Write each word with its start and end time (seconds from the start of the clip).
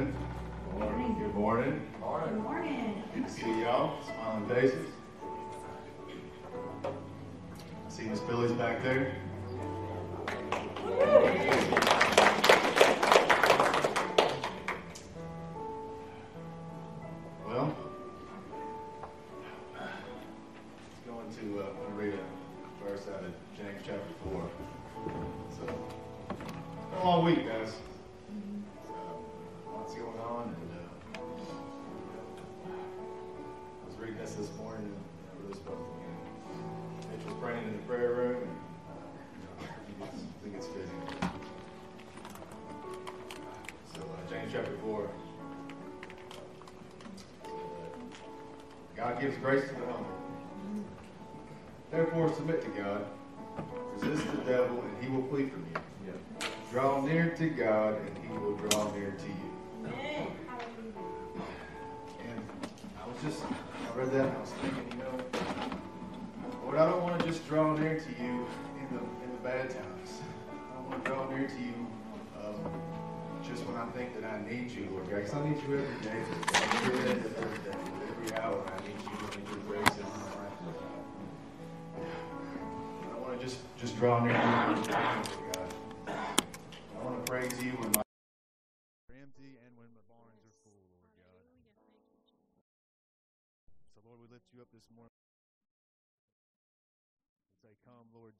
morning. 0.00 1.16
Good 1.18 1.34
morning. 1.34 1.90
Good 1.92 2.00
morning. 2.00 2.34
Good 2.34 2.42
morning. 2.42 3.02
Good 3.14 3.26
to 3.26 3.30
see 3.30 3.60
y'all. 3.60 3.98
Smiling 4.02 4.48
faces. 4.48 4.88
See 7.88 8.04
Miss 8.04 8.20
Billy's 8.20 8.52
back 8.52 8.82
there. 8.82 9.16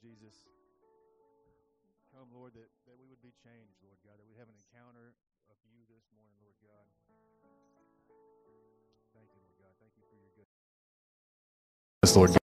Jesus. 0.00 0.49
Come, 2.17 2.32
Lord, 2.32 2.56
that, 2.56 2.73
that 2.88 2.97
we 2.97 3.05
would 3.12 3.20
be 3.20 3.37
changed, 3.44 3.76
Lord 3.85 4.00
God, 4.00 4.17
that 4.17 4.25
we 4.25 4.32
have 4.41 4.49
an 4.49 4.56
encounter 4.56 5.12
of 5.52 5.56
you 5.69 5.85
this 5.93 6.08
morning, 6.17 6.32
Lord 6.41 6.56
God. 6.64 6.88
Thank 9.12 9.29
you, 9.37 9.44
Lord 9.44 9.61
God. 9.61 9.73
Thank 9.76 9.93
you 9.97 10.05
for 10.08 10.17
your 10.17 10.32
goodness. 10.32 12.17
Lord 12.17 12.31
God. 12.32 12.41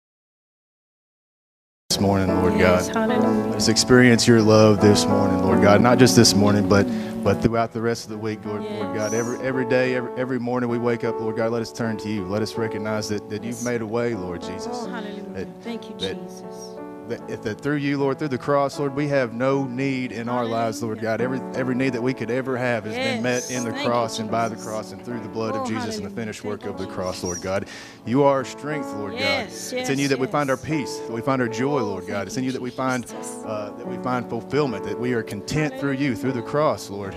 This 1.90 2.00
morning, 2.00 2.30
Lord 2.30 2.60
God. 2.62 3.52
Let's 3.52 3.70
experience 3.70 4.28
your 4.28 4.42
love 4.42 4.80
this 4.80 5.06
morning, 5.06 5.42
Lord 5.42 5.64
God. 5.64 5.82
Not 5.82 5.98
just 5.98 6.16
this 6.16 6.36
morning, 6.36 6.70
but 6.70 6.86
but 7.24 7.42
throughout 7.42 7.74
the 7.74 7.82
rest 7.82 8.06
of 8.06 8.12
the 8.12 8.18
week, 8.18 8.46
Lord, 8.46 8.64
yes. 8.64 8.72
Lord 8.80 8.96
God. 8.96 9.14
Every 9.16 9.40
every 9.40 9.66
day, 9.66 9.96
every, 9.96 10.14
every 10.14 10.40
morning 10.40 10.70
we 10.70 10.78
wake 10.78 11.04
up, 11.04 11.20
Lord 11.20 11.36
God, 11.38 11.52
let 11.52 11.64
us 11.64 11.74
turn 11.74 11.98
to 11.98 12.10
you. 12.10 12.26
Let 12.26 12.44
us 12.44 12.56
recognize 12.56 13.10
that, 13.10 13.28
that 13.32 13.44
yes. 13.44 13.58
you've 13.58 13.66
made 13.66 13.82
a 13.82 13.88
way, 13.88 14.14
Lord 14.14 14.42
Jesus. 14.42 14.68
Oh, 14.72 14.88
hallelujah. 14.88 15.24
That, 15.34 15.48
Thank 15.64 15.90
you, 15.90 15.98
that, 15.98 16.16
Jesus 16.16 16.77
that, 17.10 17.44
that 17.44 17.62
through 17.62 17.76
you, 17.78 17.98
Lord, 17.98 18.20
through 18.20 18.28
the 18.30 18.38
cross, 18.38 18.80
Lord, 18.80 18.96
we 18.96 19.08
have 19.08 19.34
no 19.34 19.64
need 19.66 20.12
in 20.12 20.28
our 20.30 20.46
lives, 20.46 20.82
Lord 20.84 21.00
God. 21.00 21.22
Every 21.22 21.40
every 21.56 21.76
need 21.76 21.94
that 21.94 22.02
we 22.02 22.14
could 22.14 22.30
ever 22.32 22.58
have 22.58 22.86
has 22.86 22.96
been 22.96 23.24
met 23.24 23.50
in 23.50 23.64
the 23.64 23.70
Yes. 23.70 23.74
Thank 23.74 23.78
you, 23.78 23.86
cross 23.90 24.20
and 24.20 24.30
by 24.32 24.50
the 24.50 24.56
cross 24.56 24.92
and 24.92 25.04
through 25.04 25.22
the 25.22 25.30
blood 25.30 25.56
Oh, 25.56 25.62
of 25.62 25.68
Jesus 25.68 25.98
and 25.98 26.06
the 26.06 26.10
finished 26.10 26.44
work 26.44 26.64
you, 26.64 26.70
of 26.70 26.78
the 26.78 26.88
cross, 26.88 27.24
Lord 27.24 27.42
God. 27.42 27.68
You 28.06 28.24
are 28.24 28.34
our 28.38 28.46
strength, 28.46 28.88
Lord 28.94 29.14
Yes, 29.14 29.72
God. 29.72 29.80
It's 29.80 29.90
in 29.90 30.00
you 30.00 30.08
that 30.10 30.20
we 30.20 30.28
find 30.28 30.50
our 30.50 30.58
peace, 30.58 30.98
that 30.98 31.12
we 31.12 31.22
find 31.22 31.42
our 31.42 31.48
joy, 31.48 31.80
Oh, 31.80 31.86
Lord 31.86 32.08
God. 32.08 32.16
thank 32.16 32.28
It's 32.28 32.38
in 32.38 32.44
you, 32.44 32.48
you 32.48 32.54
that 32.54 32.62
we 32.62 32.70
find 32.72 33.06
uh, 33.46 33.72
that 33.72 33.88
we 33.88 33.98
find 33.98 34.30
fulfillment, 34.30 34.84
that 34.86 35.00
we 35.00 35.14
are 35.14 35.24
content 35.24 35.80
through 35.80 35.94
you, 35.94 36.16
through 36.16 36.34
the 36.34 36.42
cross, 36.42 36.90
Lord. 36.90 37.16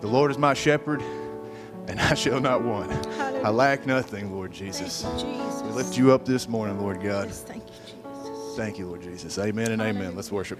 The 0.00 0.08
Lord 0.08 0.30
is 0.30 0.38
my 0.38 0.54
shepherd, 0.54 1.02
and 1.86 2.00
I 2.00 2.14
shall 2.14 2.40
not 2.40 2.62
want. 2.62 2.90
I 3.18 3.50
lack 3.50 3.86
nothing, 3.86 4.32
Lord 4.32 4.52
Jesus. 4.52 5.04
you, 5.04 5.10
Jesus. 5.12 5.62
We 5.62 5.70
lift 5.70 5.96
you 5.98 6.12
up 6.12 6.24
this 6.24 6.48
morning, 6.48 6.80
Lord 6.80 7.02
God. 7.02 7.28
Yes, 7.28 7.44
thank 8.60 8.78
you, 8.78 8.78
Jesus. 8.78 8.78
Thank 8.78 8.78
you, 8.78 8.86
Lord 8.86 9.02
Jesus. 9.02 9.38
Amen 9.38 9.70
and 9.72 9.82
amen. 9.82 10.16
Let's 10.16 10.30
worship. 10.30 10.58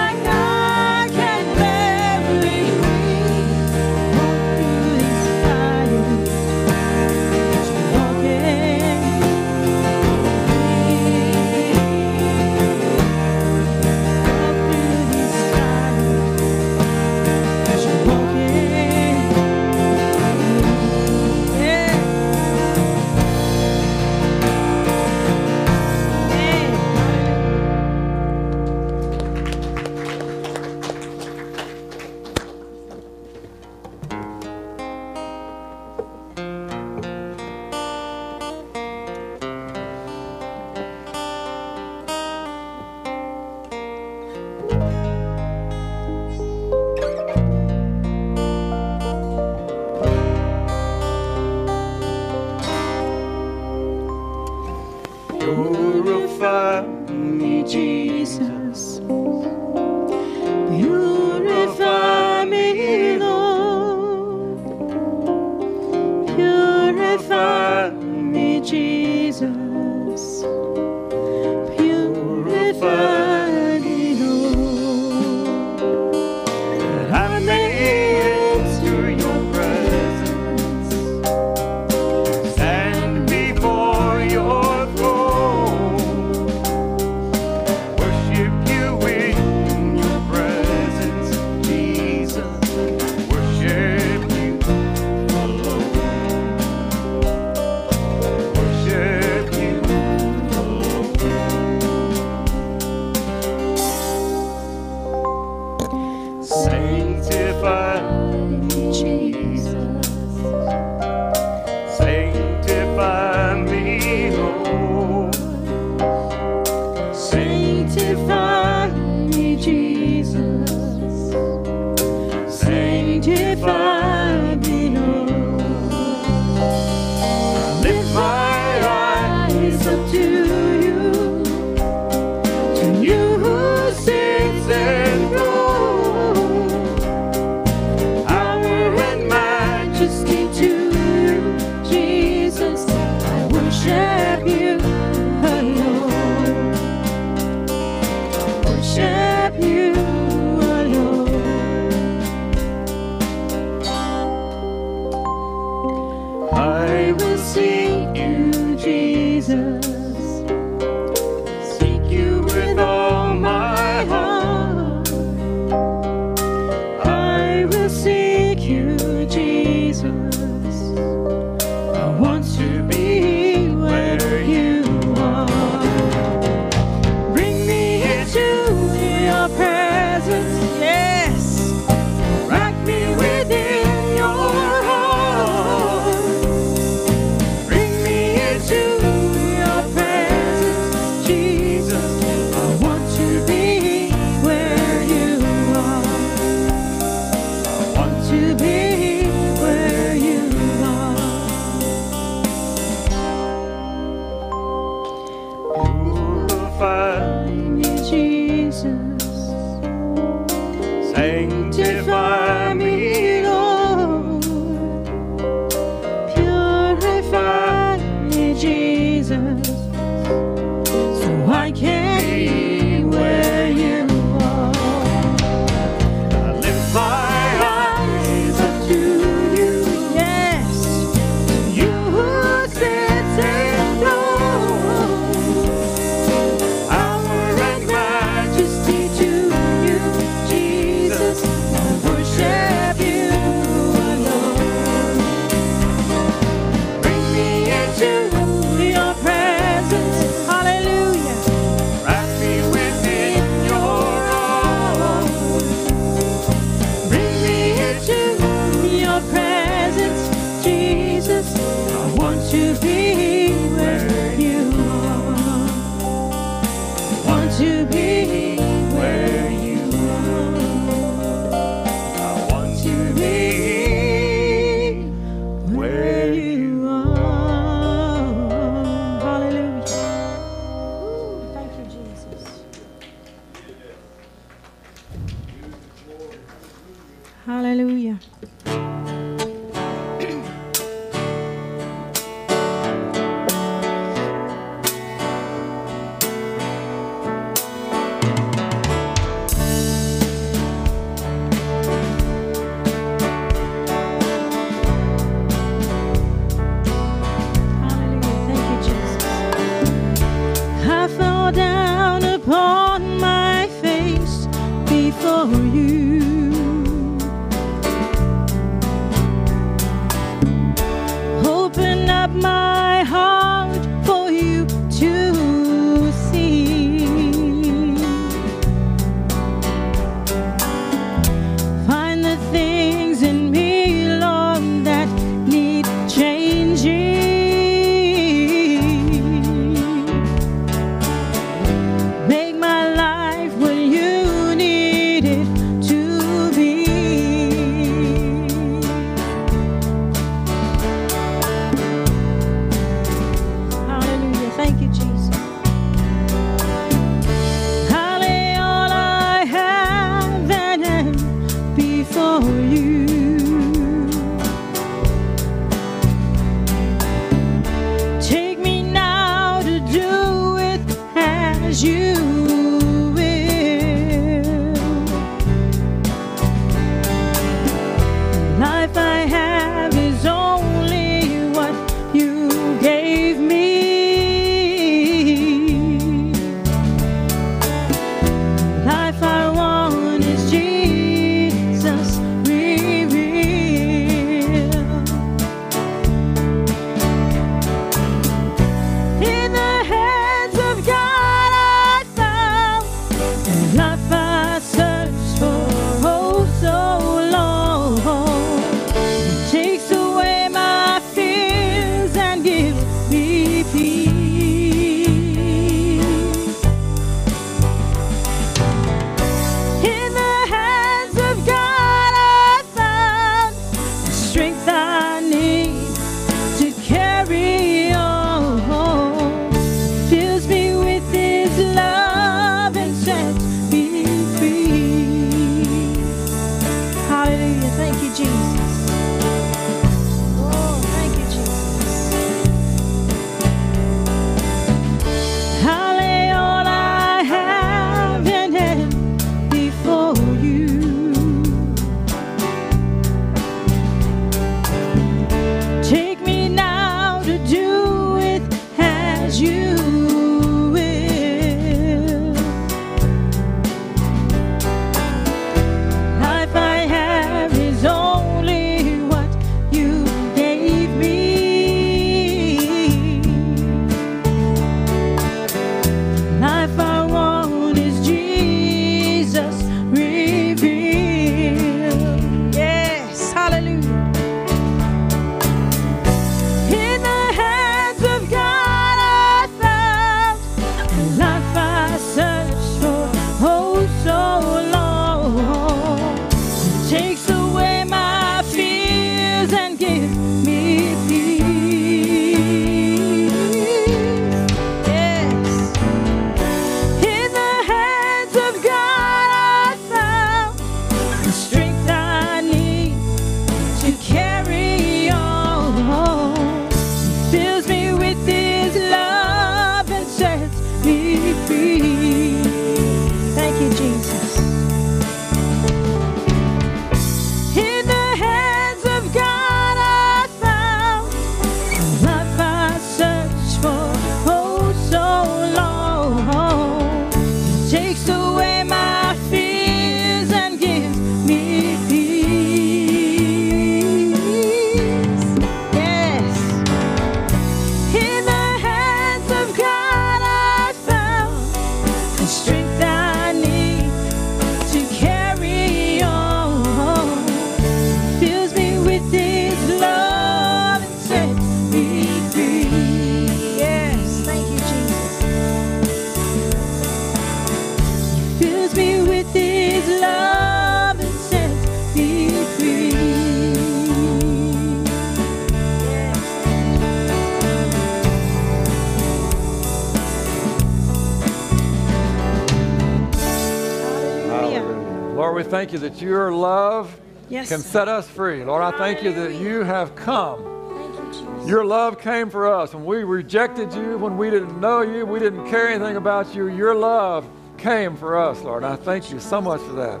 Thank 585.60 585.74
you 585.74 585.78
that 585.78 586.00
your 586.00 586.32
love 586.32 586.98
Yes. 587.28 587.50
can 587.50 587.58
set 587.58 587.86
us 587.86 588.08
free. 588.08 588.42
Lord, 588.42 588.62
I 588.62 588.78
thank 588.78 589.02
you 589.02 589.12
that 589.12 589.34
you 589.34 589.62
have 589.62 589.94
come. 589.94 590.42
Thank 590.42 590.94
you, 590.96 591.12
Jesus. 591.12 591.48
Your 591.50 591.66
love 591.66 592.00
came 592.00 592.30
for 592.30 592.48
us. 592.48 592.72
When 592.72 592.86
we 592.86 593.04
rejected 593.04 593.70
you, 593.74 593.98
when 593.98 594.16
we 594.16 594.30
didn't 594.30 594.58
know 594.58 594.80
you, 594.80 595.04
we 595.04 595.18
didn't 595.18 595.50
care 595.50 595.68
anything 595.68 595.96
about 595.96 596.34
you, 596.34 596.48
your 596.48 596.74
love 596.74 597.28
came 597.58 597.94
for 597.94 598.16
us, 598.16 598.40
Lord. 598.40 598.64
I 598.64 598.74
thank 598.74 599.12
you 599.12 599.20
so 599.20 599.38
much 599.38 599.60
for 599.60 599.74
that. 599.74 600.00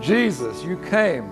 Jesus, 0.00 0.62
you 0.62 0.76
came. 0.88 1.28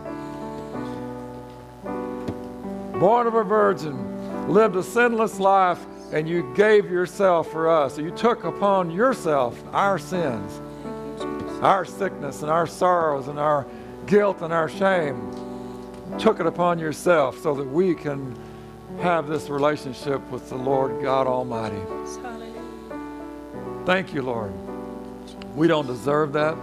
Born 2.99 3.29
of 3.29 3.35
a 3.35 3.45
virgin, 3.45 4.53
lived 4.53 4.75
a 4.75 4.83
sinless 4.83 5.39
life, 5.39 5.79
and 6.13 6.29
you 6.29 6.53
gave 6.57 6.91
yourself 6.91 7.53
for 7.53 7.69
us. 7.69 7.97
You 7.97 8.11
took 8.11 8.43
upon 8.43 8.91
yourself 8.91 9.63
our 9.73 10.01
sins, 10.01 10.61
our 11.61 11.85
sickness, 11.85 12.43
and 12.43 12.51
our 12.51 12.67
sorrows, 12.67 13.29
and 13.29 13.39
our 13.39 13.67
guilt, 14.07 14.43
and 14.43 14.53
our 14.53 14.69
shame. 14.69 15.33
Took 16.19 16.41
it 16.41 16.47
upon 16.47 16.79
yourself 16.79 17.39
so 17.39 17.55
that 17.55 17.67
we 17.67 17.95
can 17.95 18.37
have 19.01 19.29
this 19.29 19.49
relationship 19.49 20.21
with 20.31 20.49
the 20.49 20.57
Lord 20.57 21.03
God 21.03 21.27
Almighty. 21.27 21.81
Thank 23.85 24.13
you, 24.15 24.23
Lord. 24.23 24.53
We 25.55 25.69
don't 25.69 25.87
deserve 25.87 26.33
that. 26.33 26.57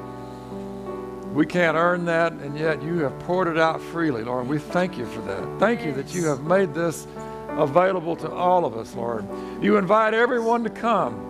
We 1.34 1.46
can't 1.46 1.76
earn 1.76 2.06
that, 2.06 2.32
and 2.32 2.58
yet 2.58 2.82
you 2.82 3.00
have 3.00 3.18
poured 3.20 3.48
it 3.48 3.58
out 3.58 3.82
freely, 3.82 4.24
Lord. 4.24 4.48
We 4.48 4.58
thank 4.58 4.98
you 4.98 5.06
for 5.06 5.22
that. 5.22 5.60
Thank 5.60 5.86
you 5.86 5.92
that 5.94 6.14
you 6.16 6.26
have 6.28 6.44
made 6.44 6.74
this 6.74 7.08
available 7.50 8.16
to 8.18 8.32
all 8.32 8.66
of 8.66 8.78
us, 8.78 8.96
Lord. 8.96 9.26
You 9.62 9.78
invite 9.78 10.14
everyone 10.14 10.64
to 10.64 10.70
come. 10.70 11.22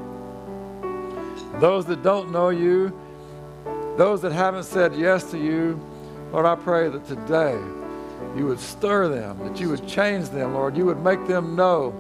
Those 1.60 1.86
that 1.88 2.04
don't 2.04 2.32
know 2.32 2.50
you, 2.50 2.98
those 3.98 4.22
that 4.22 4.32
haven't 4.32 4.64
said 4.64 4.96
yes 4.96 5.30
to 5.32 5.38
you, 5.38 5.80
Lord, 6.32 6.46
I 6.46 6.56
pray 6.56 6.90
that 6.90 7.06
today 7.08 7.58
you 8.36 8.46
would 8.48 8.60
stir 8.60 9.08
them, 9.08 9.40
that 9.40 9.60
you 9.60 9.70
would 9.70 9.88
change 9.88 10.30
them, 10.30 10.54
Lord. 10.54 10.76
You 10.76 10.86
would 10.86 11.02
make 11.02 11.26
them 11.28 11.56
know 11.56 11.94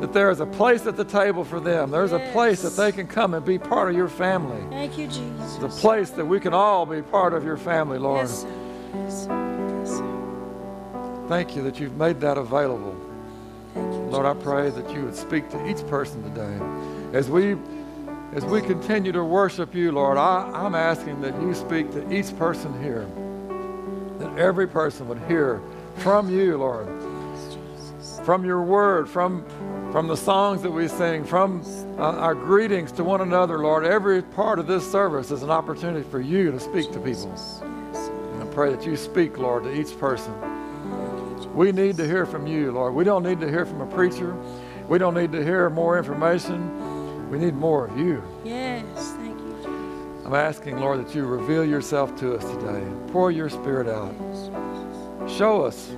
that 0.00 0.12
there 0.12 0.30
is 0.30 0.40
a 0.40 0.46
place 0.46 0.86
at 0.86 0.96
the 0.96 1.04
table 1.04 1.44
for 1.44 1.60
them. 1.60 1.90
There's 1.90 2.12
a 2.12 2.20
place 2.32 2.62
that 2.62 2.76
they 2.76 2.92
can 2.92 3.06
come 3.06 3.34
and 3.34 3.44
be 3.44 3.58
part 3.58 3.90
of 3.90 3.96
your 3.96 4.08
family. 4.08 4.62
Thank 4.70 4.96
you, 4.96 5.06
Jesus. 5.06 5.56
The 5.56 5.68
place 5.68 6.10
that 6.10 6.24
we 6.24 6.40
can 6.40 6.54
all 6.54 6.86
be 6.86 7.02
part 7.02 7.34
of 7.34 7.44
your 7.44 7.56
family, 7.56 7.98
Lord. 7.98 8.28
Yes, 8.28 8.42
sir. 8.42 8.90
Yes, 8.94 9.24
sir. 9.24 9.78
Yes, 9.80 9.90
sir. 9.90 11.24
Thank 11.28 11.56
you 11.56 11.62
that 11.64 11.78
you've 11.78 11.96
made 11.96 12.20
that 12.20 12.38
available. 12.38 12.96
Thank 13.74 13.92
you, 13.92 14.00
Lord, 14.00 14.26
I 14.26 14.34
pray 14.34 14.70
that 14.70 14.90
you 14.90 15.04
would 15.04 15.16
speak 15.16 15.50
to 15.50 15.68
each 15.68 15.86
person 15.88 16.22
today. 16.22 17.16
As 17.16 17.28
we 17.28 17.56
as 18.32 18.44
we 18.44 18.60
continue 18.60 19.12
to 19.12 19.24
worship 19.24 19.74
you, 19.74 19.92
Lord, 19.92 20.16
I, 20.16 20.50
I'm 20.54 20.74
asking 20.74 21.20
that 21.22 21.40
you 21.40 21.54
speak 21.54 21.90
to 21.92 22.12
each 22.12 22.36
person 22.36 22.80
here. 22.82 23.08
That 24.18 24.38
every 24.38 24.68
person 24.68 25.08
would 25.08 25.20
hear 25.26 25.60
from 25.96 26.30
you, 26.30 26.56
Lord. 26.58 26.88
From 28.24 28.44
your 28.44 28.62
word, 28.62 29.08
from 29.08 29.44
from 29.90 30.06
the 30.06 30.16
songs 30.16 30.62
that 30.62 30.70
we 30.70 30.86
sing, 30.86 31.24
from 31.24 31.64
uh, 31.98 32.02
our 32.02 32.34
greetings 32.34 32.92
to 32.92 33.02
one 33.02 33.22
another, 33.22 33.58
Lord. 33.58 33.84
Every 33.84 34.22
part 34.22 34.60
of 34.60 34.68
this 34.68 34.88
service 34.88 35.32
is 35.32 35.42
an 35.42 35.50
opportunity 35.50 36.08
for 36.08 36.20
you 36.20 36.52
to 36.52 36.60
speak 36.60 36.92
to 36.92 37.00
people. 37.00 37.34
And 38.04 38.42
I 38.42 38.46
pray 38.54 38.70
that 38.70 38.86
you 38.86 38.96
speak, 38.96 39.36
Lord, 39.36 39.64
to 39.64 39.74
each 39.74 39.98
person. 39.98 40.32
We 41.56 41.72
need 41.72 41.96
to 41.96 42.06
hear 42.06 42.24
from 42.24 42.46
you, 42.46 42.70
Lord. 42.70 42.94
We 42.94 43.02
don't 43.02 43.24
need 43.24 43.40
to 43.40 43.48
hear 43.48 43.66
from 43.66 43.80
a 43.80 43.86
preacher. 43.86 44.36
We 44.86 44.98
don't 44.98 45.14
need 45.14 45.32
to 45.32 45.42
hear 45.42 45.68
more 45.68 45.98
information. 45.98 46.79
We 47.30 47.38
need 47.38 47.54
more 47.54 47.86
of 47.86 47.96
you. 47.96 48.24
Yes, 48.44 49.12
thank 49.12 49.38
you, 49.38 49.54
Jesus. 49.58 50.26
I'm 50.26 50.34
asking, 50.34 50.78
Lord, 50.80 50.98
that 50.98 51.14
you 51.14 51.24
reveal 51.24 51.64
yourself 51.64 52.18
to 52.18 52.34
us 52.34 52.44
today. 52.44 52.84
Pour 53.12 53.30
your 53.30 53.48
spirit 53.48 53.86
out. 53.86 54.12
Show 55.30 55.62
us. 55.62 55.92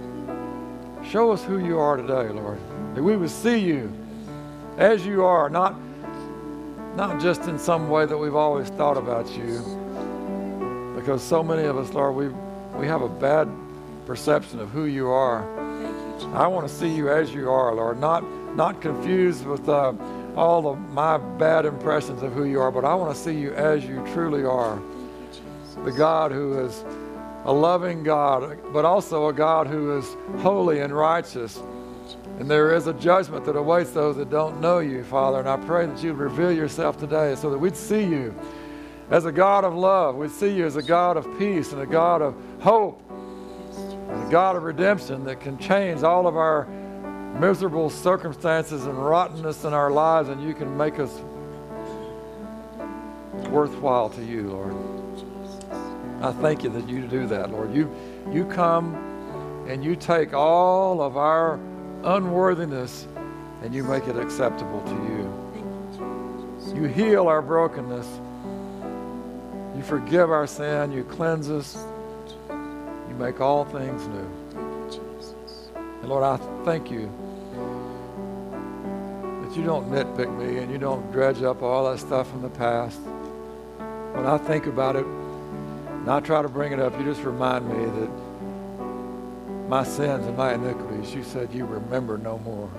Show 1.03 1.33
us 1.33 1.43
who 1.43 1.57
you 1.57 1.79
are 1.79 1.97
today, 1.97 2.29
Lord. 2.29 2.59
That 2.95 3.03
we 3.03 3.17
would 3.17 3.31
see 3.31 3.59
you 3.59 3.91
as 4.77 5.07
you 5.07 5.25
are, 5.25 5.49
not, 5.49 5.75
not 6.97 7.19
just 7.19 7.45
in 7.45 7.59
some 7.59 7.89
way 7.89 8.05
that 8.05 8.19
we've 8.19 8.37
always 8.37 8.69
thought 8.69 8.99
about 8.99 9.27
you. 9.35 9.63
Because 10.95 11.23
so 11.23 11.43
many 11.43 11.65
of 11.65 11.79
us, 11.79 11.95
Lord, 11.95 12.15
we, 12.15 12.29
we 12.79 12.87
have 12.87 13.01
a 13.01 13.09
bad 13.09 13.49
perception 14.05 14.61
of 14.61 14.69
who 14.69 14.85
you 14.85 15.09
are. 15.09 15.43
Thank 15.57 15.97
you, 15.97 16.13
Jesus. 16.15 16.35
I 16.35 16.47
want 16.47 16.69
to 16.69 16.75
see 16.75 16.95
you 16.95 17.09
as 17.09 17.33
you 17.33 17.51
are, 17.51 17.75
Lord, 17.75 17.99
not 17.99 18.23
not 18.55 18.83
confused 18.83 19.47
with 19.47 19.67
uh, 19.69 19.93
all 20.37 20.67
of 20.69 20.79
my 20.91 21.19
bad 21.19 21.67
impressions 21.67 22.23
of 22.23 22.33
who 22.33 22.45
you 22.45 22.61
are, 22.61 22.71
but 22.71 22.85
I 22.85 22.95
want 22.95 23.15
to 23.15 23.21
see 23.21 23.35
you 23.35 23.53
as 23.55 23.85
you 23.85 24.05
truly 24.13 24.45
are. 24.45 24.81
The 25.85 25.93
God 25.93 26.33
who 26.33 26.59
is 26.65 26.85
a 27.45 27.53
loving 27.53 28.03
God, 28.03 28.59
but 28.73 28.85
also 28.85 29.29
a 29.29 29.33
God 29.33 29.67
who 29.67 29.99
is 29.99 30.17
holy 30.39 30.81
and 30.81 30.97
righteous. 30.97 31.61
And 32.39 32.51
there 32.51 32.75
is 32.75 32.87
a 32.87 32.95
judgment 32.95 33.45
that 33.45 33.57
awaits 33.57 33.91
those 33.91 34.17
that 34.17 34.31
don't 34.31 34.61
know 34.61 34.79
you, 34.79 35.05
Father. 35.05 35.41
And 35.41 35.49
I 35.49 35.57
pray 35.57 35.87
that 35.87 36.03
you'd 36.03 36.15
reveal 36.15 36.53
yourself 36.53 36.99
today 36.99 37.35
so 37.35 37.51
that 37.51 37.59
we'd 37.59 37.77
see 37.77 38.03
you 38.03 38.35
as 39.11 39.27
a 39.27 39.33
God 39.33 39.65
of 39.65 39.75
love. 39.75 40.17
We'd 40.17 40.31
see 40.31 40.55
you 40.55 40.67
as 40.67 40.77
a 40.77 40.83
God 40.83 41.17
of 41.17 41.27
peace 41.39 41.73
and 41.73 41.83
a 41.83 41.87
God 41.87 42.23
of 42.23 42.35
hope 42.61 43.03
and 43.11 44.29
a 44.29 44.31
God 44.31 44.57
of 44.57 44.63
redemption 44.63 45.25
that 45.25 45.41
can 45.41 45.59
change 45.59 46.03
all 46.03 46.27
of 46.27 46.37
our 46.37 46.67
miserable 47.39 47.91
circumstances 47.91 48.87
and 48.87 48.97
rottenness 48.97 49.65
in 49.65 49.73
our 49.73 49.91
lives, 49.91 50.29
and 50.29 50.43
you 50.43 50.55
can 50.55 50.77
make 50.77 50.99
us 50.99 51.21
worthwhile 53.49 54.09
to 54.11 54.25
you, 54.25 54.51
Lord. 54.51 54.75
I 56.23 56.33
thank 56.33 56.63
you 56.63 56.71
that 56.71 56.89
you 56.89 57.07
do 57.07 57.27
that, 57.27 57.51
Lord. 57.51 57.75
You, 57.75 57.91
you 58.31 58.45
come 58.45 58.95
and 59.69 59.85
you 59.85 59.97
take 59.97 60.33
all 60.33 61.03
of 61.03 61.17
our 61.17 61.59
unworthiness 62.05 63.07
and 63.63 63.75
you 63.75 63.83
make 63.85 64.07
it 64.07 64.17
acceptable 64.17 64.81
to 64.83 64.95
you. 64.95 66.75
You 66.75 66.85
heal 66.85 67.29
our 67.29 67.43
brokenness. 67.43 68.07
You 69.77 69.83
forgive 69.83 70.31
our 70.31 70.47
sin. 70.47 70.93
You 70.93 71.05
cleanse 71.05 71.51
us. 71.51 71.77
You 72.49 73.15
make 73.19 73.41
all 73.41 73.65
things 73.65 74.07
new. 74.09 74.31
And 75.75 76.09
Lord, 76.09 76.25
I 76.25 76.37
thank 76.65 76.91
you 76.91 77.11
that 79.53 79.59
you 79.59 79.67
don't 79.67 79.91
nitpick 79.91 80.35
me 80.39 80.59
and 80.59 80.73
you 80.73 80.79
don't 80.79 81.13
dredge 81.13 81.43
up 81.43 81.63
all 81.63 81.91
that 81.91 81.99
stuff 81.99 82.31
from 82.31 82.41
the 82.41 82.49
past. 82.49 82.99
When 84.15 84.25
I 84.25 84.39
think 84.39 84.67
about 84.67 84.97
it 84.97 85.05
and 85.05 86.09
I 86.09 86.21
try 86.21 86.41
to 86.41 86.49
bring 86.49 86.73
it 86.73 86.81
up, 86.81 86.99
you 86.99 87.05
just 87.05 87.23
remind 87.23 87.69
me 87.69 87.85
that 87.85 89.69
my 89.69 89.85
sins 89.85 90.27
and 90.27 90.37
my 90.37 90.55
iniquities, 90.55 91.15
you 91.15 91.23
said 91.23 91.53
you 91.53 91.67
remember 91.67 92.17
no 92.17 92.39
more. 92.39 92.71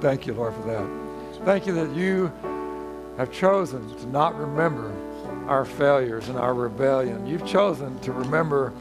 Thank 0.00 0.26
you, 0.26 0.34
Lord, 0.34 0.54
for 0.54 0.62
that. 0.62 1.44
Thank 1.44 1.66
you 1.66 1.74
that 1.74 1.94
you 1.94 2.32
have 3.16 3.30
chosen 3.30 3.96
to 3.98 4.06
not 4.06 4.36
remember 4.36 4.92
our 5.46 5.64
failures 5.64 6.28
and 6.28 6.38
our 6.38 6.54
rebellion. 6.54 7.26
You've 7.26 7.46
chosen 7.46 7.98
to 8.00 8.12
remember 8.12 8.72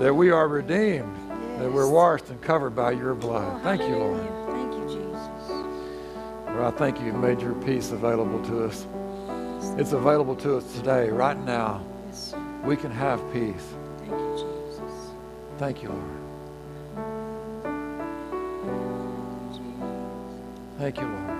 that 0.00 0.12
we 0.12 0.30
are 0.30 0.48
redeemed, 0.48 1.14
that 1.60 1.70
we're 1.70 1.88
washed 1.88 2.30
and 2.30 2.40
covered 2.40 2.74
by 2.74 2.92
your 2.92 3.14
blood. 3.14 3.62
Thank 3.62 3.82
you, 3.82 3.96
Lord. 3.96 4.41
Lord, 6.52 6.74
I 6.74 6.76
thank 6.76 7.00
you 7.00 7.06
You 7.06 7.12
made 7.14 7.40
your 7.40 7.54
peace 7.54 7.92
available 7.92 8.42
to 8.44 8.64
us. 8.64 8.86
It's 9.78 9.92
available 9.92 10.36
to 10.36 10.58
us 10.58 10.72
today, 10.74 11.08
right 11.08 11.38
now. 11.38 11.82
We 12.62 12.76
can 12.76 12.90
have 12.90 13.20
peace. 13.32 13.74
Thank 13.98 14.10
you, 14.10 14.34
Jesus. 14.34 14.92
Thank 15.56 15.82
you, 15.82 15.88
Lord. 15.88 16.22
Thank 20.78 20.98
you, 20.98 21.06
Lord. 21.06 21.38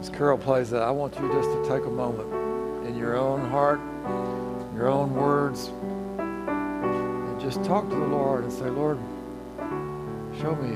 As 0.00 0.08
Carol 0.10 0.38
plays 0.38 0.70
that, 0.70 0.82
I 0.82 0.92
want 0.92 1.18
you 1.18 1.28
just 1.32 1.48
to 1.50 1.68
take 1.68 1.84
a 1.86 1.90
moment 1.90 2.86
in 2.86 2.96
your 2.96 3.16
own 3.16 3.50
heart, 3.50 3.80
your 4.76 4.88
own 4.88 5.12
words, 5.12 5.72
and 6.18 7.40
just 7.40 7.64
talk 7.64 7.88
to 7.88 7.96
the 7.96 8.06
Lord 8.06 8.44
and 8.44 8.52
say, 8.52 8.70
Lord, 8.70 8.98
show 10.40 10.54
me, 10.54 10.74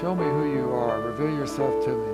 show 0.00 0.14
me 0.14 0.24
who 0.24 0.54
you 0.54 0.70
are. 0.70 1.00
Reveal 1.00 1.36
yourself 1.36 1.84
to 1.84 1.90
me. 1.90 2.13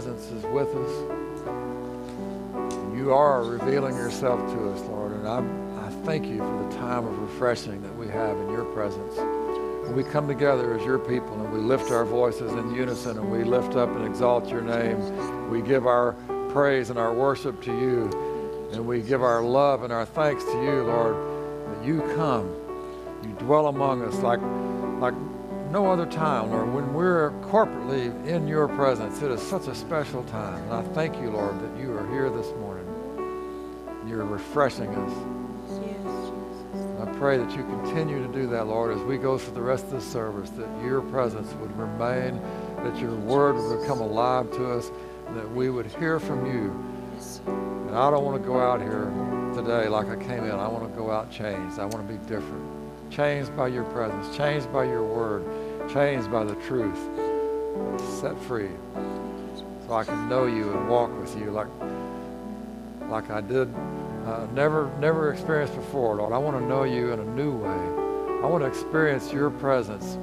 Presence 0.00 0.30
is 0.30 0.42
with 0.44 0.68
us. 0.74 0.92
You 2.96 3.12
are 3.12 3.44
revealing 3.44 3.96
yourself 3.96 4.40
to 4.50 4.70
us, 4.70 4.80
Lord. 4.88 5.12
And 5.12 5.28
I, 5.28 5.40
I 5.86 5.90
thank 6.06 6.24
you 6.24 6.38
for 6.38 6.68
the 6.70 6.74
time 6.76 7.06
of 7.06 7.18
refreshing 7.18 7.82
that 7.82 7.94
we 7.96 8.08
have 8.08 8.34
in 8.38 8.48
your 8.48 8.64
presence. 8.72 9.14
When 9.84 9.94
we 9.94 10.02
come 10.02 10.26
together 10.26 10.72
as 10.72 10.86
your 10.86 10.98
people 11.00 11.38
and 11.44 11.52
we 11.52 11.58
lift 11.58 11.90
our 11.90 12.06
voices 12.06 12.50
in 12.50 12.74
unison 12.74 13.18
and 13.18 13.30
we 13.30 13.44
lift 13.44 13.76
up 13.76 13.90
and 13.90 14.06
exalt 14.06 14.48
your 14.48 14.62
name, 14.62 15.50
we 15.50 15.60
give 15.60 15.86
our 15.86 16.14
praise 16.48 16.88
and 16.88 16.98
our 16.98 17.12
worship 17.12 17.60
to 17.64 17.70
you. 17.70 18.70
And 18.72 18.86
we 18.86 19.02
give 19.02 19.22
our 19.22 19.42
love 19.42 19.82
and 19.82 19.92
our 19.92 20.06
thanks 20.06 20.44
to 20.44 20.64
you, 20.64 20.84
Lord, 20.84 21.14
that 21.66 21.84
you 21.84 22.00
come. 22.16 22.48
You 23.22 23.34
dwell 23.38 23.66
among 23.66 24.02
us 24.02 24.14
like, 24.20 24.40
like 24.40 24.69
no 25.70 25.90
other 25.90 26.06
time, 26.06 26.50
Lord. 26.50 26.72
When 26.72 26.92
we're 26.92 27.30
corporately 27.42 28.26
in 28.26 28.48
your 28.48 28.66
presence, 28.68 29.22
it 29.22 29.30
is 29.30 29.40
such 29.40 29.68
a 29.68 29.74
special 29.74 30.24
time. 30.24 30.62
And 30.64 30.72
I 30.72 30.82
thank 30.94 31.16
you, 31.16 31.30
Lord, 31.30 31.60
that 31.60 31.80
you 31.80 31.96
are 31.96 32.06
here 32.08 32.28
this 32.28 32.50
morning. 32.58 32.86
You're 34.06 34.24
refreshing 34.24 34.88
us. 34.88 35.12
I 37.00 37.12
pray 37.18 37.38
that 37.38 37.50
you 37.56 37.62
continue 37.64 38.26
to 38.26 38.32
do 38.32 38.46
that, 38.48 38.66
Lord, 38.66 38.96
as 38.96 39.02
we 39.02 39.16
go 39.16 39.38
through 39.38 39.54
the 39.54 39.62
rest 39.62 39.84
of 39.84 39.92
the 39.92 40.00
service, 40.00 40.50
that 40.50 40.68
your 40.82 41.00
presence 41.02 41.52
would 41.54 41.76
remain, 41.78 42.40
that 42.82 42.98
your 42.98 43.14
word 43.14 43.56
would 43.56 43.80
become 43.80 44.00
alive 44.00 44.50
to 44.52 44.72
us, 44.72 44.90
that 45.34 45.50
we 45.52 45.70
would 45.70 45.86
hear 45.86 46.18
from 46.18 46.46
you. 46.46 46.74
And 47.46 47.96
I 47.96 48.10
don't 48.10 48.24
want 48.24 48.40
to 48.42 48.46
go 48.46 48.60
out 48.60 48.80
here 48.80 49.12
today 49.54 49.88
like 49.88 50.08
I 50.08 50.16
came 50.16 50.44
in. 50.44 50.50
I 50.50 50.68
want 50.68 50.90
to 50.90 50.98
go 50.98 51.10
out 51.10 51.30
changed. 51.30 51.78
I 51.78 51.84
want 51.84 52.06
to 52.06 52.12
be 52.12 52.18
different. 52.26 53.10
Changed 53.10 53.56
by 53.56 53.68
your 53.68 53.84
presence, 53.84 54.36
changed 54.36 54.72
by 54.72 54.84
your 54.84 55.02
word, 55.02 55.44
changed 55.92 56.30
by 56.30 56.44
the 56.44 56.54
truth, 56.66 56.98
set 58.20 58.38
free. 58.42 58.70
So 59.86 59.94
I 59.94 60.04
can 60.04 60.28
know 60.28 60.46
you 60.46 60.72
and 60.72 60.88
walk 60.88 61.10
with 61.20 61.36
you 61.36 61.50
like, 61.50 61.66
like 63.08 63.30
I 63.30 63.40
did 63.40 63.72
uh, 64.26 64.46
never, 64.54 64.90
never 65.00 65.32
experienced 65.32 65.74
before, 65.74 66.16
Lord. 66.16 66.32
I 66.32 66.38
want 66.38 66.56
to 66.58 66.64
know 66.64 66.84
you 66.84 67.12
in 67.12 67.18
a 67.18 67.24
new 67.24 67.56
way. 67.56 68.40
I 68.42 68.46
want 68.46 68.62
to 68.62 68.68
experience 68.68 69.32
your 69.32 69.50
presence. 69.50 70.16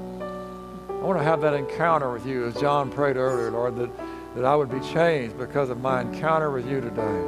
I 0.90 1.02
want 1.02 1.20
to 1.20 1.24
have 1.24 1.42
that 1.42 1.54
encounter 1.54 2.12
with 2.12 2.26
you, 2.26 2.46
as 2.48 2.56
John 2.56 2.90
prayed 2.90 3.18
earlier, 3.18 3.52
Lord, 3.52 3.76
that, 3.76 3.90
that 4.36 4.46
I 4.46 4.56
would 4.56 4.72
be 4.72 4.80
changed 4.80 5.38
because 5.38 5.70
of 5.70 5.82
my 5.82 6.02
encounter 6.02 6.50
with 6.50 6.68
you 6.68 6.82
today. 6.82 7.24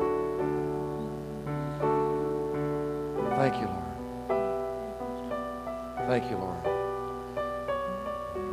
Thank 3.35 3.55
you, 3.61 3.67
Lord. 3.67 3.83
Thank 6.07 6.29
you, 6.31 6.37
Lord. 6.37 6.78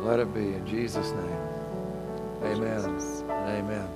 Let 0.07 0.21
it 0.21 0.33
be 0.33 0.53
in 0.53 0.65
Jesus' 0.65 1.11
name. 1.11 1.37
Amen. 2.41 3.01
Amen. 3.29 3.89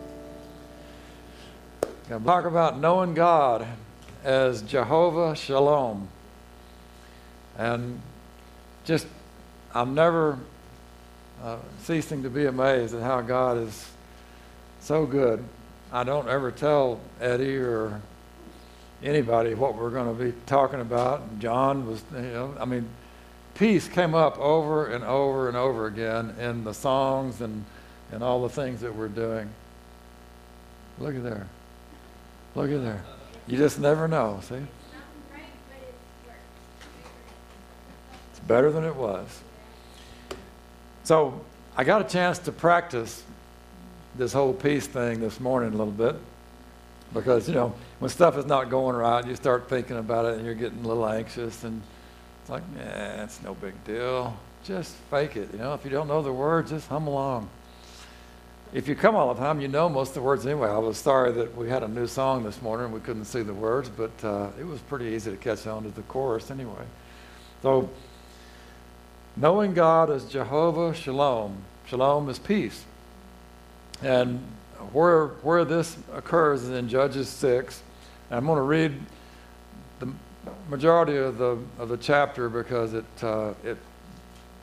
Talk 2.26 2.44
about 2.44 2.78
knowing 2.82 3.14
God 3.14 3.66
as 4.22 4.62
Jehovah 4.62 5.38
Shalom. 5.38 6.10
And 7.58 8.02
just, 8.84 9.08
I'm 9.74 9.96
never 9.96 10.38
uh, 11.42 11.60
ceasing 11.84 12.24
to 12.24 12.30
be 12.30 12.46
amazed 12.46 12.94
at 12.94 13.04
how 13.04 13.22
God 13.22 13.60
is 13.60 13.90
so 14.82 15.06
good. 15.06 15.42
I 15.94 16.04
don't 16.04 16.28
ever 16.28 16.52
tell 16.52 17.00
Eddie 17.22 17.56
or 17.56 18.02
anybody 19.02 19.54
what 19.54 19.76
we're 19.76 19.92
going 19.92 20.14
to 20.14 20.24
be 20.26 20.34
talking 20.46 20.82
about. 20.82 21.40
John 21.40 21.88
was, 21.88 22.04
you 22.14 22.20
know, 22.20 22.54
I 22.60 22.66
mean, 22.66 22.90
peace 23.62 23.88
came 23.88 24.16
up 24.16 24.40
over 24.40 24.88
and 24.88 25.04
over 25.04 25.48
and 25.48 25.56
over 25.56 25.86
again 25.86 26.34
in 26.40 26.64
the 26.64 26.74
songs 26.74 27.42
and, 27.42 27.64
and 28.12 28.24
all 28.24 28.42
the 28.42 28.50
things 28.50 28.82
that 28.82 28.96
we're 28.96 29.08
doing. 29.08 29.48
Look 30.98 31.14
at 31.14 31.22
there. 31.24 31.46
Look 32.56 32.72
at 32.72 32.82
there. 32.82 33.04
You 33.46 33.60
just 33.60 33.80
never 33.80 34.08
know, 34.08 34.40
see? 34.50 34.56
It's 38.32 38.40
better 38.48 38.72
than 38.72 38.84
it 38.84 38.96
was. 38.96 39.28
So 41.04 41.40
I 41.78 41.84
got 41.84 42.02
a 42.02 42.10
chance 42.10 42.40
to 42.40 42.52
practice 42.52 43.22
this 44.18 44.34
whole 44.34 44.54
peace 44.54 44.88
thing 44.88 45.20
this 45.20 45.40
morning 45.40 45.72
a 45.72 45.78
little 45.78 45.94
bit 45.94 46.16
because, 47.14 47.48
you 47.48 47.54
know, 47.54 47.76
when 48.00 48.10
stuff 48.10 48.40
is 48.40 48.48
not 48.48 48.72
going 48.72 48.96
right, 48.96 49.24
you 49.24 49.36
start 49.36 49.70
thinking 49.70 49.98
about 49.98 50.26
it 50.26 50.38
and 50.38 50.48
you're 50.48 50.56
getting 50.56 50.84
a 50.84 50.88
little 50.88 51.08
anxious 51.08 51.64
and 51.64 51.84
it's 52.42 52.50
like, 52.50 52.64
nah, 52.76 53.24
it's 53.24 53.42
no 53.44 53.54
big 53.54 53.74
deal. 53.84 54.36
Just 54.64 54.96
fake 55.10 55.36
it. 55.36 55.50
You 55.54 55.60
know, 55.60 55.74
if 55.74 55.84
you 55.86 55.92
don't 55.92 56.08
know 56.08 56.22
the 56.22 56.34
words, 56.34 56.72
just 56.72 56.88
hum 56.88 57.08
along. 57.08 57.50
If 58.74 58.88
you 58.88 58.96
come 58.96 59.16
all 59.16 59.34
the 59.34 59.40
time, 59.40 59.60
you 59.60 59.68
know 59.68 59.90
most 59.90 60.10
of 60.10 60.16
the 60.16 60.22
words 60.22 60.46
anyway. 60.46 60.70
I 60.70 60.78
was 60.78 60.98
sorry 60.98 61.32
that 61.34 61.56
we 61.56 61.70
had 61.70 61.84
a 61.84 61.88
new 61.88 62.08
song 62.08 62.44
this 62.44 62.62
morning 62.62 62.86
and 62.86 62.94
we 62.94 63.02
couldn't 63.02 63.26
see 63.26 63.42
the 63.42 63.54
words, 63.54 63.90
but 63.90 64.12
uh, 64.24 64.50
it 64.60 64.66
was 64.66 64.80
pretty 64.82 65.06
easy 65.06 65.30
to 65.30 65.38
catch 65.38 65.68
on 65.68 65.84
to 65.84 65.90
the 65.90 66.04
chorus 66.04 66.50
anyway. 66.50 66.86
So, 67.62 67.90
knowing 69.36 69.74
God 69.74 70.10
as 70.10 70.26
Jehovah 70.26 70.96
Shalom, 70.96 71.58
Shalom 71.86 72.30
is 72.30 72.40
peace. 72.40 72.86
And 74.02 74.40
where, 74.94 75.28
where 75.28 75.66
this 75.66 75.98
occurs 76.14 76.64
is 76.64 76.70
in 76.70 76.88
Judges 76.88 77.30
6. 77.30 77.84
I'm 78.32 78.46
going 78.46 78.58
to 78.58 78.62
read 78.62 78.94
majority 80.70 81.18
of 81.18 81.38
the, 81.38 81.58
of 81.78 81.90
the 81.90 81.98
chapter 81.98 82.50
because 82.50 82.94
it, 82.94 83.06
uh, 83.22 83.54
it, 83.64 83.78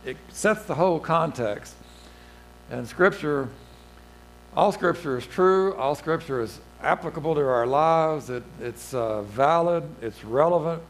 it 0.05 0.17
sets 0.31 0.65
the 0.65 0.75
whole 0.75 0.99
context. 0.99 1.75
And 2.71 2.87
Scripture 2.87 3.49
all 4.57 4.73
Scripture 4.73 5.19
is 5.19 5.27
true. 5.27 5.75
All 5.77 5.95
Scripture 5.95 6.41
is 6.41 6.59
applicable 6.83 7.35
to 7.35 7.41
our 7.41 7.67
lives. 7.67 8.31
It, 8.31 8.43
it's 8.61 8.95
uh, 8.95 9.23
valid. 9.23 9.85
It's 10.03 10.25
relevant. 10.25 10.83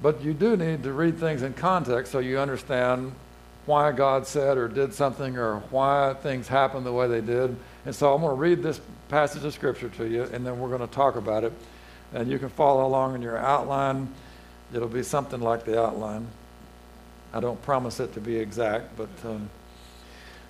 But 0.00 0.22
you 0.22 0.32
do 0.32 0.56
need 0.56 0.82
to 0.84 0.92
read 0.92 1.18
things 1.18 1.42
in 1.42 1.52
context 1.52 2.10
so 2.10 2.20
you 2.20 2.38
understand 2.38 3.12
why 3.66 3.92
God 3.92 4.26
said 4.26 4.56
or 4.56 4.66
did 4.66 4.94
something 4.94 5.36
or 5.36 5.60
why 5.70 6.14
things 6.22 6.48
happened 6.48 6.86
the 6.86 6.92
way 6.92 7.06
they 7.06 7.20
did. 7.20 7.54
And 7.84 7.94
so 7.94 8.14
I'm 8.14 8.22
going 8.22 8.34
to 8.34 8.40
read 8.40 8.62
this 8.62 8.80
passage 9.08 9.44
of 9.44 9.52
Scripture 9.52 9.90
to 9.90 10.08
you, 10.08 10.22
and 10.32 10.46
then 10.46 10.58
we're 10.58 10.68
going 10.68 10.80
to 10.80 10.94
talk 10.94 11.16
about 11.16 11.44
it. 11.44 11.52
And 12.14 12.30
you 12.30 12.38
can 12.38 12.48
follow 12.48 12.86
along 12.86 13.14
in 13.14 13.22
your 13.22 13.38
outline. 13.38 14.12
It'll 14.74 14.88
be 14.88 15.02
something 15.02 15.40
like 15.40 15.64
the 15.64 15.82
outline. 15.82 16.26
I 17.32 17.40
don't 17.40 17.60
promise 17.62 18.00
it 18.00 18.12
to 18.14 18.20
be 18.20 18.36
exact, 18.36 18.96
but 18.96 19.08
um, 19.24 19.48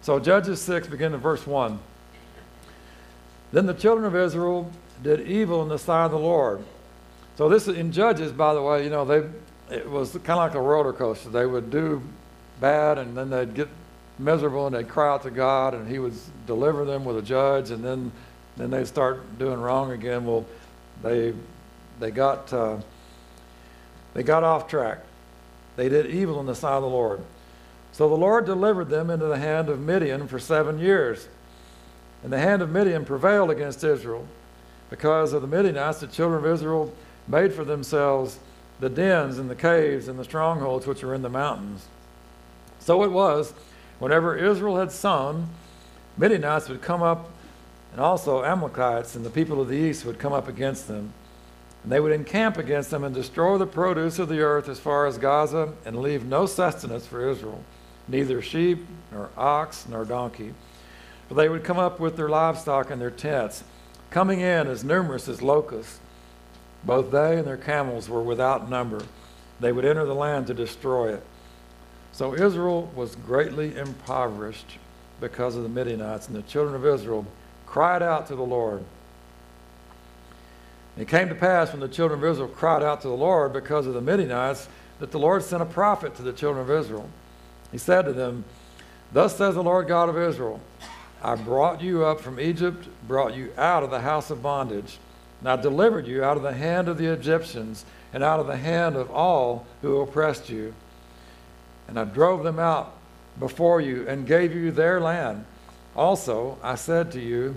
so 0.01 0.19
Judges 0.19 0.61
6, 0.63 0.89
begin 0.89 1.15
in 1.15 1.21
verse 1.21 1.47
1. 1.47 1.79
Then 3.53 3.67
the 3.67 3.75
children 3.75 4.05
of 4.05 4.17
Israel 4.17 4.71
did 5.03 5.21
evil 5.21 5.63
in 5.63 5.69
the 5.69 5.79
sight 5.79 6.07
of 6.07 6.11
the 6.11 6.19
Lord. 6.19 6.65
So 7.37 7.49
this 7.49 7.69
in 7.69 7.93
Judges, 7.93 8.33
by 8.33 8.55
the 8.55 8.63
way, 8.63 8.83
you 8.83 8.91
know, 8.91 9.05
they 9.05 9.29
it 9.75 9.89
was 9.89 10.13
kind 10.13 10.31
of 10.31 10.39
like 10.39 10.55
a 10.55 10.61
roller 10.61 10.93
coaster. 10.93 11.31
They 11.31 11.47
would 11.47 11.71
do 11.71 12.03
bad 12.61 12.99
and 12.99 13.17
then 13.17 13.31
they'd 13.31 13.55
get 13.55 13.69
miserable 14.19 14.67
and 14.67 14.77
they'd 14.77 14.89
cry 14.89 15.09
out 15.09 15.23
to 15.23 15.31
God 15.31 15.75
and 15.75 15.89
he 15.89 15.99
would 15.99 16.15
deliver 16.47 16.85
them 16.85 17.05
with 17.05 17.17
a 17.17 17.23
judge 17.23 17.71
and 17.71 17.83
then 17.85 18.13
then 18.57 18.71
they'd 18.71 18.87
start 18.87 19.39
doing 19.39 19.61
wrong 19.61 19.93
again. 19.93 20.27
Well, 20.27 20.45
they 21.03 21.33
they 22.01 22.11
got 22.11 22.53
uh, 22.53 22.79
they 24.15 24.23
got 24.23 24.45
off 24.45 24.69
track. 24.69 24.99
They 25.77 25.89
did 25.89 26.07
evil 26.07 26.39
in 26.41 26.47
the 26.47 26.55
sight 26.55 26.75
of 26.75 26.83
the 26.83 26.89
Lord. 26.89 27.21
So 27.93 28.09
the 28.09 28.15
Lord 28.17 28.47
delivered 28.47 28.89
them 28.89 29.11
into 29.11 29.27
the 29.27 29.39
hand 29.39 29.69
of 29.69 29.81
Midian 29.81 30.29
for 30.29 30.39
seven 30.39 30.79
years. 30.79 31.29
And 32.23 32.33
the 32.33 32.39
hand 32.39 32.63
of 32.63 32.71
Midian 32.71 33.05
prevailed 33.05 33.51
against 33.51 33.83
Israel. 33.85 34.27
Because 34.91 35.33
of 35.33 35.43
the 35.43 35.49
Midianites, 35.49 36.01
the 36.01 36.07
children 36.07 36.45
of 36.45 36.51
Israel 36.51 36.93
made 37.27 37.53
for 37.53 37.65
themselves 37.65 38.39
the 38.81 38.91
dens 38.91 39.39
and 39.39 39.49
the 39.49 39.55
caves 39.55 40.09
and 40.09 40.19
the 40.19 40.25
strongholds 40.25 40.87
which 40.87 41.03
are 41.03 41.15
in 41.15 41.23
the 41.23 41.31
mountains. 41.31 41.87
So 42.81 43.03
it 43.05 43.11
was, 43.11 43.55
whenever 43.99 44.37
Israel 44.37 44.77
had 44.77 44.93
sown, 44.93 45.49
Midianites 46.17 46.69
would 46.69 46.83
come 46.83 47.03
up, 47.03 47.31
and 47.93 48.01
also 48.01 48.45
Amalekites 48.45 49.15
and 49.15 49.25
the 49.25 49.31
people 49.31 49.61
of 49.61 49.69
the 49.69 49.77
east 49.77 50.05
would 50.05 50.19
come 50.19 50.33
up 50.33 50.49
against 50.49 50.89
them. 50.89 51.13
And 51.83 51.91
they 51.91 52.01
would 52.01 52.13
encamp 52.13 52.59
against 52.59 52.91
them 52.91 53.05
and 53.05 53.15
destroy 53.15 53.59
the 53.59 53.67
produce 53.67 54.19
of 54.19 54.29
the 54.29 54.41
earth 54.41 54.69
as 54.69 54.79
far 54.79 55.07
as 55.07 55.19
Gaza 55.19 55.73
and 55.85 56.01
leave 56.01 56.25
no 56.25 56.47
sustenance 56.47 57.07
for 57.07 57.29
Israel, 57.29 57.63
neither 58.07 58.41
sheep, 58.41 58.87
nor 59.11 59.31
ox, 59.37 59.87
nor 59.89 60.05
donkey. 60.05 60.55
For 61.29 61.35
they 61.35 61.49
would 61.49 61.65
come 61.65 61.79
up 61.79 61.99
with 61.99 62.17
their 62.17 62.29
livestock 62.29 62.91
and 62.91 63.01
their 63.01 63.11
tents, 63.11 63.65
coming 64.11 64.41
in 64.41 64.67
as 64.67 64.85
numerous 64.85 65.29
as 65.29 65.43
locusts. 65.43 65.99
Both 66.85 67.11
they 67.11 67.39
and 67.39 67.47
their 67.47 67.57
camels 67.57 68.09
were 68.09 68.23
without 68.23 68.69
number. 68.69 69.03
They 69.61 69.73
would 69.73 69.85
enter 69.85 70.05
the 70.05 70.15
land 70.15 70.49
to 70.49 70.55
destroy 70.55 71.15
it. 71.15 71.25
So 72.13 72.35
Israel 72.35 72.93
was 72.95 73.17
greatly 73.17 73.77
impoverished 73.77 74.79
because 75.21 75.57
of 75.57 75.63
the 75.63 75.69
Midianites, 75.69 76.27
and 76.27 76.37
the 76.37 76.43
children 76.43 76.75
of 76.75 76.85
Israel 76.85 77.27
cried 77.65 78.03
out 78.03 78.27
to 78.27 78.37
the 78.37 78.43
Lord. 78.43 78.85
It 80.97 81.09
came 81.09 81.29
to 81.29 81.35
pass 81.35 81.73
when 81.73 81.81
the 81.81 81.89
children 81.89 82.21
of 82.21 82.31
Israel 82.31 82.49
cried 82.49 82.83
out 82.83 83.01
to 83.03 83.09
the 83.09 83.15
Lord 83.15 83.53
because 83.53 83.87
of 83.87 83.95
the 83.95 84.01
Midianites 84.01 84.69
that 84.99 85.11
the 85.11 85.19
Lord 85.19 85.43
sent 85.43 85.63
a 85.63 85.67
prophet 85.67 86.15
to 86.17 86.23
the 86.23 86.33
children 86.33 86.63
of 86.63 86.71
Israel. 86.71 87.09
He 87.71 87.79
said 87.79 88.03
to 88.05 88.13
them, 88.13 88.45
Thus 89.13 89.37
says 89.37 89.55
the 89.55 89.63
Lord 89.63 89.89
God 89.89 90.09
of 90.09 90.19
Israel 90.19 90.61
I 91.23 91.37
brought 91.37 91.81
you 91.81 92.05
up 92.05 92.21
from 92.21 92.41
Egypt, 92.41 92.89
brought 93.07 93.35
you 93.35 93.53
out 93.57 93.83
of 93.83 93.91
the 93.91 94.01
house 94.01 94.31
of 94.31 94.43
bondage, 94.43 94.99
and 95.41 95.49
I 95.49 95.57
delivered 95.57 96.07
you 96.07 96.23
out 96.23 96.37
of 96.37 96.43
the 96.43 96.53
hand 96.53 96.89
of 96.89 96.99
the 96.99 97.07
Egyptians 97.13 97.85
and 98.13 98.23
out 98.23 98.41
of 98.41 98.47
the 98.47 98.57
hand 98.57 98.97
of 98.97 99.11
all 99.11 99.67
who 99.81 100.01
oppressed 100.01 100.51
you. 100.51 100.75
And 101.89 101.99
I 101.99 102.05
drove 102.05 102.45
them 102.45 102.59
out 102.59 102.95
before 103.39 103.81
you 103.81 104.07
and 104.09 104.27
gave 104.27 104.55
you 104.55 104.71
their 104.71 105.01
land. 105.01 105.47
Also, 105.97 106.59
I 106.63 106.75
said 106.75 107.13
to 107.13 107.21
you, 107.21 107.57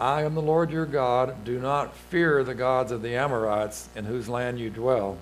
I 0.00 0.22
am 0.22 0.34
the 0.34 0.40
Lord 0.40 0.70
your 0.70 0.86
God. 0.86 1.44
Do 1.44 1.60
not 1.60 1.94
fear 1.94 2.42
the 2.42 2.54
gods 2.54 2.90
of 2.90 3.02
the 3.02 3.16
Amorites 3.16 3.90
in 3.94 4.06
whose 4.06 4.30
land 4.30 4.58
you 4.58 4.70
dwell. 4.70 5.18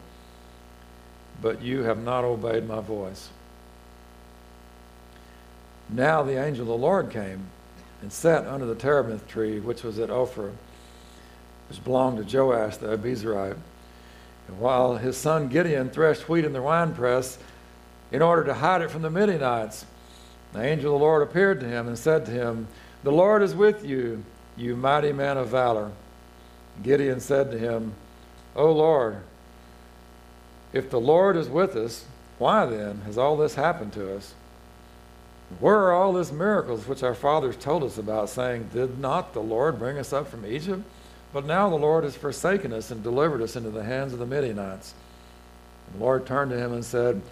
But 1.43 1.62
you 1.62 1.83
have 1.83 1.99
not 1.99 2.24
obeyed 2.24 2.68
my 2.68 2.81
voice. 2.81 3.31
Now 5.91 6.22
the 6.22 6.43
angel 6.43 6.62
of 6.62 6.68
the 6.68 6.76
Lord 6.76 7.11
came 7.11 7.49
and 8.03 8.12
sat 8.12 8.47
under 8.47 8.66
the 8.66 8.76
terebinth 8.76 9.26
tree, 9.26 9.59
which 9.59 9.83
was 9.83 9.99
at 9.99 10.11
Ophrah, 10.11 10.53
which 11.68 11.83
belonged 11.83 12.18
to 12.18 12.39
Joash 12.39 12.76
the 12.76 12.97
Abiezrite. 12.97 13.57
And 14.47 14.61
while 14.61 14.97
his 14.97 15.16
son 15.16 15.49
Gideon 15.49 15.91
threshed 15.91 16.29
wheat 16.29 16.45
in 16.45 16.53
the 16.53 16.62
winepress 16.62 17.39
in 18.12 18.22
order 18.22 18.45
to 18.45 18.55
hide 18.55 18.83
it 18.83 18.93
from 18.93 19.03
the 19.03 19.11
Midianites, 19.11 19.87
the 20.53 20.62
angel 20.62 20.95
of 20.95 21.01
the 21.01 21.05
Lord 21.05 21.22
appeared 21.22 21.59
to 21.61 21.66
him 21.66 21.89
and 21.89 21.99
said 21.99 22.24
to 22.26 22.31
him, 22.31 22.68
The 23.03 23.12
Lord 23.12 23.43
is 23.43 23.55
with 23.55 23.85
you, 23.85 24.24
you 24.59 24.77
mighty 24.77 25.13
man 25.13 25.37
of 25.37 25.49
valor. 25.49 25.93
Gideon 26.83 27.21
said 27.21 27.51
to 27.51 27.59
him, 27.59 27.95
O 28.55 28.73
Lord, 28.73 29.23
if 30.73 30.91
the 30.91 31.01
Lord 31.01 31.37
is 31.37 31.49
with 31.49 31.77
us, 31.77 32.05
why 32.39 32.67
then 32.67 33.01
has 33.03 33.19
all 33.19 33.37
this 33.37 33.55
happened 33.55 33.93
to 33.95 34.17
us? 34.17 34.35
Where 35.61 35.77
are 35.77 35.93
all 35.93 36.13
these 36.13 36.31
miracles 36.31 36.87
which 36.87 37.03
our 37.03 37.15
fathers 37.15 37.57
told 37.57 37.83
us 37.83 37.99
about, 37.99 38.29
saying, 38.29 38.71
Did 38.73 38.99
not 38.99 39.33
the 39.33 39.41
Lord 39.41 39.79
bring 39.79 39.99
us 39.99 40.13
up 40.13 40.29
from 40.29 40.45
Egypt? 40.45 40.83
But 41.33 41.47
now 41.47 41.69
the 41.69 41.77
Lord 41.77 42.05
has 42.05 42.17
forsaken 42.17 42.73
us 42.73 42.91
and 42.91 43.03
delivered 43.03 43.43
us 43.43 43.57
into 43.57 43.71
the 43.71 43.85
hands 43.85 44.13
of 44.13 44.19
the 44.19 44.27
Midianites. 44.27 44.95
The 45.93 46.05
Lord 46.05 46.27
turned 46.27 46.51
to 46.51 46.59
him 46.59 46.73
and 46.73 46.85
said, 46.85 47.23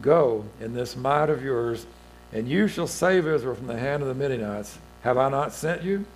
Go 0.00 0.44
in 0.60 0.74
this 0.74 0.96
might 0.96 1.30
of 1.30 1.42
yours, 1.42 1.86
and 2.32 2.48
you 2.48 2.66
shall 2.66 2.86
save 2.86 3.26
Israel 3.26 3.54
from 3.54 3.66
the 3.66 3.78
hand 3.78 4.02
of 4.02 4.08
the 4.08 4.14
Midianites. 4.14 4.78
Have 5.02 5.18
I 5.18 5.28
not 5.28 5.52
sent 5.52 5.82
you? 5.82 6.06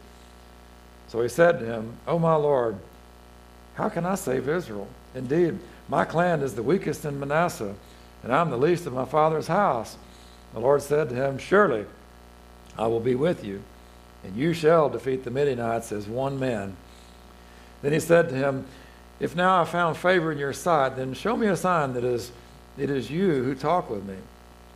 So 1.11 1.21
he 1.23 1.29
said 1.29 1.59
to 1.59 1.67
him, 1.67 1.95
O 2.07 2.21
my 2.21 2.37
Lord, 2.37 2.77
how 3.75 3.89
can 3.89 4.07
I 4.07 4.15
save 4.15 4.49
Israel? 4.49 4.87
Indeed, 5.13 5.59
my 5.89 6.05
clan 6.05 6.41
is 6.41 6.55
the 6.55 6.63
weakest 6.63 7.05
in 7.05 7.19
Manasseh, 7.19 7.75
and 8.23 8.33
I'm 8.33 8.51
the 8.51 8.57
least 8.57 8.87
of 8.87 8.93
my 8.93 9.05
father's 9.05 9.49
house. 9.49 9.97
The 10.55 10.61
Lord 10.61 10.83
said 10.83 11.09
to 11.09 11.17
him, 11.17 11.37
Surely 11.37 11.85
I 12.79 12.87
will 12.87 13.01
be 13.01 13.17
with 13.17 13.45
you, 13.45 13.61
and 14.23 14.37
you 14.37 14.55
shall 14.55 14.89
defeat 14.89 15.25
the 15.25 15.33
Midianites 15.33 15.91
as 15.91 16.07
one 16.07 16.39
man. 16.39 16.77
Then 17.83 17.93
he 17.93 17.99
said 17.99 18.29
to 18.29 18.37
him, 18.37 18.67
If 19.19 19.35
now 19.35 19.61
I 19.61 19.65
found 19.65 19.97
favor 19.97 20.31
in 20.31 20.39
your 20.39 20.53
sight, 20.53 20.95
then 20.95 21.15
show 21.15 21.37
me 21.37 21.49
a 21.49 21.57
sign 21.57 21.93
that 21.95 22.05
is, 22.05 22.31
it 22.79 22.89
is 22.89 23.11
you 23.11 23.43
who 23.43 23.57
talk 23.57 23.91
with 23.91 24.05
me. 24.05 24.17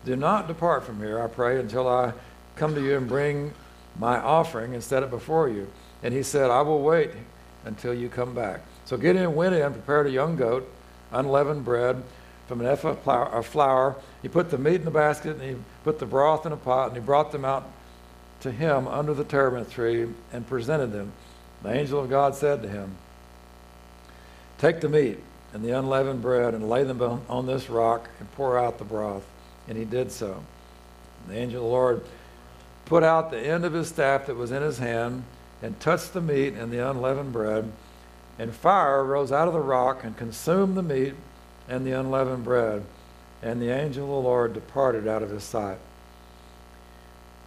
Do 0.05 0.17
not 0.17 0.49
depart 0.49 0.83
from 0.83 0.99
here, 0.99 1.23
I 1.23 1.29
pray, 1.29 1.61
until 1.61 1.87
I 1.87 2.13
come 2.57 2.75
to 2.75 2.83
you 2.83 2.97
and 2.97 3.07
bring 3.07 3.55
my 3.97 4.19
offering 4.19 4.75
and 4.75 4.83
set 4.83 5.05
it 5.05 5.11
before 5.11 5.49
you. 5.49 5.69
And 6.05 6.13
he 6.13 6.23
said, 6.23 6.51
I 6.51 6.61
will 6.61 6.83
wait 6.83 7.11
until 7.65 7.95
you 7.95 8.09
come 8.09 8.35
back. 8.35 8.61
So 8.85 8.99
Gideon 8.99 9.35
went 9.35 9.55
in, 9.55 9.73
prepared 9.73 10.07
a 10.07 10.11
young 10.11 10.37
goat, 10.37 10.71
unleavened 11.11 11.65
bread 11.65 12.03
from 12.47 12.61
an 12.61 12.67
ephah 12.67 13.31
of 13.33 13.47
flour. 13.47 13.97
He 14.21 14.29
put 14.29 14.51
the 14.51 14.59
meat 14.59 14.77
in 14.77 14.85
the 14.85 14.91
basket, 14.91 15.37
and 15.37 15.43
he 15.43 15.57
put 15.83 15.99
the 15.99 16.07
broth 16.07 16.45
in 16.45 16.53
a 16.53 16.59
pot, 16.59 16.89
and 16.89 16.97
he 16.97 17.03
brought 17.03 17.33
them 17.33 17.45
out 17.45 17.69
to 18.41 18.53
him 18.53 18.87
under 18.87 19.15
the 19.15 19.25
terebinth 19.25 19.73
tree 19.73 20.07
and 20.31 20.47
presented 20.47 20.93
them. 20.93 21.11
The 21.63 21.73
angel 21.73 22.01
of 22.01 22.11
God 22.11 22.35
said 22.35 22.63
to 22.63 22.69
him, 22.69 22.97
Take 24.59 24.83
the 24.83 24.89
meat 24.91 25.19
and 25.55 25.65
the 25.65 25.71
unleavened 25.71 26.21
bread 26.21 26.53
and 26.53 26.69
lay 26.69 26.85
them 26.85 27.01
on 27.29 27.47
this 27.47 27.71
rock 27.71 28.11
and 28.19 28.31
pour 28.33 28.59
out 28.59 28.77
the 28.77 28.85
broth. 28.85 29.25
And 29.67 29.79
he 29.79 29.87
did 29.87 30.13
so. 30.13 30.45
The 31.29 31.37
angel 31.37 31.63
of 31.63 31.65
the 31.65 31.71
Lord 31.71 32.05
put 32.85 33.03
out 33.03 33.31
the 33.31 33.41
end 33.41 33.65
of 33.65 33.73
his 33.73 33.89
staff 33.89 34.27
that 34.27 34.37
was 34.37 34.53
in 34.53 34.63
his 34.63 34.79
hand 34.79 35.25
and 35.65 35.81
touched 35.81 36.13
the 36.13 36.21
meat 36.21 36.53
and 36.53 36.71
the 36.71 36.91
unleavened 36.91 37.33
bread. 37.33 37.73
And 38.39 38.53
fire 38.53 39.03
rose 39.03 39.33
out 39.33 39.49
of 39.49 39.55
the 39.55 39.61
rock 39.61 40.05
and 40.05 40.15
consumed 40.15 40.77
the 40.77 40.83
meat 40.83 41.15
and 41.67 41.87
the 41.87 41.93
unleavened 41.93 42.45
bread. 42.45 42.85
And 43.43 43.63
the 43.63 43.71
angel 43.71 44.05
of 44.05 44.11
the 44.11 44.29
Lord 44.29 44.53
departed 44.53 45.09
out 45.09 45.23
of 45.23 45.31
his 45.31 45.43
sight. 45.43 45.79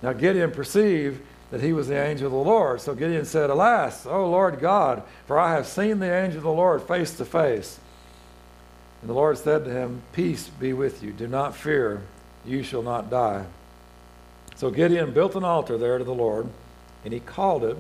Now 0.02 0.14
Gideon 0.14 0.50
perceived 0.50 1.22
that 1.52 1.62
he 1.62 1.74
was 1.74 1.90
the 1.90 2.04
angel 2.04 2.26
of 2.26 2.34
the 2.34 2.52
Lord. 2.52 2.82
So 2.82 2.96
Gideon 2.96 3.24
said, 3.24 3.52
Alas, 3.52 4.08
O 4.08 4.28
Lord 4.28 4.60
God, 4.60 5.04
for 5.28 5.40
I 5.40 5.54
have 5.54 5.68
seen 5.68 6.00
the 6.00 6.12
angel 6.12 6.40
of 6.40 6.44
the 6.44 6.52
Lord 6.52 6.82
face 6.82 7.16
to 7.18 7.26
face. 7.26 7.80
And 9.02 9.10
the 9.12 9.14
Lord 9.14 9.38
said 9.38 9.64
to 9.66 9.72
him, 9.72 10.02
Peace 10.14 10.50
be 10.50 10.74
with 10.74 11.04
you. 11.04 11.12
Do 11.12 11.28
not 11.28 11.56
fear. 11.56 12.02
You 12.44 12.64
shall 12.64 12.82
not 12.82 13.12
die. 13.12 13.46
So 14.56 14.72
Gideon 14.72 15.14
built 15.14 15.36
an 15.36 15.44
altar 15.44 15.78
there 15.78 16.00
to 16.00 16.04
the 16.04 16.16
Lord, 16.16 16.48
and 17.06 17.14
he 17.14 17.20
called 17.20 17.64
it, 17.64 17.78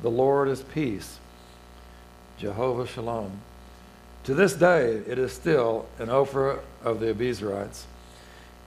The 0.00 0.10
Lord 0.10 0.48
is 0.48 0.62
Peace, 0.62 1.18
Jehovah 2.38 2.86
Shalom. 2.86 3.40
To 4.24 4.34
this 4.34 4.54
day, 4.54 5.02
it 5.06 5.18
is 5.18 5.32
still 5.32 5.86
an 5.98 6.06
Ophrah 6.06 6.60
of 6.84 7.00
the 7.00 7.12
Abiezrites. 7.12 7.82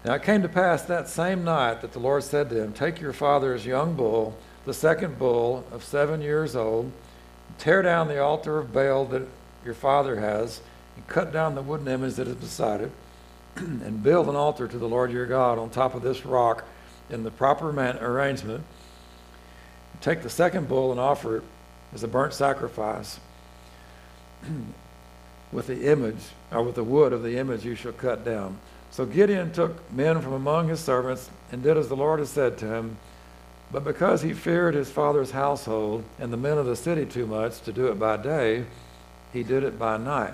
Now 0.03 0.15
it 0.15 0.23
came 0.23 0.41
to 0.41 0.49
pass 0.49 0.81
that 0.83 1.07
same 1.07 1.45
night 1.45 1.81
that 1.81 1.93
the 1.93 1.99
Lord 1.99 2.23
said 2.23 2.49
to 2.49 2.61
him, 2.61 2.73
Take 2.73 2.99
your 2.99 3.13
father's 3.13 3.65
young 3.65 3.93
bull, 3.93 4.35
the 4.65 4.73
second 4.73 5.17
bull 5.17 5.63
of 5.71 5.85
seven 5.85 6.21
years 6.21 6.53
old, 6.55 6.91
tear 7.57 7.81
down 7.81 8.09
the 8.09 8.21
altar 8.21 8.57
of 8.57 8.73
Baal 8.73 9.05
that 9.05 9.27
your 9.63 9.73
father 9.73 10.19
has, 10.19 10.59
and 10.97 11.07
cut 11.07 11.31
down 11.31 11.55
the 11.55 11.61
wooden 11.61 11.87
image 11.87 12.15
that 12.15 12.27
is 12.27 12.35
beside 12.35 12.81
it, 12.81 12.91
and 13.55 14.03
build 14.03 14.27
an 14.27 14.35
altar 14.35 14.67
to 14.67 14.77
the 14.77 14.89
Lord 14.89 15.11
your 15.11 15.27
God 15.27 15.57
on 15.57 15.69
top 15.69 15.95
of 15.95 16.01
this 16.01 16.25
rock 16.25 16.65
in 17.09 17.23
the 17.23 17.31
proper 17.31 17.71
man- 17.71 17.99
arrangement. 17.99 18.63
Take 20.01 20.23
the 20.23 20.29
second 20.29 20.67
bull 20.67 20.91
and 20.91 20.99
offer 20.99 21.37
it 21.37 21.43
as 21.93 22.03
a 22.03 22.07
burnt 22.07 22.33
sacrifice 22.33 23.19
with 25.51 25.67
the 25.67 25.91
image, 25.91 26.21
or 26.51 26.63
with 26.63 26.75
the 26.75 26.83
wood 26.83 27.13
of 27.13 27.23
the 27.23 27.37
image 27.37 27.63
you 27.63 27.75
shall 27.75 27.91
cut 27.91 28.25
down. 28.25 28.57
So 28.89 29.05
Gideon 29.05 29.53
took 29.53 29.91
men 29.91 30.21
from 30.21 30.33
among 30.33 30.67
his 30.67 30.79
servants 30.79 31.29
and 31.51 31.63
did 31.63 31.77
as 31.77 31.87
the 31.87 31.95
Lord 31.95 32.19
had 32.19 32.27
said 32.27 32.57
to 32.59 32.65
him. 32.65 32.97
But 33.71 33.85
because 33.85 34.21
he 34.21 34.33
feared 34.33 34.75
his 34.75 34.89
father's 34.89 35.31
household 35.31 36.03
and 36.19 36.33
the 36.33 36.37
men 36.37 36.57
of 36.57 36.65
the 36.65 36.75
city 36.75 37.05
too 37.05 37.25
much 37.25 37.61
to 37.61 37.71
do 37.71 37.87
it 37.87 37.97
by 37.97 38.17
day, 38.17 38.65
he 39.31 39.43
did 39.43 39.63
it 39.63 39.79
by 39.79 39.97
night. 39.97 40.33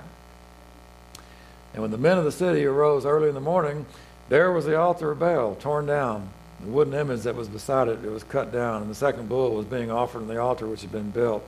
And 1.74 1.84
when 1.84 1.92
the 1.92 1.98
men 2.00 2.18
of 2.18 2.24
the 2.24 2.32
city 2.32 2.66
arose 2.66 3.06
early 3.06 3.30
in 3.30 3.36
the 3.36 3.42
morning, 3.42 3.86
there 4.30 4.52
was 4.52 4.66
the 4.66 4.78
altar 4.78 5.12
of 5.12 5.20
Baal 5.20 5.54
torn 5.56 5.86
down. 5.86 6.30
The 6.62 6.72
wooden 6.72 6.94
image 6.94 7.22
that 7.22 7.36
was 7.36 7.48
beside 7.48 7.88
it, 7.88 8.04
it 8.04 8.10
was 8.10 8.24
cut 8.24 8.52
down, 8.52 8.82
and 8.82 8.90
the 8.90 8.96
second 8.96 9.30
bull 9.30 9.54
was 9.54 9.66
being 9.66 9.92
offered 9.92 10.22
on 10.22 10.28
the 10.28 10.42
altar 10.42 10.68
which 10.68 10.82
had 10.82 10.92
been 10.92 11.12
built. 11.12 11.48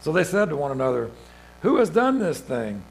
So 0.00 0.12
they 0.12 0.24
said 0.24 0.48
to 0.48 0.56
one 0.56 0.72
another, 0.72 1.10
Who 1.62 1.76
has 1.76 1.90
done 1.90 2.18
this 2.18 2.40
thing? 2.40 2.82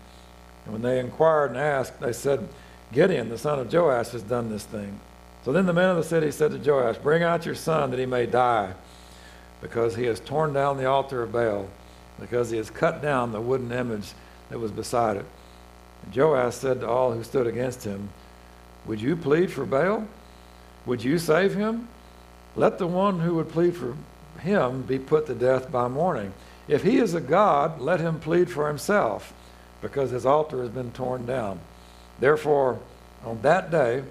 And 0.66 0.74
when 0.74 0.82
they 0.82 1.00
inquired 1.00 1.52
and 1.52 1.60
asked, 1.60 2.00
they 2.00 2.14
said, 2.14 2.48
Gideon, 2.94 3.30
the 3.30 3.38
son 3.38 3.60
of 3.60 3.72
Joash, 3.72 4.10
has 4.10 4.24
done 4.24 4.50
this 4.50 4.64
thing. 4.64 5.00
So 5.44 5.52
then 5.52 5.66
the 5.66 5.74
men 5.74 5.90
of 5.90 5.98
the 5.98 6.04
city 6.04 6.32
said 6.32 6.52
to 6.52 6.58
Joash, 6.58 6.98
Bring 6.98 7.24
out 7.24 7.46
your 7.46 7.56
son 7.56 7.92
that 7.92 8.00
he 8.00 8.06
may 8.06 8.26
die, 8.26 8.74
because 9.62 9.96
he 9.96 10.06
has 10.06 10.20
torn 10.20 10.54
down 10.54 10.78
the 10.78 10.86
altar 10.86 11.24
of 11.24 11.32
Baal, 11.32 11.70
because 12.20 12.50
he 12.50 12.58
has 12.58 12.70
cut 12.70 13.02
down 13.02 13.32
the 13.32 13.42
wooden 13.42 13.72
image 13.72 14.14
that 14.50 14.60
was 14.60 14.72
beside 14.72 15.18
it. 15.18 15.26
And 16.04 16.16
Joash 16.16 16.56
said 16.56 16.82
to 16.82 16.88
all 16.88 17.14
who 17.14 17.24
stood 17.24 17.48
against 17.48 17.84
him, 17.84 18.10
Would 18.86 19.02
you 19.02 19.16
plead 19.16 19.52
for 19.52 19.66
Baal? 19.66 20.08
Would 20.88 21.04
you 21.04 21.20
save 21.20 21.54
him? 21.54 21.90
Let 22.56 22.80
the 22.80 22.88
one 22.88 23.20
who 23.20 23.36
would 23.36 23.50
plead 23.50 23.76
for 23.76 23.96
him 24.40 24.82
be 24.84 24.98
put 24.98 25.28
to 25.28 25.36
death 25.36 25.72
by 25.72 25.88
morning. 25.88 26.34
If 26.68 26.84
he 26.84 26.98
is 26.98 27.14
a 27.14 27.22
god, 27.22 27.80
let 27.80 28.00
him 28.00 28.20
plead 28.20 28.50
for 28.50 28.68
himself, 28.68 29.34
because 29.82 30.10
his 30.10 30.26
altar 30.26 30.62
has 30.62 30.70
been 30.70 30.92
torn 30.92 31.26
down. 31.26 31.60
Therefore, 32.20 32.80
on 33.24 33.42
that 33.42 33.70
day, 33.70 34.04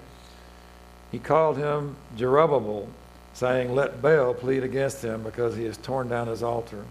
he 1.11 1.19
called 1.19 1.57
him 1.57 1.95
Jerubbaal, 2.15 2.87
saying, 3.33 3.73
Let 3.73 4.01
Baal 4.01 4.33
plead 4.33 4.63
against 4.63 5.03
him 5.03 5.23
because 5.23 5.55
he 5.55 5.65
has 5.65 5.77
torn 5.77 6.07
down 6.07 6.27
his 6.27 6.43
altar. 6.43 6.85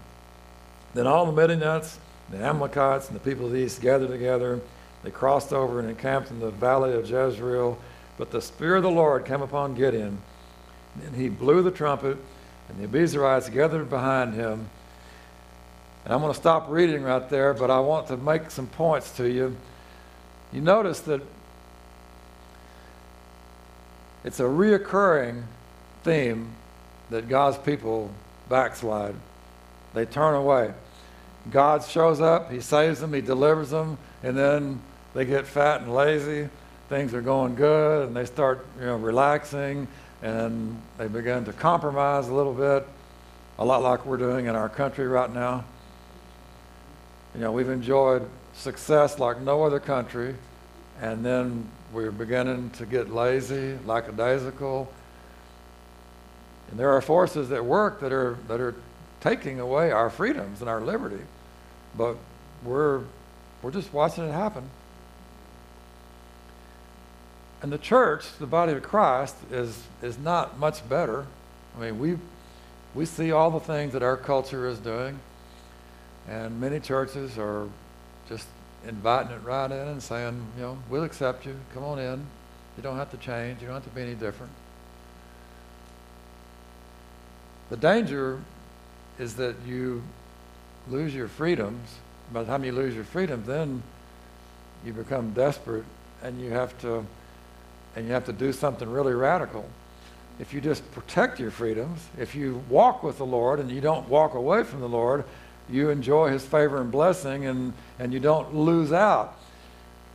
Then 0.93 1.07
all 1.07 1.25
the 1.25 1.31
Midianites, 1.31 1.99
the 2.29 2.37
Amalekites, 2.37 3.07
and 3.07 3.15
the 3.15 3.23
people 3.23 3.45
of 3.45 3.51
the 3.51 3.59
east 3.59 3.81
gathered 3.81 4.09
together. 4.09 4.59
They 5.03 5.11
crossed 5.11 5.53
over 5.53 5.79
and 5.79 5.89
encamped 5.89 6.31
in 6.31 6.39
the 6.39 6.51
valley 6.51 6.93
of 6.93 7.09
Jezreel. 7.09 7.77
But 8.17 8.31
the 8.31 8.41
Spirit 8.41 8.77
of 8.77 8.83
the 8.83 8.89
Lord 8.89 9.25
came 9.25 9.41
upon 9.41 9.75
Gideon, 9.75 10.17
and 11.05 11.15
he 11.15 11.29
blew 11.29 11.61
the 11.61 11.71
trumpet, 11.71 12.17
and 12.69 12.79
the 12.79 12.87
Abiezrites 12.87 13.51
gathered 13.53 13.89
behind 13.89 14.33
him. 14.33 14.69
And 16.03 16.13
I'm 16.13 16.21
going 16.21 16.33
to 16.33 16.39
stop 16.39 16.69
reading 16.69 17.03
right 17.03 17.29
there, 17.29 17.53
but 17.53 17.69
I 17.69 17.79
want 17.79 18.07
to 18.07 18.17
make 18.17 18.49
some 18.49 18.67
points 18.67 19.11
to 19.17 19.29
you. 19.29 19.55
You 20.51 20.61
notice 20.61 21.01
that 21.01 21.21
it's 24.23 24.39
a 24.39 24.43
reoccurring 24.43 25.43
theme 26.03 26.53
that 27.09 27.29
God's 27.29 27.57
people 27.57 28.11
backslide. 28.49 29.15
They 29.93 30.05
turn 30.05 30.33
away. 30.35 30.73
God 31.51 31.83
shows 31.83 32.19
up, 32.19 32.51
He 32.51 32.61
saves 32.61 32.99
them, 32.99 33.13
He 33.13 33.21
delivers 33.21 33.69
them, 33.69 33.97
and 34.23 34.37
then 34.37 34.81
they 35.13 35.25
get 35.25 35.45
fat 35.47 35.81
and 35.81 35.93
lazy. 35.93 36.49
Things 36.89 37.13
are 37.13 37.21
going 37.21 37.55
good, 37.55 38.07
and 38.07 38.15
they 38.15 38.25
start, 38.25 38.65
you 38.79 38.85
know, 38.85 38.95
relaxing, 38.95 39.87
and 40.21 40.81
they 40.97 41.07
begin 41.07 41.43
to 41.45 41.53
compromise 41.53 42.29
a 42.29 42.33
little 42.33 42.53
bit, 42.53 42.87
a 43.59 43.65
lot 43.65 43.81
like 43.81 44.05
we're 44.05 44.17
doing 44.17 44.45
in 44.45 44.55
our 44.55 44.69
country 44.69 45.05
right 45.05 45.31
now. 45.31 45.65
You 47.35 47.41
know, 47.41 47.51
we've 47.51 47.69
enjoyed 47.69 48.27
success 48.53 49.19
like 49.19 49.41
no 49.41 49.63
other 49.63 49.81
country, 49.81 50.35
and 51.01 51.25
then 51.25 51.69
we're 51.91 52.11
beginning 52.11 52.69
to 52.71 52.85
get 52.85 53.13
lazy, 53.13 53.77
lackadaisical. 53.85 54.91
And 56.71 56.79
there 56.79 56.91
are 56.91 57.01
forces 57.01 57.51
at 57.51 57.63
work 57.63 57.99
that 57.99 58.13
are, 58.13 58.37
that 58.47 58.61
are 58.61 58.75
taking 59.19 59.59
away 59.59 59.91
our 59.91 60.09
freedoms 60.09 60.61
and 60.61 60.69
our 60.69 60.81
liberty. 60.81 61.23
But 61.97 62.15
we're, 62.63 63.01
we're 63.61 63.71
just 63.71 63.93
watching 63.93 64.23
it 64.23 64.31
happen. 64.31 64.69
And 67.61 67.71
the 67.71 67.77
church, 67.77 68.25
the 68.39 68.45
body 68.45 68.73
of 68.73 68.83
Christ, 68.83 69.35
is, 69.51 69.81
is 70.01 70.17
not 70.17 70.59
much 70.59 70.87
better. 70.87 71.25
I 71.75 71.81
mean, 71.81 71.99
we, 71.99 72.17
we 72.93 73.05
see 73.05 73.31
all 73.31 73.49
the 73.49 73.59
things 73.59 73.93
that 73.93 74.03
our 74.03 74.17
culture 74.17 74.67
is 74.67 74.77
doing, 74.79 75.19
and 76.27 76.59
many 76.61 76.79
churches 76.79 77.37
are 77.37 77.67
just 78.29 78.47
inviting 78.87 79.31
it 79.31 79.43
right 79.43 79.71
in 79.71 79.87
and 79.87 80.01
saying, 80.01 80.39
you 80.55 80.61
know, 80.61 80.77
we'll 80.89 81.03
accept 81.03 81.45
you. 81.45 81.55
Come 81.73 81.83
on 81.83 81.99
in. 81.99 82.25
You 82.77 82.83
don't 82.83 82.97
have 82.97 83.09
to 83.11 83.17
change. 83.17 83.59
You 83.61 83.67
don't 83.67 83.75
have 83.75 83.83
to 83.85 83.89
be 83.89 84.01
any 84.01 84.13
different. 84.13 84.51
The 87.69 87.77
danger 87.77 88.39
is 89.19 89.35
that 89.35 89.55
you 89.65 90.03
lose 90.89 91.13
your 91.13 91.27
freedoms. 91.27 91.95
By 92.31 92.43
the 92.43 92.47
time 92.47 92.63
you 92.63 92.71
lose 92.71 92.93
your 92.93 93.03
freedom, 93.03 93.43
then 93.45 93.81
you 94.85 94.93
become 94.93 95.33
desperate 95.33 95.85
and 96.23 96.39
you 96.39 96.51
have 96.51 96.79
to 96.81 97.05
and 97.97 98.05
you 98.05 98.13
have 98.13 98.25
to 98.25 98.31
do 98.31 98.53
something 98.53 98.87
really 98.87 99.15
radical. 99.15 99.67
If 100.39 100.53
you 100.53 100.61
just 100.61 100.89
protect 100.91 101.39
your 101.39 101.49
freedoms, 101.49 101.99
if 102.19 102.35
you 102.35 102.63
walk 102.69 103.01
with 103.01 103.17
the 103.17 103.25
Lord 103.25 103.59
and 103.59 103.71
you 103.71 103.81
don't 103.81 104.07
walk 104.07 104.35
away 104.35 104.63
from 104.63 104.81
the 104.81 104.87
Lord, 104.87 105.23
you 105.67 105.89
enjoy 105.89 106.29
his 106.29 106.45
favor 106.45 106.79
and 106.79 106.91
blessing 106.91 107.47
and, 107.47 107.73
and 107.97 108.13
you 108.13 108.19
don't 108.19 108.53
lose 108.53 108.93
out. 108.93 109.35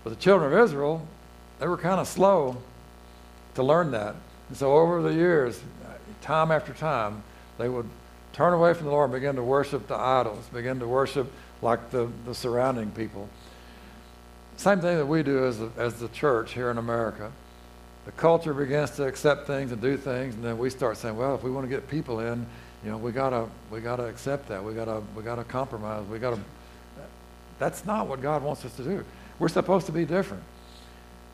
But 0.05 0.11
the 0.11 0.17
children 0.17 0.53
of 0.53 0.59
Israel, 0.61 1.05
they 1.59 1.67
were 1.67 1.77
kind 1.77 2.01
of 2.01 2.07
slow 2.07 2.57
to 3.57 3.65
learn 3.65 3.91
that. 3.91 4.15
And 4.49 4.57
so 4.57 4.75
over 4.75 5.03
the 5.03 5.13
years, 5.13 5.61
time 6.21 6.53
after 6.53 6.73
time, 6.73 7.25
they 7.59 7.69
would 7.69 7.89
turn 8.33 8.53
away 8.53 8.75
from 8.75 8.87
the 8.87 8.93
Lord 8.93 9.11
and 9.11 9.21
begin 9.21 9.35
to 9.35 9.43
worship 9.43 9.89
the 9.89 9.97
idols, 9.97 10.47
begin 10.55 10.79
to 10.79 10.87
worship 10.87 11.33
like 11.63 11.91
the, 11.91 12.09
the 12.27 12.35
surrounding 12.35 12.93
people. 12.93 13.29
Same 14.57 14.81
thing 14.81 14.99
that 14.99 15.07
we 15.07 15.25
do 15.25 15.45
as, 15.47 15.61
a, 15.61 15.73
as 15.77 15.95
the 15.95 16.09
church 16.11 16.53
here 16.53 16.71
in 16.71 16.79
America. 16.79 17.33
The 18.05 18.13
culture 18.13 18.53
begins 18.53 18.91
to 18.93 19.07
accept 19.07 19.47
things 19.47 19.71
and 19.71 19.81
do 19.81 19.97
things, 19.97 20.35
and 20.35 20.45
then 20.45 20.59
we 20.59 20.71
start 20.71 20.97
saying, 20.97 21.17
well, 21.17 21.35
if 21.35 21.43
we 21.43 21.51
want 21.51 21.65
to 21.65 21.71
get 21.71 21.89
people 21.89 22.21
in, 22.21 22.45
you 22.85 22.91
know, 22.91 22.97
we 22.97 23.13
gotta 23.13 23.47
we 23.71 23.81
gotta 23.81 24.07
accept 24.07 24.49
that. 24.49 24.63
We 24.63 24.75
gotta 24.75 25.03
we 25.15 25.23
gotta 25.23 25.45
compromise. 25.45 26.05
We 26.09 26.19
gotta. 26.19 26.39
That's 27.59 27.85
not 27.85 28.09
what 28.09 28.21
God 28.21 28.43
wants 28.43 28.65
us 28.65 28.75
to 28.77 28.83
do. 28.83 29.05
We're 29.39 29.49
supposed 29.49 29.87
to 29.87 29.93
be 29.93 30.05
different. 30.05 30.43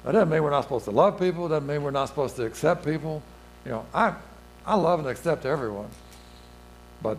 That 0.05 0.12
doesn't 0.12 0.29
mean 0.29 0.43
we're 0.43 0.51
not 0.51 0.64
supposed 0.64 0.85
to 0.85 0.91
love 0.91 1.19
people. 1.19 1.49
Doesn't 1.49 1.66
mean 1.66 1.83
we're 1.83 1.91
not 1.91 2.07
supposed 2.07 2.37
to 2.37 2.45
accept 2.45 2.85
people. 2.85 3.23
You 3.64 3.71
know, 3.73 3.87
I 3.95 4.14
I 4.66 4.75
love 4.75 4.99
and 4.99 5.09
accept 5.09 5.47
everyone, 5.47 5.89
but 7.03 7.16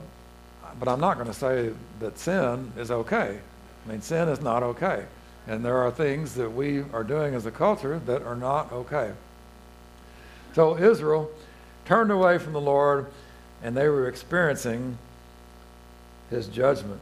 but 0.80 0.88
I'm 0.88 1.00
not 1.00 1.16
going 1.16 1.28
to 1.28 1.34
say 1.34 1.72
that 2.00 2.20
sin 2.20 2.72
is 2.78 2.92
okay. 2.92 3.40
I 3.86 3.92
mean, 3.92 4.02
sin 4.02 4.30
is 4.30 4.42
not 4.42 4.62
okay, 4.62 5.06
and 5.48 5.66
there 5.66 5.78
are 5.78 5.90
things 5.90 6.36
that 6.36 6.52
we 6.52 6.84
are 6.94 7.04
doing 7.04 7.34
as 7.34 7.48
a 7.48 7.52
culture 7.52 8.00
that 8.06 8.22
are 8.22 8.36
not 8.36 8.72
okay. 8.72 9.12
So 10.56 10.78
Israel 10.78 11.30
turned 11.86 12.12
away 12.12 12.38
from 12.38 12.54
the 12.54 12.62
Lord 12.62 13.08
and 13.62 13.76
they 13.76 13.88
were 13.88 14.08
experiencing 14.08 14.98
his 16.30 16.48
judgment. 16.48 17.02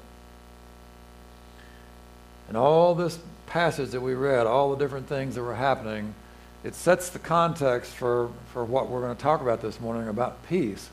And 2.47 2.57
all 2.57 2.95
this 2.95 3.19
passage 3.47 3.91
that 3.91 4.01
we 4.01 4.13
read, 4.13 4.47
all 4.47 4.71
the 4.71 4.77
different 4.77 5.07
things 5.07 5.35
that 5.35 5.43
were 5.43 5.55
happening, 5.55 6.13
it 6.63 6.75
sets 6.75 7.09
the 7.09 7.19
context 7.19 7.93
for, 7.93 8.29
for 8.53 8.63
what 8.65 8.89
we're 8.89 9.01
going 9.01 9.15
to 9.15 9.21
talk 9.21 9.41
about 9.41 9.61
this 9.61 9.79
morning 9.79 10.07
about 10.07 10.45
peace. 10.47 10.89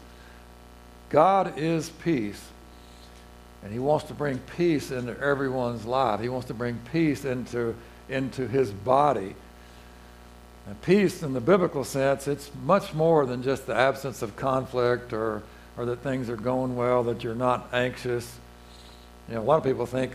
God 1.10 1.58
is 1.58 1.90
peace. 1.90 2.42
And 3.62 3.72
he 3.72 3.78
wants 3.78 4.06
to 4.06 4.14
bring 4.14 4.38
peace 4.56 4.90
into 4.90 5.18
everyone's 5.18 5.86
life. 5.86 6.20
He 6.20 6.28
wants 6.28 6.48
to 6.48 6.54
bring 6.54 6.78
peace 6.92 7.24
into, 7.24 7.74
into 8.10 8.46
his 8.46 8.70
body. 8.70 9.34
And 10.66 10.80
peace 10.82 11.22
in 11.22 11.34
the 11.34 11.40
biblical 11.40 11.84
sense, 11.84 12.26
it's 12.26 12.50
much 12.64 12.94
more 12.94 13.26
than 13.26 13.42
just 13.42 13.66
the 13.66 13.74
absence 13.74 14.22
of 14.22 14.34
conflict 14.36 15.12
or 15.12 15.42
or 15.76 15.86
that 15.86 16.00
things 16.00 16.30
are 16.30 16.36
going 16.36 16.76
well, 16.76 17.02
that 17.04 17.24
you're 17.24 17.34
not 17.34 17.68
anxious. 17.72 18.38
You 19.28 19.34
know, 19.36 19.40
a 19.40 19.44
lot 19.44 19.56
of 19.56 19.64
people 19.64 19.86
think 19.86 20.12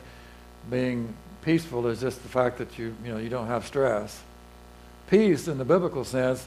being 0.70 1.14
peaceful 1.42 1.88
is 1.88 2.00
just 2.00 2.22
the 2.24 2.30
fact 2.30 2.58
that 2.60 2.78
you, 2.78 2.96
you 3.04 3.12
know, 3.12 3.18
you 3.18 3.30
don't 3.30 3.48
have 3.48 3.66
stress. 3.66 4.22
Peace 5.10 5.48
in 5.48 5.58
the 5.58 5.66
biblical 5.66 6.04
sense, 6.04 6.46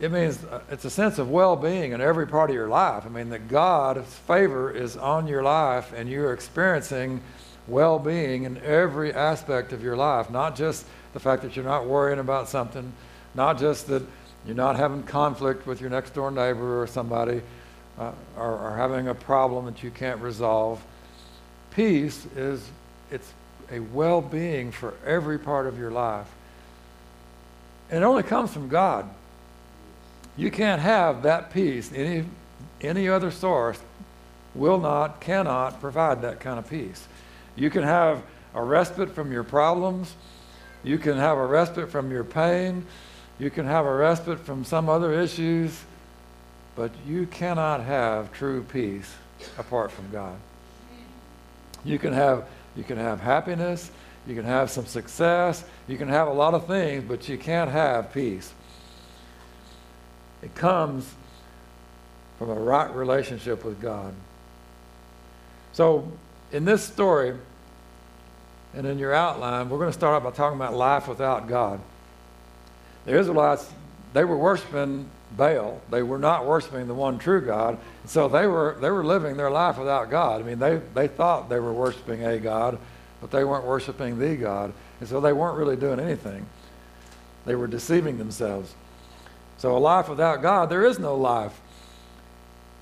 it 0.00 0.12
means 0.12 0.42
uh, 0.44 0.60
it's 0.70 0.84
a 0.84 0.90
sense 0.90 1.18
of 1.18 1.30
well-being 1.30 1.92
in 1.92 2.00
every 2.00 2.26
part 2.26 2.50
of 2.50 2.54
your 2.54 2.68
life. 2.68 3.04
I 3.04 3.08
mean, 3.08 3.30
that 3.30 3.48
God's 3.48 4.14
favor 4.14 4.70
is 4.70 4.96
on 4.96 5.26
your 5.26 5.42
life 5.42 5.92
and 5.92 6.08
you're 6.08 6.32
experiencing 6.32 7.20
well-being 7.66 8.44
in 8.44 8.58
every 8.58 9.12
aspect 9.12 9.72
of 9.72 9.82
your 9.82 9.96
life, 9.96 10.30
not 10.30 10.56
just 10.56 10.86
the 11.12 11.20
fact 11.20 11.42
that 11.42 11.56
you're 11.56 11.64
not 11.64 11.84
worrying 11.86 12.18
about 12.18 12.48
something, 12.48 12.92
not 13.38 13.58
just 13.58 13.86
that 13.86 14.02
you're 14.44 14.56
not 14.56 14.76
having 14.76 15.04
conflict 15.04 15.64
with 15.66 15.80
your 15.80 15.90
next 15.90 16.10
door 16.12 16.30
neighbor 16.30 16.82
or 16.82 16.86
somebody, 16.88 17.40
uh, 17.98 18.10
are, 18.36 18.58
are 18.58 18.76
having 18.76 19.08
a 19.08 19.14
problem 19.14 19.64
that 19.66 19.82
you 19.82 19.90
can't 19.90 20.20
resolve. 20.20 20.82
Peace 21.70 22.26
is 22.36 22.68
it's 23.10 23.32
a 23.70 23.78
well-being 23.80 24.72
for 24.72 24.94
every 25.06 25.38
part 25.38 25.66
of 25.66 25.78
your 25.78 25.90
life. 25.90 26.26
And 27.90 28.02
it 28.02 28.06
only 28.06 28.24
comes 28.24 28.52
from 28.52 28.68
God. 28.68 29.08
You 30.36 30.50
can't 30.50 30.82
have 30.82 31.22
that 31.22 31.52
peace. 31.52 31.92
Any, 31.94 32.24
any 32.80 33.08
other 33.08 33.30
source 33.30 33.78
will 34.54 34.78
not, 34.78 35.20
cannot 35.20 35.80
provide 35.80 36.22
that 36.22 36.40
kind 36.40 36.58
of 36.58 36.68
peace. 36.68 37.06
You 37.54 37.70
can 37.70 37.84
have 37.84 38.22
a 38.54 38.62
respite 38.62 39.10
from 39.10 39.30
your 39.30 39.44
problems. 39.44 40.12
You 40.82 40.98
can 40.98 41.16
have 41.16 41.38
a 41.38 41.46
respite 41.46 41.90
from 41.90 42.10
your 42.10 42.24
pain. 42.24 42.84
You 43.38 43.50
can 43.50 43.66
have 43.66 43.86
a 43.86 43.94
respite 43.94 44.40
from 44.40 44.64
some 44.64 44.88
other 44.88 45.12
issues. 45.12 45.78
But 46.78 46.92
you 47.08 47.26
cannot 47.26 47.82
have 47.82 48.32
true 48.32 48.62
peace 48.62 49.12
apart 49.58 49.90
from 49.90 50.08
God. 50.12 50.36
You 51.84 51.98
can 51.98 52.12
have 52.12 52.48
you 52.76 52.84
can 52.84 52.98
have 52.98 53.20
happiness, 53.20 53.90
you 54.28 54.36
can 54.36 54.44
have 54.44 54.70
some 54.70 54.86
success, 54.86 55.64
you 55.88 55.98
can 55.98 56.06
have 56.06 56.28
a 56.28 56.32
lot 56.32 56.54
of 56.54 56.68
things, 56.68 57.02
but 57.02 57.28
you 57.28 57.36
can't 57.36 57.68
have 57.68 58.12
peace. 58.12 58.52
It 60.40 60.54
comes 60.54 61.12
from 62.38 62.50
a 62.50 62.54
right 62.54 62.94
relationship 62.94 63.64
with 63.64 63.80
God. 63.80 64.14
So, 65.72 66.08
in 66.52 66.64
this 66.64 66.84
story, 66.84 67.34
and 68.72 68.86
in 68.86 69.00
your 69.00 69.12
outline, 69.12 69.68
we're 69.68 69.78
going 69.78 69.90
to 69.90 69.98
start 69.98 70.14
out 70.14 70.22
by 70.22 70.30
talking 70.36 70.56
about 70.56 70.74
life 70.74 71.08
without 71.08 71.48
God. 71.48 71.80
The 73.08 73.18
Israelites, 73.18 73.66
they 74.12 74.22
were 74.24 74.36
worshiping 74.36 75.08
Baal. 75.34 75.80
They 75.90 76.02
were 76.02 76.18
not 76.18 76.44
worshiping 76.44 76.86
the 76.88 76.94
one 76.94 77.18
true 77.18 77.40
God. 77.40 77.78
So 78.04 78.28
they 78.28 78.46
were, 78.46 78.76
they 78.82 78.90
were 78.90 79.02
living 79.02 79.38
their 79.38 79.50
life 79.50 79.78
without 79.78 80.10
God. 80.10 80.42
I 80.42 80.44
mean, 80.44 80.58
they, 80.58 80.82
they 80.92 81.08
thought 81.08 81.48
they 81.48 81.58
were 81.58 81.72
worshiping 81.72 82.22
a 82.22 82.38
God, 82.38 82.78
but 83.22 83.30
they 83.30 83.44
weren't 83.44 83.64
worshiping 83.64 84.18
the 84.18 84.36
God. 84.36 84.74
And 85.00 85.08
so 85.08 85.22
they 85.22 85.32
weren't 85.32 85.56
really 85.56 85.74
doing 85.74 85.98
anything. 85.98 86.44
They 87.46 87.54
were 87.54 87.66
deceiving 87.66 88.18
themselves. 88.18 88.74
So 89.56 89.74
a 89.74 89.78
life 89.78 90.10
without 90.10 90.42
God, 90.42 90.68
there 90.68 90.84
is 90.84 90.98
no 90.98 91.16
life. 91.16 91.58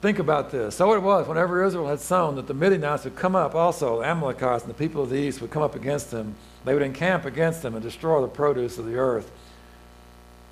Think 0.02 0.18
about 0.18 0.50
this. 0.50 0.74
So 0.74 0.92
it 0.94 1.02
was 1.02 1.28
whenever 1.28 1.64
Israel 1.64 1.86
had 1.86 2.00
sown 2.00 2.34
that 2.34 2.48
the 2.48 2.54
Midianites 2.54 3.04
would 3.04 3.14
come 3.14 3.36
up 3.36 3.54
also, 3.54 4.02
Amalekites 4.02 4.64
and 4.64 4.70
the 4.70 4.78
people 4.78 5.04
of 5.04 5.10
the 5.10 5.16
east 5.16 5.40
would 5.40 5.52
come 5.52 5.62
up 5.62 5.76
against 5.76 6.10
them. 6.10 6.34
They 6.64 6.74
would 6.74 6.82
encamp 6.82 7.26
against 7.26 7.62
them 7.62 7.74
and 7.74 7.82
destroy 7.82 8.20
the 8.20 8.26
produce 8.26 8.76
of 8.76 8.86
the 8.86 8.96
earth. 8.96 9.30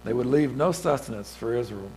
They 0.04 0.12
would 0.12 0.26
leave 0.26 0.56
no 0.56 0.72
sustenance 0.72 1.34
for 1.34 1.54
Israel. 1.54 1.90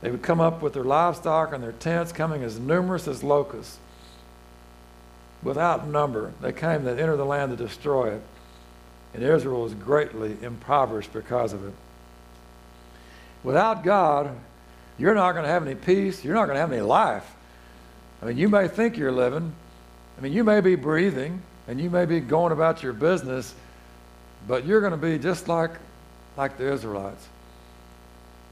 They 0.00 0.10
would 0.10 0.22
come 0.22 0.40
up 0.40 0.62
with 0.62 0.74
their 0.74 0.84
livestock 0.84 1.52
and 1.52 1.62
their 1.62 1.72
tents, 1.72 2.12
coming 2.12 2.42
as 2.42 2.58
numerous 2.58 3.08
as 3.08 3.22
locusts. 3.22 3.78
Without 5.42 5.86
number, 5.86 6.32
they 6.40 6.52
came 6.52 6.84
that 6.84 6.98
enter 6.98 7.16
the 7.16 7.24
land 7.24 7.56
to 7.56 7.64
destroy 7.64 8.14
it. 8.14 8.22
And 9.14 9.22
Israel 9.22 9.62
was 9.62 9.74
greatly 9.74 10.36
impoverished 10.42 11.12
because 11.12 11.52
of 11.52 11.66
it. 11.66 11.74
Without 13.42 13.84
God, 13.84 14.36
you're 14.98 15.14
not 15.14 15.32
going 15.32 15.44
to 15.44 15.50
have 15.50 15.64
any 15.64 15.76
peace. 15.76 16.24
You're 16.24 16.34
not 16.34 16.46
going 16.46 16.56
to 16.56 16.60
have 16.60 16.72
any 16.72 16.82
life. 16.82 17.24
I 18.20 18.26
mean, 18.26 18.36
you 18.36 18.48
may 18.48 18.66
think 18.66 18.96
you're 18.96 19.12
living. 19.12 19.52
I 20.16 20.20
mean, 20.20 20.32
you 20.32 20.42
may 20.42 20.60
be 20.60 20.74
breathing 20.74 21.42
and 21.68 21.80
you 21.80 21.90
may 21.90 22.04
be 22.04 22.18
going 22.18 22.52
about 22.52 22.82
your 22.82 22.92
business, 22.92 23.54
but 24.48 24.66
you're 24.66 24.80
going 24.80 24.92
to 24.92 24.96
be 24.96 25.18
just 25.18 25.46
like, 25.46 25.70
like 26.38 26.56
the 26.56 26.72
Israelites. 26.72 27.26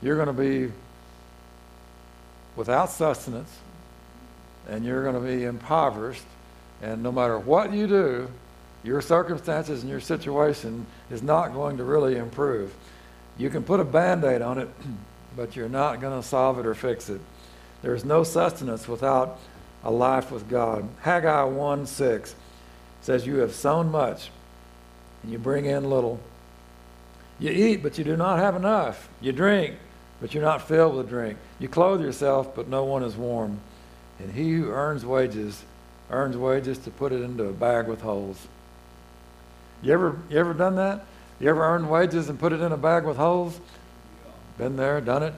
You're 0.02 0.16
going 0.16 0.26
to 0.26 0.32
be 0.32 0.72
without 2.56 2.90
sustenance 2.90 3.50
and 4.68 4.84
you're 4.84 5.04
going 5.04 5.14
to 5.14 5.20
be 5.20 5.44
impoverished. 5.44 6.24
And 6.82 7.04
no 7.04 7.12
matter 7.12 7.38
what 7.38 7.72
you 7.72 7.86
do, 7.86 8.28
your 8.82 9.00
circumstances 9.00 9.82
and 9.82 9.90
your 9.90 10.00
situation 10.00 10.84
is 11.10 11.22
not 11.22 11.52
going 11.54 11.76
to 11.76 11.84
really 11.84 12.16
improve. 12.16 12.74
You 13.38 13.50
can 13.50 13.62
put 13.62 13.78
a 13.78 13.84
band 13.84 14.24
aid 14.24 14.42
on 14.42 14.58
it, 14.58 14.68
but 15.36 15.54
you're 15.54 15.68
not 15.68 16.00
going 16.00 16.20
to 16.20 16.26
solve 16.26 16.58
it 16.58 16.66
or 16.66 16.74
fix 16.74 17.08
it. 17.08 17.20
There's 17.82 18.04
no 18.04 18.24
sustenance 18.24 18.88
without 18.88 19.38
a 19.84 19.92
life 19.92 20.32
with 20.32 20.48
God. 20.48 20.88
Haggai 21.02 21.44
1 21.44 21.86
6 21.86 22.34
says, 23.02 23.24
You 23.24 23.36
have 23.36 23.54
sown 23.54 23.92
much, 23.92 24.30
and 25.22 25.30
you 25.30 25.38
bring 25.38 25.66
in 25.66 25.88
little. 25.88 26.18
You 27.38 27.50
eat, 27.50 27.82
but 27.82 27.98
you 27.98 28.04
do 28.04 28.16
not 28.16 28.38
have 28.38 28.56
enough. 28.56 29.08
You 29.20 29.32
drink, 29.32 29.76
but 30.20 30.32
you're 30.32 30.42
not 30.42 30.66
filled 30.66 30.96
with 30.96 31.08
drink. 31.08 31.38
You 31.58 31.68
clothe 31.68 32.00
yourself, 32.00 32.54
but 32.54 32.68
no 32.68 32.84
one 32.84 33.02
is 33.02 33.16
warm. 33.16 33.60
And 34.18 34.32
he 34.32 34.52
who 34.54 34.70
earns 34.70 35.04
wages 35.04 35.62
earns 36.10 36.36
wages 36.36 36.78
to 36.78 36.90
put 36.90 37.12
it 37.12 37.22
into 37.22 37.44
a 37.44 37.52
bag 37.52 37.88
with 37.88 38.00
holes. 38.00 38.46
You 39.82 39.92
ever, 39.92 40.18
you 40.30 40.38
ever 40.38 40.54
done 40.54 40.76
that? 40.76 41.04
You 41.40 41.50
ever 41.50 41.62
earned 41.62 41.90
wages 41.90 42.28
and 42.28 42.38
put 42.38 42.52
it 42.52 42.60
in 42.60 42.72
a 42.72 42.76
bag 42.76 43.04
with 43.04 43.16
holes? 43.16 43.60
Been 44.56 44.76
there, 44.76 45.00
done 45.00 45.22
it? 45.22 45.34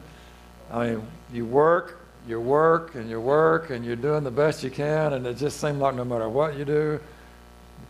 I 0.71 0.91
mean, 0.91 1.07
you 1.33 1.45
work, 1.45 2.01
you 2.29 2.41
work, 2.41 2.95
and 2.95 3.09
you 3.11 3.21
work, 3.21 3.71
and 3.71 3.85
you're 3.85 3.97
doing 3.97 4.23
the 4.23 4.31
best 4.31 4.63
you 4.63 4.71
can, 4.71 5.15
and 5.15 5.27
it 5.27 5.39
just 5.39 5.61
seems 5.61 5.79
like 5.79 5.95
no 5.95 6.05
matter 6.05 6.29
what 6.29 6.57
you 6.57 6.65
do, 6.65 7.01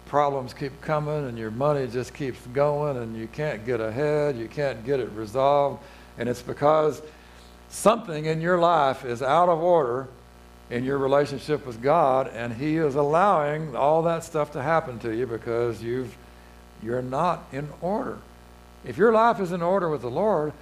problems 0.08 0.54
keep 0.54 0.80
coming, 0.80 1.26
and 1.28 1.38
your 1.38 1.50
money 1.50 1.86
just 1.86 2.14
keeps 2.14 2.40
going, 2.48 2.96
and 2.96 3.16
you 3.16 3.28
can't 3.28 3.64
get 3.64 3.80
ahead, 3.80 4.36
you 4.36 4.48
can't 4.48 4.84
get 4.84 4.98
it 5.00 5.10
resolved, 5.12 5.82
and 6.16 6.28
it's 6.28 6.42
because 6.42 7.00
something 7.68 8.24
in 8.24 8.40
your 8.40 8.58
life 8.58 9.04
is 9.04 9.22
out 9.22 9.48
of 9.48 9.60
order 9.60 10.08
in 10.70 10.84
your 10.84 10.98
relationship 10.98 11.64
with 11.66 11.80
God, 11.82 12.28
and 12.28 12.52
He 12.52 12.76
is 12.76 12.94
allowing 12.94 13.76
all 13.76 14.02
that 14.02 14.24
stuff 14.24 14.52
to 14.52 14.62
happen 14.62 14.98
to 15.00 15.14
you 15.14 15.26
because 15.26 15.82
you've 15.82 16.16
you're 16.82 17.02
not 17.02 17.44
in 17.52 17.68
order. 17.80 18.18
If 18.84 18.96
your 18.96 19.12
life 19.12 19.40
is 19.40 19.50
in 19.50 19.62
order 19.62 19.88
with 19.88 20.02
the 20.02 20.10
Lord, 20.10 20.52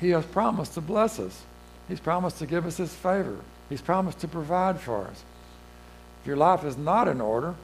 He 0.00 0.10
has 0.10 0.24
promised 0.24 0.74
to 0.74 0.80
bless 0.80 1.18
us. 1.18 1.42
He's 1.88 2.00
promised 2.00 2.38
to 2.38 2.46
give 2.46 2.66
us 2.66 2.76
His 2.76 2.92
favor. 2.92 3.36
He's 3.68 3.82
promised 3.82 4.20
to 4.20 4.28
provide 4.28 4.80
for 4.80 5.06
us. 5.06 5.22
If 6.20 6.26
your 6.26 6.36
life 6.36 6.64
is 6.64 6.76
not 6.76 7.06
in 7.06 7.20
order, 7.20 7.54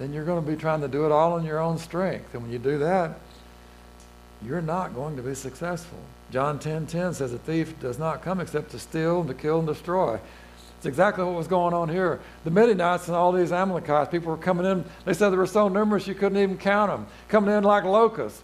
then 0.00 0.12
you're 0.14 0.24
going 0.24 0.42
to 0.42 0.50
be 0.50 0.56
trying 0.56 0.80
to 0.80 0.88
do 0.88 1.04
it 1.04 1.12
all 1.12 1.34
on 1.34 1.44
your 1.44 1.58
own 1.58 1.76
strength. 1.78 2.32
And 2.32 2.42
when 2.42 2.50
you 2.50 2.58
do 2.58 2.78
that, 2.78 3.18
you're 4.42 4.62
not 4.62 4.94
going 4.94 5.16
to 5.16 5.22
be 5.22 5.34
successful. 5.34 5.98
John 6.30 6.58
10:10 6.58 6.62
10, 6.62 6.86
10 6.86 7.14
says 7.14 7.32
a 7.34 7.38
thief 7.38 7.78
does 7.80 7.98
not 7.98 8.22
come 8.22 8.40
except 8.40 8.70
to 8.70 8.78
steal 8.78 9.20
and 9.20 9.28
to 9.28 9.34
kill 9.34 9.58
and 9.58 9.68
destroy. 9.68 10.18
It's 10.78 10.86
exactly 10.86 11.22
what 11.24 11.34
was 11.34 11.46
going 11.46 11.74
on 11.74 11.90
here. 11.90 12.20
The 12.44 12.50
Midianites 12.50 13.08
and 13.08 13.14
all 13.14 13.32
these 13.32 13.52
Amalekites, 13.52 14.10
people 14.10 14.30
were 14.30 14.38
coming 14.38 14.64
in. 14.64 14.82
They 15.04 15.12
said 15.12 15.28
they 15.28 15.36
were 15.36 15.46
so 15.46 15.68
numerous 15.68 16.06
you 16.06 16.14
couldn't 16.14 16.38
even 16.38 16.56
count 16.56 16.90
them. 16.90 17.06
Coming 17.28 17.54
in 17.54 17.64
like 17.64 17.84
locusts, 17.84 18.42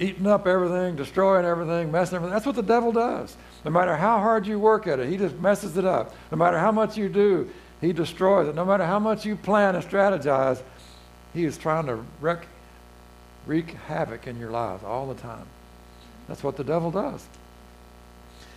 eating 0.00 0.26
up 0.26 0.48
everything, 0.48 0.96
destroying 0.96 1.44
everything, 1.44 1.92
messing 1.92 2.16
everything. 2.16 2.32
That's 2.32 2.46
what 2.46 2.56
the 2.56 2.62
devil 2.62 2.90
does. 2.90 3.36
No 3.64 3.70
matter 3.70 3.96
how 3.96 4.18
hard 4.18 4.44
you 4.44 4.58
work 4.58 4.88
at 4.88 4.98
it, 4.98 5.08
he 5.08 5.16
just 5.16 5.36
messes 5.36 5.76
it 5.76 5.84
up. 5.84 6.12
No 6.32 6.36
matter 6.36 6.58
how 6.58 6.72
much 6.72 6.96
you 6.96 7.08
do, 7.08 7.48
he 7.82 7.92
destroys 7.92 8.48
it. 8.48 8.54
No 8.54 8.64
matter 8.64 8.86
how 8.86 8.98
much 8.98 9.26
you 9.26 9.36
plan 9.36 9.74
and 9.74 9.84
strategize, 9.84 10.62
he 11.34 11.44
is 11.44 11.58
trying 11.58 11.86
to 11.86 12.02
wreak, 12.20 12.38
wreak 13.44 13.72
havoc 13.72 14.26
in 14.26 14.38
your 14.38 14.50
lives 14.50 14.84
all 14.84 15.06
the 15.06 15.20
time. 15.20 15.44
That's 16.28 16.42
what 16.42 16.56
the 16.56 16.64
devil 16.64 16.90
does. 16.90 17.26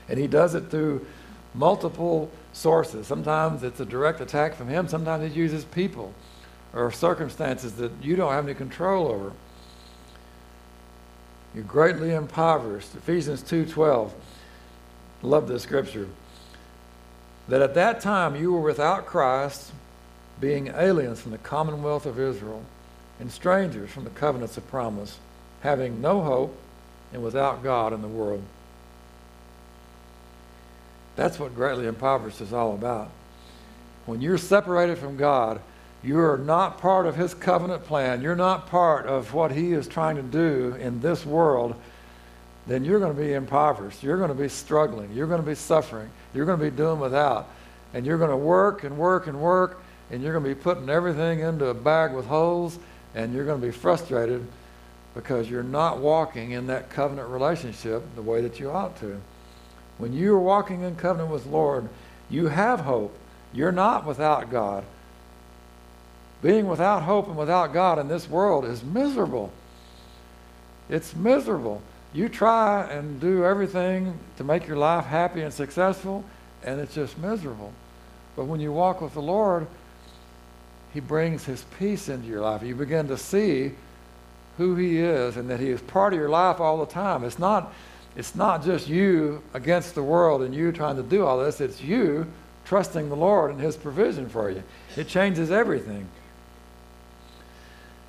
And 0.08 0.20
he 0.20 0.28
does 0.28 0.54
it 0.54 0.70
through 0.70 1.06
multiple 1.56 2.30
sources. 2.54 3.08
Sometimes 3.08 3.64
it's 3.64 3.80
a 3.80 3.86
direct 3.86 4.22
attack 4.22 4.54
from 4.54 4.68
him, 4.68 4.88
sometimes 4.88 5.34
he 5.34 5.38
uses 5.38 5.66
people 5.66 6.14
or 6.74 6.92
circumstances 6.92 7.74
that 7.74 7.92
you 8.02 8.16
don't 8.16 8.32
have 8.32 8.46
any 8.46 8.54
control 8.54 9.08
over. 9.08 9.32
You're 11.56 11.64
greatly 11.64 12.14
impoverished. 12.14 12.94
Ephesians 12.96 13.42
2:12. 13.42 14.12
Love 15.22 15.48
this 15.48 15.64
scripture. 15.64 16.10
That 17.48 17.62
at 17.62 17.76
that 17.76 18.02
time 18.02 18.36
you 18.36 18.54
were 18.54 18.62
without 18.62 19.06
Christ, 19.06 19.72
being 20.40 20.68
aliens 20.68 21.22
from 21.22 21.32
the 21.32 21.38
commonwealth 21.38 22.06
of 22.06 22.20
Israel 22.20 22.64
and 23.20 23.32
strangers 23.32 23.90
from 23.90 24.04
the 24.04 24.10
covenants 24.10 24.58
of 24.58 24.68
promise, 24.68 25.18
having 25.62 26.02
no 26.02 26.22
hope 26.22 26.58
and 27.14 27.24
without 27.24 27.64
God 27.64 27.94
in 27.94 28.02
the 28.02 28.08
world. 28.08 28.44
That's 31.16 31.40
what 31.40 31.56
greatly 31.56 31.88
impoverished 31.88 32.42
is 32.42 32.52
all 32.52 32.74
about. 32.74 33.10
When 34.06 34.22
you're 34.22 34.38
separated 34.38 34.98
from 34.98 35.16
God, 35.16 35.62
you're 36.04 36.38
not 36.38 36.80
part 36.80 37.08
of 37.08 37.16
His 37.16 37.34
covenant 37.34 37.86
plan. 37.86 38.22
You're 38.22 38.36
not 38.36 38.68
part 38.68 39.06
of 39.08 39.34
what 39.34 39.52
He 39.52 39.72
is 39.72 39.88
trying 39.88 40.18
to 40.18 40.22
do 40.22 40.76
in 40.80 41.00
this 41.00 41.26
world. 41.26 41.76
Then 42.68 42.84
you're 42.84 43.00
going 43.00 43.16
to 43.16 43.22
be 43.22 43.34
impoverished. 43.34 44.04
You're 44.04 44.18
going 44.18 44.30
to 44.30 44.36
be 44.36 44.50
struggling. 44.50 45.14
You're 45.14 45.28
going 45.28 45.42
to 45.42 45.48
be 45.48 45.56
suffering. 45.56 46.10
You're 46.36 46.46
going 46.46 46.60
to 46.60 46.66
be 46.66 46.76
doing 46.76 47.00
without. 47.00 47.48
And 47.94 48.06
you're 48.06 48.18
going 48.18 48.30
to 48.30 48.38
work 48.38 48.84
and 48.84 48.98
work 48.98 49.28
and 49.28 49.40
work, 49.40 49.82
and 50.12 50.22
you're 50.22 50.34
going 50.34 50.44
to 50.44 50.50
be 50.54 50.62
putting 50.62 50.90
everything 50.90 51.40
into 51.40 51.68
a 51.68 51.74
bag 51.74 52.14
with 52.14 52.26
holes, 52.26 52.78
and 53.16 53.34
you're 53.34 53.46
going 53.46 53.62
to 53.62 53.66
be 53.66 53.72
frustrated 53.72 54.46
because 55.14 55.50
you're 55.50 55.64
not 55.64 56.00
walking 56.00 56.52
in 56.52 56.68
that 56.68 56.90
covenant 56.90 57.30
relationship 57.30 58.04
the 58.16 58.22
way 58.22 58.42
that 58.42 58.60
you 58.60 58.70
ought 58.70 59.00
to. 59.00 59.20
When 59.98 60.12
you 60.12 60.36
are 60.36 60.40
walking 60.40 60.82
in 60.82 60.98
covenant 60.98 61.32
with 61.32 61.46
Lord, 61.46 61.88
you 62.30 62.48
have 62.48 62.82
hope. 62.82 63.18
You're 63.54 63.72
not 63.72 64.06
without 64.06 64.52
God. 64.52 64.84
Being 66.42 66.68
without 66.68 67.04
hope 67.04 67.28
and 67.28 67.38
without 67.38 67.74
God 67.74 67.98
in 67.98 68.10
this 68.10 68.30
world 68.30 68.66
is 68.66 68.84
miserable. 68.84 69.52
It's 70.90 71.16
miserable. 71.16 71.82
You 72.16 72.30
try 72.30 72.86
and 72.86 73.20
do 73.20 73.44
everything 73.44 74.18
to 74.38 74.46
make 74.46 74.68
your 74.68 74.78
life 74.78 75.06
happy 75.06 75.42
and 75.42 75.54
successful, 75.54 76.24
and 76.64 76.80
it's 76.80 76.96
just 76.96 77.18
miserable. 77.18 77.74
But 78.38 78.46
when 78.46 78.62
you 78.62 78.72
walk 78.72 79.02
with 79.02 79.14
the 79.14 79.22
Lord, 79.22 79.68
He 80.94 81.02
brings 81.02 81.44
His 81.44 81.66
peace 81.78 82.08
into 82.08 82.26
your 82.26 82.40
life. 82.40 82.64
You 82.64 82.74
begin 82.74 83.10
to 83.10 83.18
see 83.18 83.74
who 84.58 84.78
He 84.78 85.00
is 85.00 85.36
and 85.36 85.50
that 85.50 85.60
He 85.60 85.70
is 85.70 85.82
part 85.82 86.14
of 86.14 86.20
your 86.20 86.30
life 86.30 86.62
all 86.62 86.78
the 86.78 86.86
time. 86.86 87.26
It's 87.26 87.38
not 87.38 87.74
it's 88.16 88.34
not 88.34 88.64
just 88.64 88.88
you 88.88 89.44
against 89.54 89.94
the 89.94 90.04
world 90.04 90.42
and 90.42 90.56
you 90.56 90.72
trying 90.72 90.96
to 90.96 91.04
do 91.04 91.26
all 91.26 91.44
this, 91.44 91.60
it's 91.60 91.82
you 91.82 92.28
trusting 92.64 93.10
the 93.10 93.16
Lord 93.18 93.52
and 93.52 93.60
His 93.60 93.76
provision 93.76 94.30
for 94.30 94.50
you. 94.50 94.64
It 94.96 95.10
changes 95.10 95.52
everything. 95.52 96.08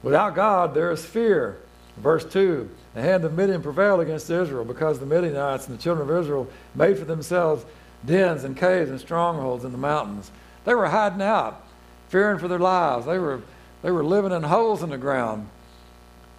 Without 0.05 0.37
God, 0.37 0.75
there 0.75 0.93
is 0.93 1.05
fear. 1.05 1.57
Verse 1.97 2.25
2 2.25 2.71
The 2.97 3.03
hand 3.03 3.27
of 3.27 3.35
Midian 3.35 3.61
prevailed 3.61 4.01
against 4.01 4.31
Israel 4.31 4.65
because 4.65 4.99
the 4.99 5.05
Midianites 5.05 5.69
and 5.69 5.79
the 5.79 5.83
children 5.83 6.09
of 6.09 6.17
Israel 6.17 6.49
made 6.75 6.99
for 6.99 7.05
themselves 7.05 7.67
dens 8.07 8.43
and 8.43 8.57
caves 8.57 8.89
and 8.89 8.99
strongholds 8.99 9.67
in 9.67 9.73
the 9.73 9.77
mountains. 9.77 10.31
They 10.65 10.75
were 10.75 10.89
hiding 10.89 11.21
out, 11.21 11.63
fearing 12.09 12.39
for 12.39 12.49
their 12.49 12.59
lives. 12.59 13.05
They 13.05 13.19
were, 13.19 13.43
they 13.83 13.91
were 13.91 14.03
living 14.03 14.33
in 14.33 14.45
holes 14.45 14.83
in 14.83 14.89
the 14.89 14.97
ground. 14.97 15.47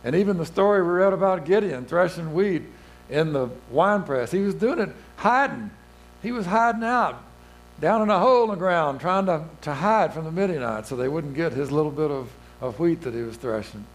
And 0.04 0.16
even 0.16 0.40
the 0.40 0.48
story 0.48 0.82
we 0.82 0.90
read 0.90 1.14
about 1.14 1.46
Gideon 1.46 1.86
threshing 1.86 2.34
wheat 2.34 2.64
in 3.08 3.34
the 3.34 3.52
wine 3.70 4.02
press. 4.02 4.32
He 4.32 4.40
was 4.40 4.56
doing 4.56 4.80
it 4.80 4.90
hiding. 5.18 5.70
He 6.24 6.32
was 6.32 6.48
hiding 6.48 6.84
out 6.84 7.22
down 7.80 8.02
in 8.02 8.10
a 8.10 8.18
hole 8.18 8.46
in 8.46 8.50
the 8.50 8.56
ground 8.56 9.00
trying 9.00 9.28
to, 9.28 9.44
to 9.62 9.76
hide 9.76 10.12
from 10.12 10.26
the 10.26 10.32
Midianites 10.32 10.90
so 10.90 10.96
they 10.96 11.08
wouldn't 11.08 11.36
get 11.36 11.54
his 11.54 11.72
little 11.72 11.92
bit 11.92 12.10
of, 12.10 12.32
of 12.62 12.80
wheat 12.80 13.02
that 13.02 13.14
he 13.14 13.22
was 13.22 13.38
threshing. 13.38 13.86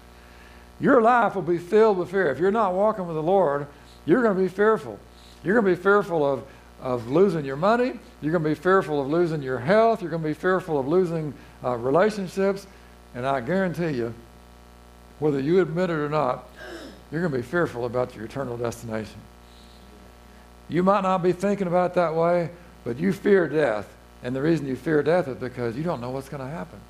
Your 0.83 1.01
life 1.01 1.37
will 1.37 1.43
be 1.43 1.59
filled 1.59 1.97
with 1.97 2.11
fear. 2.11 2.29
If 2.33 2.41
you're 2.41 2.51
not 2.51 2.75
walking 2.75 3.07
with 3.07 3.15
the 3.15 3.23
Lord, 3.23 3.69
you're 4.05 4.21
going 4.21 4.37
to 4.37 4.43
be 4.43 4.49
fearful. 4.49 4.99
You're 5.45 5.55
going 5.55 5.73
to 5.73 5.79
be 5.79 5.81
fearful 5.81 6.27
of, 6.31 6.43
of 6.81 7.09
losing 7.09 7.45
your 7.45 7.55
money. 7.57 8.01
You're 8.21 8.33
going 8.33 8.43
to 8.43 8.51
be 8.51 8.57
fearful 8.57 9.01
of 9.01 9.07
losing 9.07 9.43
your 9.43 9.61
health. 9.61 10.03
You're 10.03 10.11
going 10.11 10.25
to 10.25 10.29
be 10.29 10.35
fearful 10.35 10.81
of 10.81 10.89
losing 10.89 11.35
uh, 11.63 11.77
relationships. 11.77 12.67
And 13.15 13.25
I 13.25 13.41
guarantee 13.41 13.91
you, 13.97 14.13
whether 15.21 15.39
you 15.39 15.61
admit 15.61 15.89
it 15.89 15.95
or 15.95 16.09
not, 16.09 16.49
you're 17.13 17.21
going 17.21 17.33
to 17.33 17.39
be 17.39 17.45
fearful 17.45 17.85
about 17.85 18.17
your 18.17 18.25
eternal 18.25 18.57
destination. 18.57 19.21
You 20.69 20.83
might 20.83 21.03
not 21.03 21.23
be 21.23 21.31
thinking 21.31 21.69
about 21.69 21.93
it 21.93 21.95
that 21.95 22.17
way, 22.17 22.51
but 22.83 22.99
you 22.99 23.13
fear 23.13 23.49
death. 23.49 23.89
And 24.25 24.35
the 24.35 24.43
reason 24.43 24.67
you 24.67 24.75
fear 24.75 25.01
death 25.05 25.29
is 25.29 25.37
because 25.37 25.77
you 25.77 25.85
don't 25.85 26.01
know 26.01 26.11
what's 26.11 26.29
going 26.29 26.43
to 26.43 26.53
happen. 26.53 26.81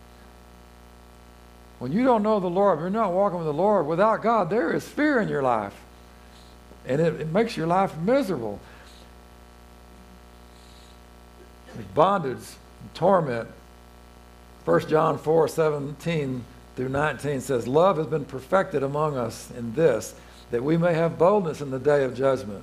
When 1.82 1.90
you 1.90 2.04
don't 2.04 2.22
know 2.22 2.38
the 2.38 2.46
Lord, 2.46 2.78
you're 2.78 2.90
not 2.90 3.12
walking 3.12 3.38
with 3.38 3.46
the 3.48 3.52
Lord, 3.52 3.88
without 3.88 4.22
God, 4.22 4.50
there 4.50 4.72
is 4.72 4.86
fear 4.86 5.18
in 5.18 5.28
your 5.28 5.42
life. 5.42 5.74
And 6.86 7.00
it, 7.00 7.22
it 7.22 7.32
makes 7.32 7.56
your 7.56 7.66
life 7.66 7.98
miserable. 7.98 8.60
There's 11.74 11.84
bondage, 11.86 12.38
torment. 12.94 13.48
1 14.64 14.88
John 14.88 15.18
4 15.18 15.48
17 15.48 16.44
through 16.76 16.88
19 16.88 17.40
says, 17.40 17.66
Love 17.66 17.96
has 17.96 18.06
been 18.06 18.26
perfected 18.26 18.84
among 18.84 19.16
us 19.16 19.50
in 19.50 19.74
this, 19.74 20.14
that 20.52 20.62
we 20.62 20.76
may 20.76 20.94
have 20.94 21.18
boldness 21.18 21.60
in 21.60 21.72
the 21.72 21.80
day 21.80 22.04
of 22.04 22.14
judgment. 22.14 22.62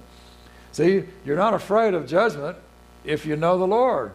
See, 0.72 1.03
you're 1.26 1.36
not 1.36 1.53
afraid 1.53 1.93
of 1.93 2.07
judgment 2.07 2.55
if 3.03 3.26
you 3.26 3.36
know 3.36 3.57
the 3.57 3.67
Lord. 3.67 4.13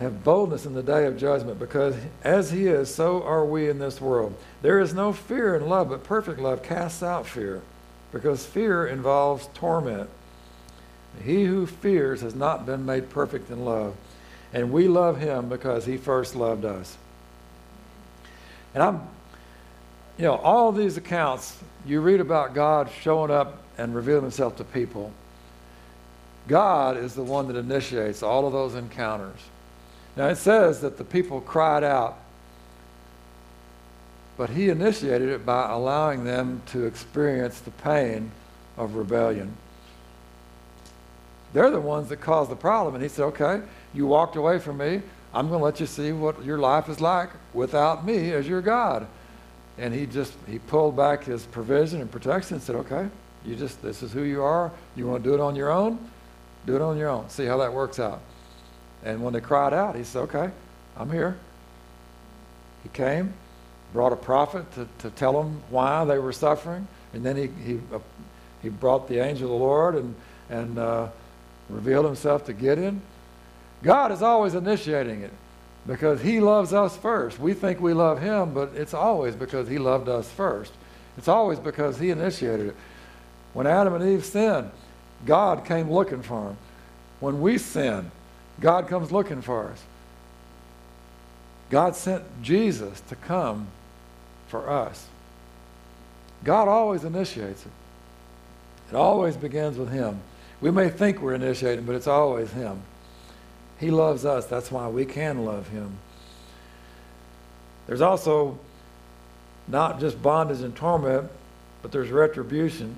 Have 0.00 0.22
boldness 0.22 0.64
in 0.64 0.74
the 0.74 0.82
day 0.82 1.06
of 1.06 1.18
judgment, 1.18 1.58
because 1.58 1.96
as 2.22 2.50
He 2.50 2.66
is, 2.66 2.94
so 2.94 3.22
are 3.22 3.44
we 3.44 3.68
in 3.68 3.78
this 3.78 4.00
world. 4.00 4.34
There 4.62 4.78
is 4.78 4.94
no 4.94 5.12
fear 5.12 5.56
in 5.56 5.68
love, 5.68 5.88
but 5.88 6.04
perfect 6.04 6.38
love 6.38 6.62
casts 6.62 7.02
out 7.02 7.26
fear, 7.26 7.62
because 8.12 8.46
fear 8.46 8.86
involves 8.86 9.48
torment. 9.54 10.08
He 11.24 11.44
who 11.44 11.66
fears 11.66 12.20
has 12.20 12.34
not 12.34 12.64
been 12.64 12.86
made 12.86 13.10
perfect 13.10 13.50
in 13.50 13.64
love. 13.64 13.96
And 14.52 14.72
we 14.72 14.88
love 14.88 15.18
him 15.18 15.48
because 15.48 15.84
he 15.84 15.96
first 15.96 16.34
loved 16.34 16.64
us. 16.64 16.96
And 18.74 18.82
I'm, 18.82 19.00
you 20.16 20.24
know, 20.24 20.36
all 20.36 20.72
these 20.72 20.96
accounts, 20.96 21.56
you 21.84 22.00
read 22.00 22.20
about 22.20 22.54
God 22.54 22.88
showing 23.02 23.30
up 23.30 23.62
and 23.76 23.94
revealing 23.94 24.22
himself 24.22 24.56
to 24.56 24.64
people. 24.64 25.12
God 26.46 26.96
is 26.96 27.14
the 27.14 27.22
one 27.22 27.48
that 27.48 27.56
initiates 27.56 28.22
all 28.22 28.46
of 28.46 28.52
those 28.52 28.74
encounters. 28.74 29.38
Now 30.18 30.26
it 30.26 30.36
says 30.36 30.80
that 30.80 30.98
the 30.98 31.04
people 31.04 31.40
cried 31.40 31.84
out, 31.84 32.18
but 34.36 34.50
he 34.50 34.68
initiated 34.68 35.28
it 35.28 35.46
by 35.46 35.70
allowing 35.70 36.24
them 36.24 36.60
to 36.72 36.86
experience 36.86 37.60
the 37.60 37.70
pain 37.70 38.32
of 38.76 38.96
rebellion. 38.96 39.56
They're 41.52 41.70
the 41.70 41.80
ones 41.80 42.08
that 42.08 42.16
caused 42.16 42.50
the 42.50 42.56
problem. 42.56 42.96
And 42.96 43.02
he 43.02 43.08
said, 43.08 43.26
okay, 43.26 43.62
you 43.94 44.08
walked 44.08 44.34
away 44.34 44.58
from 44.58 44.78
me. 44.78 45.02
I'm 45.32 45.48
going 45.48 45.60
to 45.60 45.64
let 45.64 45.78
you 45.78 45.86
see 45.86 46.10
what 46.10 46.44
your 46.44 46.58
life 46.58 46.88
is 46.88 47.00
like 47.00 47.30
without 47.54 48.04
me 48.04 48.32
as 48.32 48.48
your 48.48 48.60
God. 48.60 49.06
And 49.78 49.94
he 49.94 50.04
just, 50.04 50.32
he 50.48 50.58
pulled 50.58 50.96
back 50.96 51.24
his 51.24 51.46
provision 51.46 52.00
and 52.00 52.10
protection 52.10 52.56
and 52.56 52.62
said, 52.62 52.74
okay, 52.74 53.08
you 53.46 53.54
just, 53.54 53.80
this 53.82 54.02
is 54.02 54.10
who 54.10 54.22
you 54.22 54.42
are. 54.42 54.72
You 54.96 55.06
want 55.06 55.22
to 55.22 55.30
do 55.30 55.34
it 55.34 55.40
on 55.40 55.54
your 55.54 55.70
own? 55.70 56.10
Do 56.66 56.74
it 56.74 56.82
on 56.82 56.98
your 56.98 57.08
own. 57.08 57.30
See 57.30 57.44
how 57.44 57.58
that 57.58 57.72
works 57.72 58.00
out. 58.00 58.20
And 59.04 59.22
when 59.22 59.32
they 59.32 59.40
cried 59.40 59.72
out, 59.72 59.96
he 59.96 60.04
said, 60.04 60.20
okay, 60.22 60.50
I'm 60.96 61.10
here. 61.10 61.38
He 62.82 62.88
came, 62.90 63.32
brought 63.92 64.12
a 64.12 64.16
prophet 64.16 64.70
to, 64.74 64.88
to 64.98 65.10
tell 65.10 65.40
them 65.40 65.62
why 65.70 66.04
they 66.04 66.18
were 66.18 66.32
suffering. 66.32 66.86
And 67.12 67.24
then 67.24 67.36
he, 67.36 67.48
he, 67.64 67.80
uh, 67.92 67.98
he 68.62 68.68
brought 68.68 69.08
the 69.08 69.18
angel 69.18 69.52
of 69.52 69.58
the 69.58 69.64
Lord 69.64 69.94
and, 69.94 70.14
and 70.50 70.78
uh, 70.78 71.08
revealed 71.68 72.06
himself 72.06 72.44
to 72.46 72.52
Gideon. 72.52 73.00
God 73.82 74.10
is 74.12 74.22
always 74.22 74.54
initiating 74.54 75.22
it 75.22 75.32
because 75.86 76.20
he 76.20 76.40
loves 76.40 76.72
us 76.72 76.96
first. 76.96 77.38
We 77.38 77.54
think 77.54 77.80
we 77.80 77.94
love 77.94 78.20
him, 78.20 78.52
but 78.52 78.72
it's 78.74 78.94
always 78.94 79.34
because 79.34 79.68
he 79.68 79.78
loved 79.78 80.08
us 80.08 80.28
first. 80.30 80.72
It's 81.16 81.28
always 81.28 81.58
because 81.58 81.98
he 81.98 82.10
initiated 82.10 82.68
it. 82.68 82.76
When 83.54 83.66
Adam 83.66 83.94
and 83.94 84.08
Eve 84.08 84.24
sinned, 84.24 84.70
God 85.24 85.64
came 85.64 85.90
looking 85.90 86.22
for 86.22 86.44
them. 86.44 86.56
When 87.20 87.40
we 87.40 87.58
sin, 87.58 88.10
God 88.60 88.88
comes 88.88 89.12
looking 89.12 89.42
for 89.42 89.68
us. 89.68 89.82
God 91.70 91.94
sent 91.94 92.24
Jesus 92.42 93.00
to 93.02 93.14
come 93.14 93.68
for 94.48 94.68
us. 94.68 95.06
God 96.44 96.68
always 96.68 97.04
initiates 97.04 97.64
it. 97.64 97.72
It 98.90 98.96
always 98.96 99.36
begins 99.36 99.76
with 99.76 99.90
him. 99.90 100.20
We 100.60 100.70
may 100.70 100.88
think 100.88 101.20
we're 101.20 101.34
initiating, 101.34 101.84
but 101.84 101.94
it's 101.94 102.06
always 102.06 102.50
him. 102.52 102.82
He 103.78 103.90
loves 103.90 104.24
us. 104.24 104.46
That's 104.46 104.72
why 104.72 104.88
we 104.88 105.04
can 105.04 105.44
love 105.44 105.68
him. 105.68 105.98
There's 107.86 108.00
also 108.00 108.58
not 109.68 110.00
just 110.00 110.20
bondage 110.22 110.62
and 110.62 110.74
torment, 110.74 111.30
but 111.82 111.92
there's 111.92 112.10
retribution. 112.10 112.96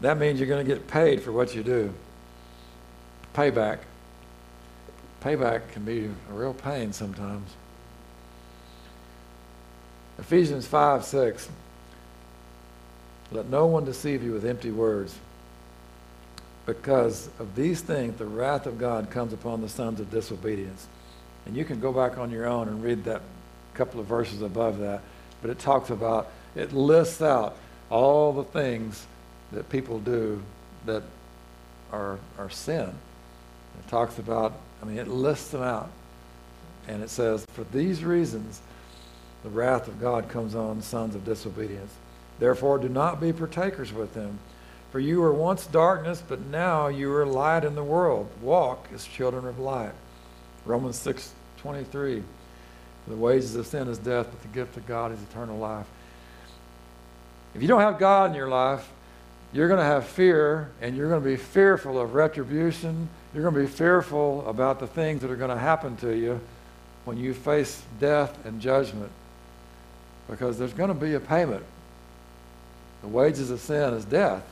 That 0.00 0.18
means 0.18 0.40
you're 0.40 0.48
going 0.48 0.66
to 0.66 0.74
get 0.74 0.88
paid 0.88 1.22
for 1.22 1.32
what 1.32 1.54
you 1.54 1.62
do. 1.62 1.92
Payback. 3.34 3.78
Payback 5.22 5.70
can 5.72 5.84
be 5.84 6.06
a 6.06 6.32
real 6.32 6.54
pain 6.54 6.92
sometimes. 6.92 7.50
Ephesians 10.18 10.66
5 10.66 11.04
6. 11.04 11.48
Let 13.32 13.46
no 13.46 13.66
one 13.66 13.84
deceive 13.84 14.22
you 14.22 14.32
with 14.32 14.44
empty 14.44 14.70
words. 14.70 15.16
Because 16.66 17.28
of 17.38 17.54
these 17.54 17.80
things, 17.80 18.18
the 18.18 18.26
wrath 18.26 18.66
of 18.66 18.78
God 18.78 19.10
comes 19.10 19.32
upon 19.32 19.60
the 19.60 19.68
sons 19.68 20.00
of 20.00 20.10
disobedience. 20.10 20.86
And 21.46 21.56
you 21.56 21.64
can 21.64 21.80
go 21.80 21.92
back 21.92 22.18
on 22.18 22.30
your 22.30 22.46
own 22.46 22.68
and 22.68 22.82
read 22.82 23.04
that 23.04 23.22
couple 23.74 24.00
of 24.00 24.06
verses 24.06 24.42
above 24.42 24.78
that. 24.78 25.00
But 25.40 25.50
it 25.50 25.58
talks 25.58 25.90
about, 25.90 26.30
it 26.54 26.72
lists 26.72 27.22
out 27.22 27.56
all 27.88 28.32
the 28.32 28.44
things 28.44 29.06
that 29.52 29.68
people 29.68 29.98
do 29.98 30.42
that 30.86 31.02
are, 31.92 32.18
are 32.38 32.50
sin. 32.50 32.88
It 33.78 33.88
talks 33.88 34.18
about, 34.18 34.52
I 34.82 34.86
mean, 34.86 34.98
it 34.98 35.08
lists 35.08 35.50
them 35.50 35.62
out. 35.62 35.90
And 36.88 37.02
it 37.02 37.10
says, 37.10 37.46
for 37.52 37.64
these 37.64 38.02
reasons, 38.02 38.60
the 39.42 39.50
wrath 39.50 39.88
of 39.88 40.00
God 40.00 40.28
comes 40.28 40.54
on 40.54 40.82
sons 40.82 41.14
of 41.14 41.24
disobedience. 41.24 41.92
Therefore, 42.38 42.78
do 42.78 42.88
not 42.88 43.20
be 43.20 43.32
partakers 43.32 43.92
with 43.92 44.14
them. 44.14 44.38
For 44.90 44.98
you 44.98 45.20
were 45.20 45.32
once 45.32 45.66
darkness, 45.66 46.22
but 46.26 46.46
now 46.46 46.88
you 46.88 47.12
are 47.14 47.26
light 47.26 47.64
in 47.64 47.74
the 47.74 47.84
world. 47.84 48.28
Walk 48.42 48.88
as 48.92 49.06
children 49.06 49.46
of 49.46 49.58
light. 49.58 49.92
Romans 50.64 50.96
6 50.96 51.32
23. 51.58 52.22
The 53.06 53.16
wages 53.16 53.54
of 53.54 53.66
sin 53.66 53.88
is 53.88 53.98
death, 53.98 54.28
but 54.30 54.42
the 54.42 54.48
gift 54.48 54.76
of 54.76 54.86
God 54.86 55.12
is 55.12 55.22
eternal 55.22 55.58
life. 55.58 55.86
If 57.54 57.62
you 57.62 57.68
don't 57.68 57.80
have 57.80 57.98
God 57.98 58.30
in 58.30 58.36
your 58.36 58.48
life, 58.48 58.88
you're 59.52 59.68
going 59.68 59.80
to 59.80 59.84
have 59.84 60.06
fear, 60.06 60.70
and 60.80 60.96
you're 60.96 61.08
going 61.08 61.22
to 61.22 61.28
be 61.28 61.36
fearful 61.36 62.00
of 62.00 62.14
retribution. 62.14 63.08
You're 63.32 63.42
going 63.42 63.54
to 63.54 63.60
be 63.60 63.66
fearful 63.66 64.46
about 64.48 64.80
the 64.80 64.86
things 64.86 65.22
that 65.22 65.30
are 65.30 65.36
going 65.36 65.50
to 65.50 65.58
happen 65.58 65.96
to 65.98 66.16
you 66.16 66.40
when 67.04 67.16
you 67.16 67.32
face 67.32 67.82
death 67.98 68.44
and 68.44 68.60
judgment, 68.60 69.10
because 70.28 70.58
there's 70.58 70.72
going 70.72 70.88
to 70.88 70.94
be 70.94 71.14
a 71.14 71.20
payment. 71.20 71.64
The 73.02 73.08
wages 73.08 73.50
of 73.50 73.60
sin 73.60 73.94
is 73.94 74.04
death. 74.04 74.44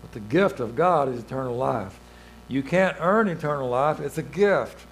But 0.00 0.12
the 0.12 0.20
gift 0.20 0.60
of 0.60 0.76
God 0.76 1.08
is 1.08 1.20
eternal 1.20 1.56
life. 1.56 1.98
You 2.46 2.62
can't 2.62 2.96
earn 3.00 3.28
eternal 3.28 3.68
life, 3.68 4.00
it's 4.00 4.18
a 4.18 4.22
gift. 4.22 4.86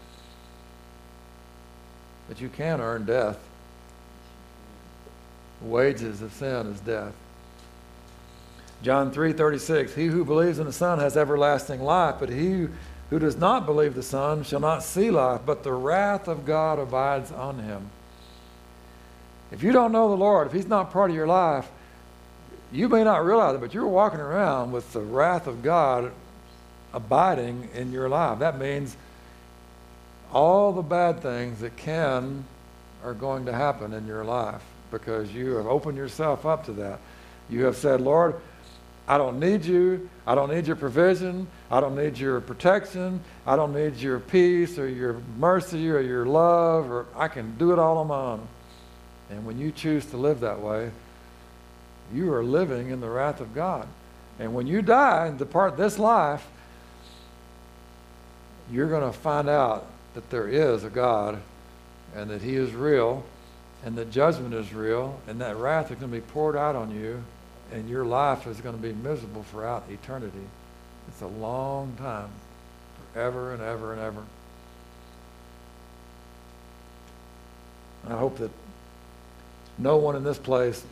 But 2.29 2.41
you 2.41 2.49
can 2.49 2.81
earn 2.81 3.05
death. 3.05 3.39
The 5.61 5.69
wages 5.69 6.23
of 6.23 6.33
sin 6.33 6.67
is 6.67 6.81
death. 6.81 7.13
John 8.83 9.13
3:36 9.13 9.95
He 9.95 10.07
who 10.07 10.25
believes 10.25 10.59
in 10.59 10.67
the 10.67 10.73
Son 10.73 10.99
has 10.99 11.17
everlasting 11.17 11.81
life, 11.81 12.17
but 12.19 12.29
he 12.29 12.69
who 13.11 13.19
does 13.19 13.37
not 13.37 13.67
believe 13.67 13.95
the 13.95 14.03
Son 14.03 14.43
shall 14.43 14.61
not 14.61 14.83
see 14.83 15.11
life, 15.11 15.43
but 15.45 15.63
the 15.63 15.73
wrath 15.73 16.29
of 16.29 16.45
God 16.45 16.79
abides 16.79 17.31
on 17.31 17.59
him. 17.59 17.91
If 19.51 19.63
you 19.63 19.71
don't 19.71 19.93
know 19.93 20.09
the 20.09 20.17
Lord, 20.17 20.47
if 20.47 20.53
he's 20.53 20.67
not 20.67 20.91
part 20.91 21.11
of 21.11 21.17
your 21.17 21.27
life, 21.27 21.71
you 22.73 22.89
may 22.89 23.05
not 23.05 23.25
realize 23.25 23.55
it, 23.55 23.61
but 23.61 23.75
you're 23.75 23.87
walking 23.87 24.21
around 24.21 24.73
with 24.73 24.91
the 24.95 25.01
wrath 25.01 25.47
of 25.47 25.63
God 25.63 26.11
abiding 26.95 27.69
in 27.75 27.93
your 27.93 28.09
life. 28.09 28.39
That 28.39 28.59
means 28.59 28.97
all 30.33 30.73
the 30.73 30.83
bad 30.83 31.21
things 31.21 31.61
that 31.61 31.77
can 31.77 32.45
are 33.05 33.13
going 33.13 33.45
to 33.45 33.53
happen 33.53 33.93
in 33.93 34.07
your 34.07 34.25
life 34.25 34.63
because 34.91 35.31
you 35.33 35.57
have 35.57 35.67
opened 35.67 35.99
yourself 35.99 36.47
up 36.47 36.65
to 36.65 36.73
that. 36.73 36.99
You 37.51 37.67
have 37.67 37.77
said, 37.77 38.01
Lord, 38.01 38.37
I 39.09 39.19
don't 39.19 39.41
need 39.41 39.65
you. 39.65 40.09
I 40.27 40.35
don't 40.35 40.51
need 40.51 40.67
your 40.67 40.77
provision. 40.77 41.49
I 41.71 41.81
don't 41.81 41.97
need 41.97 42.19
your 42.19 42.41
protection. 42.41 43.21
I 43.47 43.57
don't 43.57 43.75
need 43.75 43.97
your 43.97 44.21
peace 44.21 44.79
or 44.79 44.89
your 44.89 45.21
mercy 45.39 45.91
or 45.91 46.01
your 46.01 46.25
love, 46.25 46.91
or 46.91 47.07
I 47.17 47.29
can 47.29 47.57
do 47.59 47.73
it 47.73 47.79
all 47.79 47.99
on 47.99 48.07
my 48.07 48.17
own. 48.17 48.49
And 49.31 49.45
when 49.45 49.59
you 49.59 49.73
choose 49.73 50.07
to 50.07 50.17
live 50.17 50.41
that 50.41 50.61
way, 50.61 50.91
you 52.15 52.33
are 52.33 52.45
living 52.45 52.91
in 52.91 53.01
the 53.01 53.09
wrath 53.09 53.41
of 53.41 53.55
God. 53.55 53.89
And 54.39 54.55
when 54.55 54.67
you 54.67 54.83
die 54.83 55.27
and 55.27 55.39
depart 55.39 55.77
this 55.77 55.99
life, 55.99 56.47
you're 58.71 58.89
going 58.89 59.11
to 59.11 59.19
find 59.19 59.49
out 59.49 59.87
that 60.15 60.31
there 60.31 60.49
is 60.49 60.85
a 60.85 60.91
God 60.91 61.41
and 62.15 62.31
that 62.31 62.43
He 62.43 62.55
is 62.55 62.73
real 62.73 63.25
and 63.85 63.97
that 63.97 64.11
judgment 64.11 64.55
is 64.55 64.73
real 64.73 65.21
and 65.27 65.41
that 65.41 65.57
wrath 65.57 65.91
is 65.91 65.99
going 65.99 66.13
to 66.13 66.19
be 66.19 66.21
poured 66.21 66.57
out 66.57 66.77
on 66.77 66.91
you 66.91 67.23
and 67.73 67.89
your 67.89 68.05
life 68.05 68.47
is 68.47 68.61
going 68.61 68.77
to 68.77 68.83
be 68.83 68.93
miserable 68.93 69.43
throughout 69.45 69.85
eternity. 69.91 70.47
It's 71.09 71.23
a 71.23 71.27
long 71.27 71.95
time, 71.99 72.31
forever 73.13 73.53
and 73.53 73.63
ever 73.63 73.93
and 73.93 74.01
ever. 74.01 74.23
I 78.09 78.17
hope 78.17 78.39
that 78.39 78.51
no 79.79 79.97
one 79.97 80.17
in 80.17 80.25
this 80.25 80.39
place 80.39 80.85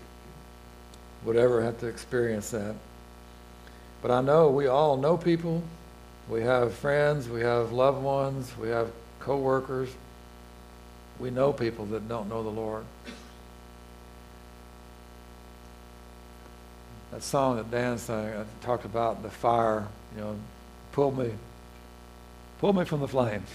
would 1.25 1.37
ever 1.37 1.63
have 1.63 1.79
to 1.81 1.87
experience 1.87 2.51
that. 2.51 2.75
But 4.01 4.11
I 4.11 4.21
know 4.21 4.49
we 4.49 4.67
all 4.67 4.97
know 4.97 5.17
people, 5.17 5.63
We 6.31 6.43
have 6.43 6.75
friends, 6.75 7.29
we 7.29 7.41
have 7.41 7.73
loved 7.73 8.03
ones, 8.03 8.53
we 8.57 8.69
have 8.69 8.93
co-workers. 9.19 9.91
We 11.19 11.31
know 11.31 11.53
people 11.53 11.87
that 11.87 12.09
don't 12.09 12.29
know 12.29 12.45
the 12.45 12.51
Lord. 12.51 12.85
That 17.13 17.23
song 17.23 17.57
that 17.57 17.71
Dan 17.71 17.99
sang, 17.99 18.35
I 18.37 18.45
talked 18.65 18.85
about 18.85 19.23
the 19.23 19.31
fire, 19.31 19.87
you 20.15 20.21
know, 20.21 20.37
pull 20.93 21.11
me, 21.11 21.33
pull 22.59 22.73
me 22.73 22.85
from 22.85 23.01
the 23.01 23.09
flames. 23.09 23.49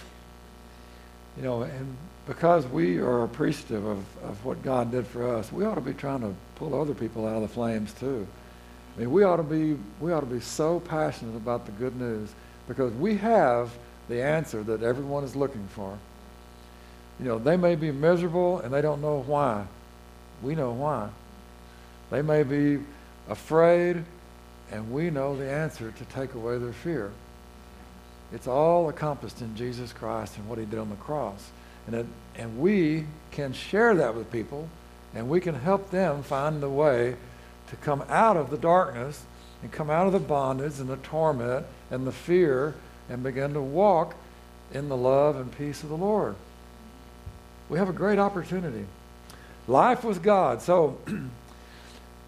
You 1.37 1.43
know, 1.43 1.63
and 1.63 1.95
because 2.27 2.65
we 2.65 2.97
are 2.97 3.23
appreciative 3.23 3.85
of, 3.85 3.99
of 4.23 4.43
what 4.45 4.61
God 4.63 4.91
did 4.91 5.05
for 5.07 5.35
us, 5.35 5.51
we 5.51 5.65
ought 5.65 5.75
to 5.75 5.81
be 5.81 5.93
trying 5.93 6.21
to 6.21 6.33
pull 6.55 6.79
other 6.79 6.93
people 6.93 7.27
out 7.27 7.35
of 7.35 7.41
the 7.43 7.47
flames 7.47 7.93
too. 7.93 8.27
I 8.95 9.01
mean, 9.01 9.11
we 9.11 9.23
ought 9.23 9.37
to 9.37 9.43
be 9.43 9.77
we 9.99 10.13
ought 10.13 10.21
to 10.21 10.25
be 10.25 10.39
so 10.39 10.79
passionate 10.79 11.35
about 11.35 11.65
the 11.65 11.71
good 11.73 11.99
news 11.99 12.29
because 12.67 12.93
we 12.93 13.17
have 13.17 13.71
the 14.07 14.21
answer 14.21 14.63
that 14.63 14.83
everyone 14.83 15.23
is 15.23 15.35
looking 15.35 15.67
for. 15.69 15.97
You 17.19 17.25
know, 17.25 17.39
they 17.39 17.57
may 17.57 17.75
be 17.75 17.91
miserable 17.91 18.59
and 18.59 18.73
they 18.73 18.81
don't 18.81 19.01
know 19.01 19.23
why. 19.25 19.65
We 20.41 20.55
know 20.55 20.71
why. 20.71 21.09
They 22.09 22.21
may 22.21 22.43
be 22.43 22.79
afraid 23.29 24.03
and 24.71 24.91
we 24.91 25.09
know 25.09 25.35
the 25.35 25.49
answer 25.49 25.91
to 25.91 26.05
take 26.05 26.33
away 26.33 26.57
their 26.57 26.73
fear. 26.73 27.11
It's 28.33 28.47
all 28.47 28.89
accomplished 28.89 29.41
in 29.41 29.55
Jesus 29.55 29.93
Christ 29.93 30.37
and 30.37 30.49
what 30.49 30.57
he 30.57 30.65
did 30.65 30.79
on 30.79 30.89
the 30.89 30.95
cross. 30.95 31.51
And, 31.87 31.95
it, 31.95 32.05
and 32.35 32.59
we 32.59 33.05
can 33.31 33.53
share 33.53 33.95
that 33.95 34.15
with 34.15 34.31
people 34.31 34.67
and 35.13 35.29
we 35.29 35.39
can 35.39 35.55
help 35.55 35.91
them 35.91 36.23
find 36.23 36.61
the 36.61 36.69
way 36.69 37.15
to 37.69 37.75
come 37.77 38.03
out 38.09 38.37
of 38.37 38.49
the 38.49 38.57
darkness 38.57 39.23
and 39.61 39.71
come 39.71 39.89
out 39.89 40.07
of 40.07 40.13
the 40.13 40.19
bondage 40.19 40.79
and 40.79 40.89
the 40.89 40.97
torment 40.97 41.65
and 41.89 42.05
the 42.05 42.11
fear 42.11 42.75
and 43.09 43.23
begin 43.23 43.53
to 43.53 43.61
walk 43.61 44.15
in 44.73 44.89
the 44.89 44.97
love 44.97 45.35
and 45.35 45.55
peace 45.57 45.83
of 45.83 45.89
the 45.89 45.97
Lord. 45.97 46.35
We 47.69 47.77
have 47.77 47.89
a 47.89 47.93
great 47.93 48.19
opportunity. 48.19 48.85
Life 49.67 50.03
with 50.03 50.21
God. 50.21 50.61
So 50.61 50.99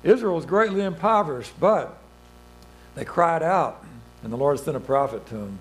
Israel 0.07 0.35
was 0.35 0.45
greatly 0.45 0.81
impoverished, 0.81 1.53
but 1.59 1.97
they 2.95 3.05
cried 3.05 3.43
out, 3.43 3.83
and 4.23 4.31
the 4.31 4.37
Lord 4.37 4.59
sent 4.59 4.77
a 4.77 4.79
prophet 4.79 5.25
to 5.27 5.35
them. 5.35 5.59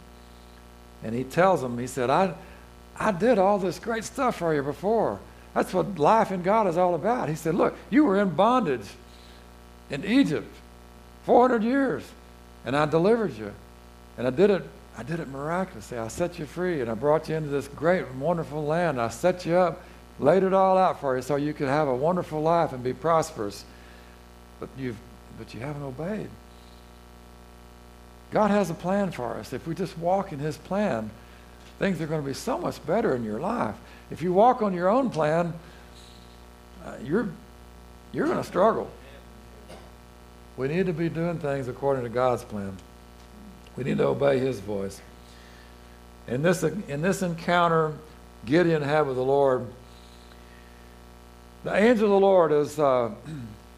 And 1.02 1.14
he 1.14 1.24
tells 1.24 1.60
them, 1.60 1.78
he 1.78 1.86
said, 1.86 2.10
I, 2.10 2.34
I 2.98 3.12
did 3.12 3.38
all 3.38 3.58
this 3.58 3.78
great 3.78 4.04
stuff 4.04 4.36
for 4.36 4.54
you 4.54 4.62
before. 4.62 5.20
That's 5.54 5.72
what 5.74 5.98
life 5.98 6.30
in 6.30 6.42
God 6.42 6.66
is 6.66 6.76
all 6.76 6.94
about. 6.94 7.28
He 7.28 7.34
said, 7.34 7.54
Look, 7.54 7.74
you 7.90 8.04
were 8.04 8.20
in 8.20 8.30
bondage 8.30 8.86
in 9.90 10.04
Egypt 10.04 10.52
400 11.24 11.62
years, 11.62 12.04
and 12.64 12.76
I 12.76 12.86
delivered 12.86 13.36
you. 13.36 13.52
And 14.18 14.26
I 14.26 14.30
did 14.30 14.50
it 14.50 14.62
I 14.98 15.02
did 15.02 15.20
it 15.20 15.28
miraculously. 15.28 15.98
I 15.98 16.08
set 16.08 16.38
you 16.38 16.46
free 16.46 16.80
and 16.80 16.90
I 16.90 16.94
brought 16.94 17.28
you 17.28 17.34
into 17.34 17.50
this 17.50 17.68
great 17.68 18.10
wonderful 18.14 18.64
land. 18.64 18.98
I 18.98 19.08
set 19.08 19.44
you 19.44 19.54
up, 19.56 19.82
laid 20.18 20.42
it 20.42 20.54
all 20.54 20.78
out 20.78 21.00
for 21.00 21.16
you 21.16 21.22
so 21.22 21.36
you 21.36 21.52
could 21.52 21.68
have 21.68 21.86
a 21.86 21.94
wonderful 21.94 22.40
life 22.40 22.72
and 22.72 22.82
be 22.82 22.94
prosperous. 22.94 23.64
But 24.60 24.68
you've 24.78 24.96
but 25.38 25.52
you 25.52 25.60
haven't 25.60 25.82
obeyed. 25.82 26.30
God 28.30 28.50
has 28.50 28.70
a 28.70 28.74
plan 28.74 29.10
for 29.10 29.34
us. 29.34 29.52
If 29.52 29.66
we 29.66 29.74
just 29.74 29.96
walk 29.98 30.32
in 30.32 30.38
his 30.38 30.56
plan, 30.56 31.10
things 31.78 32.00
are 32.00 32.06
going 32.06 32.22
to 32.22 32.26
be 32.26 32.34
so 32.34 32.58
much 32.58 32.84
better 32.86 33.14
in 33.14 33.22
your 33.22 33.38
life. 33.38 33.74
If 34.10 34.22
you 34.22 34.32
walk 34.32 34.62
on 34.62 34.72
your 34.72 34.88
own 34.88 35.10
plan, 35.10 35.52
uh, 36.84 36.94
you're 37.04 37.28
you're 38.12 38.26
going 38.26 38.38
to 38.38 38.44
struggle. 38.44 38.90
We 40.56 40.68
need 40.68 40.86
to 40.86 40.92
be 40.92 41.08
doing 41.08 41.38
things 41.38 41.68
according 41.68 42.04
to 42.04 42.08
God's 42.08 42.44
plan. 42.44 42.76
We 43.76 43.84
need 43.84 43.98
to 43.98 44.06
obey 44.06 44.38
his 44.38 44.58
voice. 44.58 45.00
In 46.26 46.42
this, 46.42 46.62
in 46.62 47.02
this 47.02 47.22
encounter 47.22 47.92
Gideon 48.46 48.82
had 48.82 49.06
with 49.06 49.16
the 49.16 49.22
Lord, 49.22 49.66
the 51.62 51.74
angel 51.74 52.06
of 52.06 52.10
the 52.10 52.26
Lord 52.26 52.52
is 52.52 52.78
uh, 52.78 53.10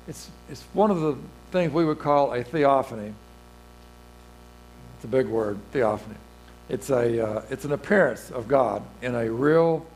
it's, 0.09 0.31
it's 0.51 0.63
one 0.73 0.91
of 0.91 1.01
the 1.01 1.17
things 1.53 1.73
we 1.73 1.85
would 1.85 1.99
call 1.99 2.33
a 2.33 2.43
theophany. 2.43 3.15
It's 4.97 5.05
a 5.05 5.09
big 5.09 5.27
word, 5.27 5.59
theophany. 5.73 6.17
It's, 6.69 6.91
a, 6.91 7.25
uh, 7.25 7.43
it's 7.51 7.65
an 7.65 7.73
appearance 7.73 8.31
of 8.31 8.49
God 8.49 8.83
in 9.01 9.15
a 9.15 9.31
real 9.31 9.87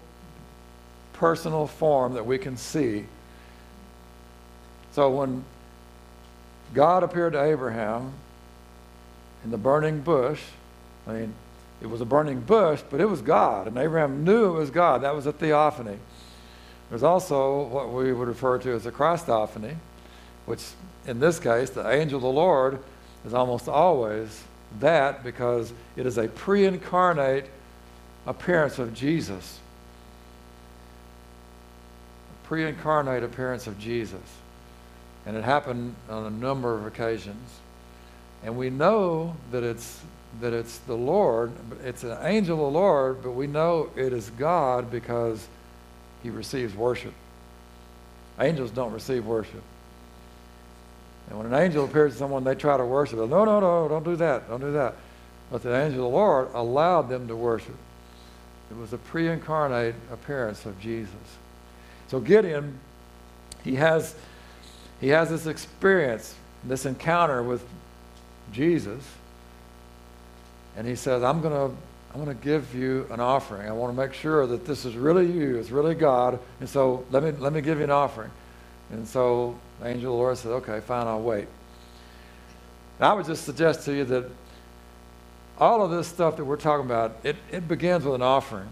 personal 1.15 1.67
form 1.67 2.15
that 2.15 2.25
we 2.25 2.39
can 2.39 2.57
see. 2.57 3.07
So 4.93 5.11
when 5.11 5.45
God 6.75 7.03
appeared 7.03 7.33
to 7.33 7.43
Abraham, 7.43 8.13
in 9.45 9.51
the 9.51 9.59
burning 9.59 10.01
bush. 10.01 10.41
I 11.07 11.13
mean, 11.13 11.35
it 11.81 11.87
was 11.87 12.01
a 12.01 12.05
burning 12.05 12.41
bush, 12.41 12.81
but 12.91 13.01
it 13.01 13.07
was 13.07 13.23
God, 13.23 13.67
and 13.67 13.77
Abraham 13.77 14.25
knew 14.25 14.47
it 14.47 14.59
was 14.59 14.71
God. 14.71 15.03
That 15.03 15.15
was 15.15 15.27
a 15.27 15.33
theophany. 15.33 15.99
There's 16.91 17.03
also 17.03 17.63
what 17.65 17.93
we 17.93 18.13
would 18.13 18.29
refer 18.29 18.59
to 18.59 18.73
as 18.73 18.87
a 18.87 18.93
Christophany, 18.93 19.77
which 20.47 20.63
in 21.07 21.21
this 21.21 21.39
case, 21.39 21.71
the 21.71 21.89
angel 21.89 22.19
of 22.19 22.23
the 22.23 22.29
Lord 22.29 22.79
is 23.27 23.35
almost 23.35 23.69
always 23.69 24.43
that 24.81 25.23
because 25.25 25.73
it 25.97 26.07
is 26.07 26.19
a 26.19 26.29
pre 26.29 26.65
incarnate 26.65 27.47
appearance 28.27 28.79
of 28.79 28.95
Jesus. 28.95 29.59
A 32.45 32.47
pre 32.47 32.67
incarnate 32.67 33.23
appearance 33.23 33.67
of 33.67 33.79
Jesus. 33.79 34.21
And 35.27 35.37
it 35.37 35.45
happened 35.45 35.95
on 36.09 36.27
a 36.27 36.31
number 36.31 36.75
of 36.75 36.87
occasions. 36.87 37.51
And 38.45 38.57
we 38.57 38.71
know 38.71 39.37
that 39.51 39.63
it's 39.63 40.01
that 40.41 40.55
it's 40.55 40.79
the 40.79 40.97
Lord, 40.97 41.53
it's 41.85 42.05
an 42.05 42.17
angel 42.23 42.55
of 42.67 42.73
the 42.73 42.79
Lord, 42.79 43.23
but 43.23 43.33
we 43.33 43.47
know 43.47 43.91
it 43.97 44.15
is 44.15 44.31
God 44.31 44.91
because 44.91 45.47
he 46.23 46.31
receives 46.31 46.75
worship. 46.75 47.13
Angels 48.41 48.71
don't 48.71 48.93
receive 48.93 49.27
worship. 49.27 49.63
And 51.33 51.39
when 51.39 51.51
an 51.51 51.59
angel 51.59 51.87
appears 51.87 52.13
to 52.13 52.19
someone, 52.19 52.45
they 52.45 52.55
try 52.55 52.77
to 52.77 52.85
worship. 52.85 53.19
No, 53.19 53.47
no, 53.47 53.59
no, 53.59 53.89
don't 53.89 54.05
do 54.05 54.17
that. 54.17 54.51
Don't 54.51 54.61
do 54.61 54.73
that. 54.73 54.95
But 55.51 55.63
the 55.63 55.75
angel 55.75 56.05
of 56.05 56.13
the 56.13 56.19
Lord 56.19 56.49
allowed 56.53 57.09
them 57.09 57.27
to 57.29 57.35
worship. 57.35 57.75
It 58.71 58.77
was 58.77 58.93
a 58.93 58.99
pre 58.99 59.29
incarnate 59.29 59.95
appearance 60.13 60.67
of 60.67 60.79
Jesus. 60.79 61.15
So 62.09 62.21
Gideon, 62.21 62.79
he 63.65 63.77
has, 63.77 64.15
he 65.01 65.09
has 65.09 65.31
this 65.31 65.47
experience, 65.47 66.35
this 66.65 66.85
encounter 66.85 67.43
with 67.43 67.65
Jesus, 68.53 69.03
and 70.77 70.87
he 70.87 70.97
says, 70.97 71.23
I'm 71.23 71.41
going 71.41 71.71
to 71.71 71.75
I'm 72.13 72.23
going 72.23 72.37
to 72.37 72.45
give 72.45 72.75
you 72.75 73.07
an 73.11 73.21
offering. 73.21 73.67
I 73.67 73.73
want 73.73 73.97
to 73.97 73.99
make 73.99 74.13
sure 74.13 74.47
that 74.47 74.67
this 74.67 74.85
is 74.85 74.97
really 74.97 75.33
you, 75.33 75.57
it's 75.57 75.71
really 75.71 75.95
God. 75.95 76.39
And 76.61 76.69
so 76.69 77.07
let 77.11 77.23
me 77.23 77.31
let 77.31 77.55
me 77.55 77.63
give 77.63 77.79
you 77.79 77.85
an 77.85 77.91
offering. 77.91 78.31
And 78.91 79.09
so 79.09 79.57
the 79.83 79.89
angel 79.89 80.13
of 80.13 80.17
the 80.17 80.23
Lord 80.23 80.39
said, 80.39 80.53
Okay, 80.53 80.81
fine, 80.81 81.07
I'll 81.07 81.21
wait. 81.21 81.49
And 82.99 83.07
I 83.07 83.13
would 83.15 83.27
just 83.27 83.45
suggest 83.45 83.85
to 83.87 83.93
you 83.93 84.05
that 84.05 84.31
all 85.59 85.85
of 85.85 85.91
this 85.91 86.07
stuff 86.07 86.37
that 86.37 86.45
we're 86.45 86.57
talking 86.57 86.87
about, 86.87 87.17
it, 87.25 87.37
it 87.51 87.67
begins 87.67 88.05
with 88.05 88.15
an 88.15 88.23
offering. 88.23 88.69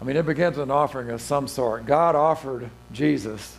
I 0.00 0.04
mean, 0.04 0.16
it 0.16 0.26
begins 0.26 0.56
with 0.56 0.64
an 0.64 0.70
offering 0.70 1.10
of 1.10 1.20
some 1.20 1.48
sort. 1.48 1.86
God 1.86 2.14
offered 2.14 2.68
Jesus 2.92 3.56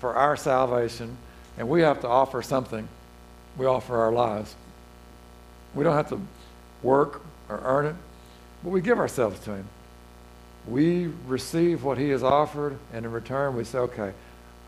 for 0.00 0.14
our 0.14 0.36
salvation, 0.36 1.16
and 1.56 1.68
we 1.68 1.80
have 1.80 2.00
to 2.02 2.08
offer 2.08 2.42
something. 2.42 2.86
We 3.56 3.66
offer 3.66 3.96
our 3.96 4.12
lives. 4.12 4.54
We 5.74 5.82
don't 5.82 5.96
have 5.96 6.10
to 6.10 6.20
work 6.82 7.22
or 7.48 7.60
earn 7.64 7.86
it, 7.86 7.96
but 8.62 8.70
we 8.70 8.80
give 8.80 8.98
ourselves 8.98 9.40
to 9.40 9.54
Him. 9.54 9.66
We 10.66 11.10
receive 11.26 11.84
what 11.84 11.96
He 11.96 12.10
has 12.10 12.22
offered, 12.22 12.78
and 12.92 13.06
in 13.06 13.12
return, 13.12 13.56
we 13.56 13.64
say, 13.64 13.78
okay, 13.78 14.12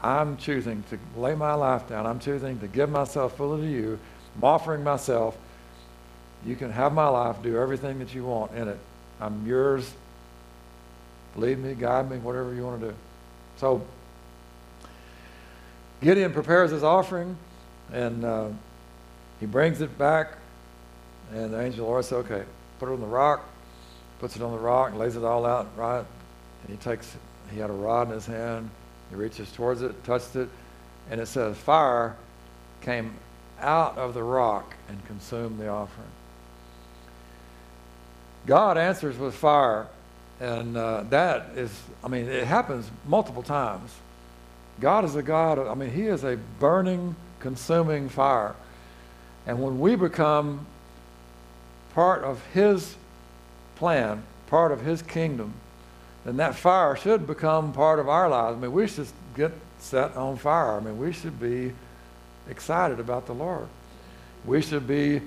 I'm 0.03 0.37
choosing 0.37 0.83
to 0.91 0.99
lay 1.21 1.35
my 1.35 1.55
life 1.55 1.89
down. 1.89 2.07
I'm 2.07 2.21
choosing 2.21 2.59
to 2.61 2.67
give 2.67 2.91
myself 2.91 3.37
fully 3.37 3.63
to 3.63 3.69
you. 3.69 3.99
I'm 4.37 4.45
offering 4.45 4.83
myself. 4.83 5.37
You 6.45 6.57
can 6.57 6.71
have 6.71 6.93
my 6.93 7.09
life, 7.09 7.43
do 7.43 7.59
everything 7.59 7.99
that 7.99 8.15
you 8.15 8.25
want 8.25 8.53
in 8.55 8.69
it. 8.69 8.79
I'm 9.21 9.47
yours. 9.47 9.93
Lead 11.37 11.59
me, 11.59 11.75
guide 11.75 12.11
me, 12.11 12.19
whatever 12.19 12.55
you 12.55 12.65
want 12.65 12.81
to 12.81 12.89
do. 12.89 12.95
So, 13.59 13.83
Gideon 16.01 16.33
prepares 16.33 16.71
his 16.71 16.83
offering, 16.83 17.37
and 17.93 18.25
uh, 18.25 18.49
he 19.39 19.47
brings 19.47 19.83
it 19.83 19.99
back 19.99 20.39
and 21.33 21.53
the 21.53 21.61
angel 21.61 21.71
of 21.71 21.77
the 21.77 21.83
Lord 21.85 22.05
says, 22.05 22.13
okay, 22.25 22.45
put 22.79 22.89
it 22.89 22.93
on 22.93 23.01
the 23.01 23.07
rock, 23.07 23.45
puts 24.19 24.37
it 24.37 24.43
on 24.43 24.53
the 24.53 24.59
rock, 24.59 24.95
lays 24.95 25.17
it 25.17 25.25
all 25.25 25.47
out, 25.47 25.69
right? 25.77 26.05
And 26.63 26.71
he 26.71 26.77
takes, 26.77 27.17
he 27.53 27.61
had 27.61 27.71
a 27.71 27.75
rod 27.75 28.09
in 28.09 28.15
his 28.15 28.27
hand, 28.27 28.71
he 29.11 29.17
reaches 29.17 29.51
towards 29.53 29.83
it, 29.83 30.05
touched 30.05 30.37
it, 30.37 30.49
and 31.11 31.21
it 31.21 31.27
says, 31.27 31.57
fire 31.57 32.17
came 32.81 33.15
out 33.61 33.99
of 33.99 34.15
the 34.15 34.23
rock 34.23 34.75
and 34.89 35.05
consumed 35.07 35.59
the 35.59 35.69
offering. 35.69 36.09
God 38.47 38.79
answers 38.79 39.19
with 39.19 39.35
fire, 39.35 39.87
and 40.41 40.77
uh, 40.77 41.05
that 41.11 41.51
is, 41.57 41.71
I 42.03 42.09
mean, 42.09 42.27
it 42.27 42.47
happens 42.47 42.91
multiple 43.07 43.43
times. 43.43 43.91
God 44.81 45.05
is 45.05 45.15
a 45.15 45.23
God, 45.23 45.59
I 45.59 45.75
mean, 45.75 45.91
He 45.91 46.07
is 46.07 46.25
a 46.25 46.39
burning, 46.59 47.15
consuming 47.41 48.09
fire. 48.09 48.55
And 49.47 49.63
when 49.63 49.79
we 49.79 49.95
become 49.95 50.67
part 51.95 52.25
of 52.25 52.43
His 52.55 52.97
plan, 53.77 54.23
part 54.47 54.73
of 54.73 54.81
His 54.81 55.03
kingdom, 55.03 55.53
then 56.25 56.37
that 56.37 56.55
fire 56.55 56.97
should 56.97 57.27
become 57.27 57.73
part 57.73 57.99
of 57.99 58.09
our 58.09 58.29
lives. 58.29 58.57
I 58.57 58.61
mean, 58.61 58.73
we 58.73 58.87
should 58.87 59.09
get 59.35 59.53
set 59.79 60.17
on 60.17 60.37
fire. 60.37 60.77
I 60.77 60.81
mean, 60.81 60.99
we 60.99 61.13
should 61.13 61.41
be 61.41 61.73
excited 62.49 63.01
about 63.01 63.27
the 63.27 63.33
Lord. 63.33 63.67
We 64.45 64.61
should 64.61 64.87
be 64.87 65.23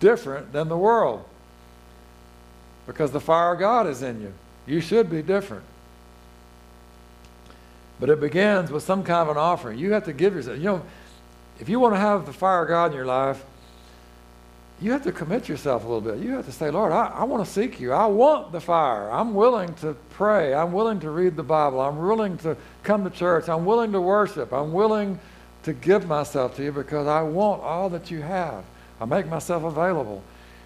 different 0.00 0.52
than 0.52 0.68
the 0.68 0.76
world 0.76 1.24
because 2.86 3.10
the 3.10 3.20
fire 3.20 3.54
of 3.54 3.58
God 3.58 3.86
is 3.86 4.02
in 4.02 4.20
you. 4.20 4.32
You 4.66 4.80
should 4.80 5.10
be 5.10 5.22
different. 5.22 5.64
But 8.00 8.10
it 8.10 8.20
begins 8.20 8.70
with 8.70 8.84
some 8.84 9.02
kind 9.02 9.28
of 9.28 9.36
an 9.36 9.40
offering. 9.40 9.78
You 9.78 9.92
have 9.92 10.04
to 10.04 10.12
give 10.12 10.34
yourself. 10.34 10.58
You 10.58 10.64
know, 10.64 10.82
if 11.58 11.68
you 11.68 11.80
want 11.80 11.94
to 11.94 12.00
have 12.00 12.26
the 12.26 12.32
fire 12.32 12.62
of 12.62 12.68
God 12.68 12.92
in 12.92 12.96
your 12.96 13.06
life, 13.06 13.44
you 14.80 14.92
have 14.92 15.02
to 15.02 15.12
commit 15.12 15.48
yourself 15.48 15.84
a 15.84 15.88
little 15.88 16.00
bit. 16.00 16.24
You 16.24 16.32
have 16.34 16.46
to 16.46 16.52
say, 16.52 16.70
Lord, 16.70 16.92
I, 16.92 17.06
I 17.06 17.24
want 17.24 17.44
to 17.44 17.50
seek 17.50 17.80
you. 17.80 17.92
I 17.92 18.06
want 18.06 18.52
the 18.52 18.60
fire. 18.60 19.10
I'm 19.10 19.34
willing 19.34 19.74
to 19.76 19.94
pray. 20.10 20.54
I'm 20.54 20.72
willing 20.72 21.00
to 21.00 21.10
read 21.10 21.34
the 21.34 21.42
Bible. 21.42 21.80
I'm 21.80 21.98
willing 21.98 22.38
to 22.38 22.56
come 22.84 23.02
to 23.02 23.10
church. 23.10 23.48
I'm 23.48 23.64
willing 23.64 23.90
to 23.92 24.00
worship. 24.00 24.52
I'm 24.52 24.72
willing 24.72 25.18
to 25.64 25.72
give 25.72 26.06
myself 26.06 26.54
to 26.56 26.62
you 26.62 26.70
because 26.70 27.08
I 27.08 27.22
want 27.22 27.62
all 27.62 27.90
that 27.90 28.10
you 28.10 28.22
have. 28.22 28.64
I 29.00 29.04
make 29.04 29.26
myself 29.26 29.64
available. 29.64 30.22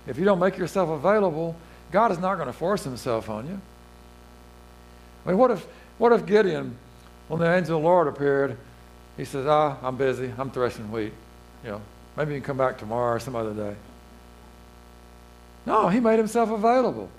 If 0.07 0.19
you 0.19 0.27
don't 0.27 0.39
make 0.39 0.59
yourself 0.59 0.91
available, 0.91 1.57
God 1.91 2.13
is 2.13 2.19
not 2.19 2.35
going 2.35 2.49
to 2.49 2.53
force 2.53 2.85
himself 2.85 3.31
on 3.31 3.47
you. 3.47 3.61
I 5.25 5.29
mean, 5.31 5.39
what 5.39 5.51
if, 5.53 5.67
what 5.97 6.13
if 6.13 6.27
Gideon, 6.27 6.77
when 7.29 7.41
the 7.41 7.51
angel 7.51 7.77
of 7.77 7.83
the 7.83 7.89
Lord 7.89 8.09
appeared, 8.09 8.59
he 9.17 9.25
says, 9.25 9.47
ah, 9.47 9.79
I'm 9.83 9.97
busy. 9.97 10.31
I'm 10.37 10.51
threshing 10.51 10.91
wheat. 10.93 11.13
You 11.65 11.71
know, 11.71 11.81
maybe 12.17 12.35
you 12.35 12.41
can 12.41 12.47
come 12.47 12.59
back 12.59 12.77
tomorrow 12.77 13.15
or 13.15 13.21
some 13.21 13.37
other 13.37 13.55
day. 13.55 13.75
No, 15.67 15.89
he 15.89 16.01
made 16.01 16.19
himself 16.19 16.51
available. 16.51 17.11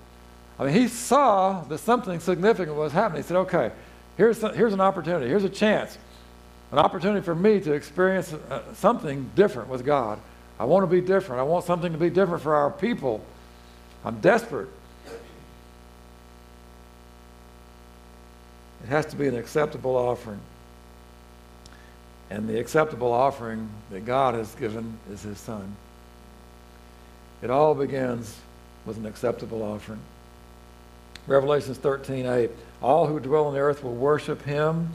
I 0.58 0.66
mean, 0.66 0.74
he 0.74 0.88
saw 0.88 1.62
that 1.62 1.78
something 1.78 2.20
significant 2.20 2.76
was 2.76 2.92
happening. 2.92 3.22
He 3.22 3.26
said, 3.26 3.38
okay, 3.38 3.72
here's, 4.16 4.40
here's 4.40 4.72
an 4.72 4.80
opportunity. 4.80 5.28
Here's 5.28 5.44
a 5.44 5.48
chance. 5.48 5.98
An 6.70 6.78
opportunity 6.78 7.24
for 7.24 7.34
me 7.34 7.60
to 7.60 7.72
experience 7.72 8.32
uh, 8.32 8.62
something 8.74 9.30
different 9.34 9.68
with 9.68 9.84
God. 9.84 10.18
I 10.58 10.64
want 10.64 10.84
to 10.84 10.86
be 10.86 11.00
different. 11.00 11.40
I 11.40 11.44
want 11.44 11.64
something 11.64 11.92
to 11.92 11.98
be 11.98 12.10
different 12.10 12.42
for 12.42 12.54
our 12.54 12.70
people. 12.70 13.20
I'm 14.04 14.20
desperate. 14.20 14.68
It 18.84 18.88
has 18.88 19.06
to 19.06 19.16
be 19.16 19.26
an 19.26 19.36
acceptable 19.36 19.96
offering. 19.96 20.40
And 22.30 22.48
the 22.48 22.58
acceptable 22.58 23.12
offering 23.12 23.68
that 23.90 24.04
God 24.04 24.34
has 24.34 24.54
given 24.54 24.98
is 25.10 25.22
His 25.22 25.38
Son. 25.38 25.76
It 27.44 27.50
all 27.50 27.74
begins 27.74 28.34
with 28.86 28.96
an 28.96 29.04
acceptable 29.04 29.62
offering. 29.62 30.00
Revelations 31.26 31.76
13 31.76 32.24
8. 32.24 32.50
All 32.80 33.06
who 33.06 33.20
dwell 33.20 33.44
on 33.44 33.52
the 33.52 33.60
earth 33.60 33.84
will 33.84 33.94
worship 33.94 34.42
Him, 34.46 34.88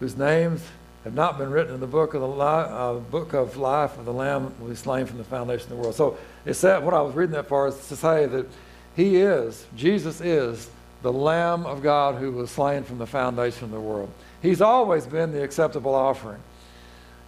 whose 0.00 0.16
names 0.16 0.62
have 1.04 1.14
not 1.14 1.38
been 1.38 1.50
written 1.50 1.72
in 1.74 1.80
the 1.80 1.86
book 1.86 2.14
of 2.14 2.22
the 2.22 2.28
li- 2.28 2.40
uh, 2.40 2.94
book 2.94 3.34
of 3.34 3.56
life 3.56 3.96
of 3.96 4.04
the 4.04 4.12
Lamb 4.12 4.52
who 4.58 4.64
was 4.64 4.80
slain 4.80 5.06
from 5.06 5.18
the 5.18 5.24
foundation 5.24 5.64
of 5.64 5.70
the 5.70 5.76
world. 5.76 5.94
So 5.94 6.18
it 6.44 6.54
said 6.54 6.82
what 6.82 6.92
I 6.92 7.00
was 7.02 7.14
reading 7.14 7.34
that 7.34 7.46
far 7.46 7.68
is 7.68 7.88
to 7.88 7.94
say 7.94 8.26
that 8.26 8.46
He 8.96 9.18
is, 9.18 9.64
Jesus 9.76 10.20
is 10.20 10.68
the 11.02 11.12
Lamb 11.12 11.66
of 11.66 11.84
God 11.84 12.16
who 12.16 12.32
was 12.32 12.50
slain 12.50 12.82
from 12.82 12.98
the 12.98 13.06
foundation 13.06 13.62
of 13.64 13.70
the 13.70 13.80
world. 13.80 14.10
He's 14.42 14.60
always 14.60 15.06
been 15.06 15.30
the 15.30 15.44
acceptable 15.44 15.94
offering. 15.94 16.40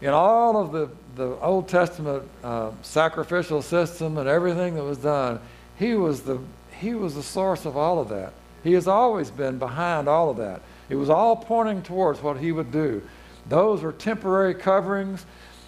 In 0.01 0.11
all 0.11 0.57
of 0.57 0.73
the, 0.73 0.91
the 1.15 1.37
Old 1.41 1.69
Testament 1.69 2.23
uh, 2.45 2.71
sacrificial 2.83 3.63
system 3.63 4.19
and 4.19 4.29
everything 4.29 4.75
that 4.75 4.85
was 4.85 4.99
done, 4.99 5.41
he 5.79 5.95
was, 5.95 6.23
the, 6.23 6.39
he 6.81 6.95
was 6.95 7.15
the 7.15 7.23
source 7.23 7.65
of 7.65 7.77
all 7.77 7.99
of 7.99 8.09
that. 8.11 8.33
He 8.63 8.73
has 8.73 8.89
always 8.89 9.31
been 9.31 9.59
behind 9.59 10.09
all 10.09 10.31
of 10.31 10.37
that. 10.39 10.61
It 10.89 10.97
was 10.97 11.11
all 11.11 11.37
pointing 11.37 11.83
towards 11.83 12.23
what 12.23 12.39
he 12.39 12.53
would 12.53 12.71
do. 12.71 13.03
Those 13.49 13.83
were 13.83 13.93
temporary 13.93 14.55
coverings. 14.55 15.25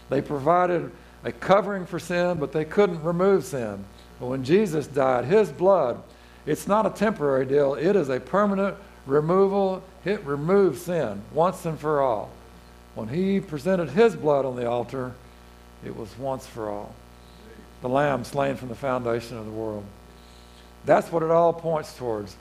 They 0.09 0.21
provided 0.21 0.91
a 1.25 1.33
covering 1.33 1.87
for 1.87 1.99
sin, 1.99 2.39
but 2.39 2.53
they 2.53 2.65
couldn't 2.65 3.03
remove 3.03 3.45
sin. 3.45 3.85
But 4.21 4.27
when 4.27 4.45
Jesus 4.45 4.87
died, 4.87 5.25
his 5.25 5.51
blood 5.51 6.03
it's 6.49 6.67
not 6.67 6.87
a 6.87 6.91
temporary 6.91 7.45
deal, 7.45 7.75
it 7.75 7.95
is 7.95 8.09
a 8.09 8.19
permanent 8.19 8.75
removal. 9.05 9.83
It 10.07 10.25
removes 10.25 10.81
sin 10.81 11.21
once 11.31 11.67
and 11.67 11.79
for 11.79 12.01
all. 12.01 12.31
When 12.99 13.07
he 13.07 13.39
presented 13.39 13.91
his 13.91 14.17
blood 14.17 14.45
on 14.45 14.57
the 14.57 14.69
altar, 14.69 15.13
it 15.85 15.97
was 15.97 16.19
once 16.19 16.45
for 16.49 16.69
all. 16.69 16.97
The 17.81 17.89
lamb 17.89 18.25
slain 18.25 18.57
from 18.57 18.71
the 18.71 18.75
foundation 18.75 19.37
of 19.37 19.45
the 19.45 19.53
world. 19.53 19.85
That's 20.85 21.13
what 21.13 21.23
it 21.23 21.31
all 21.31 21.53
points 21.53 21.97
towards. 21.97 22.37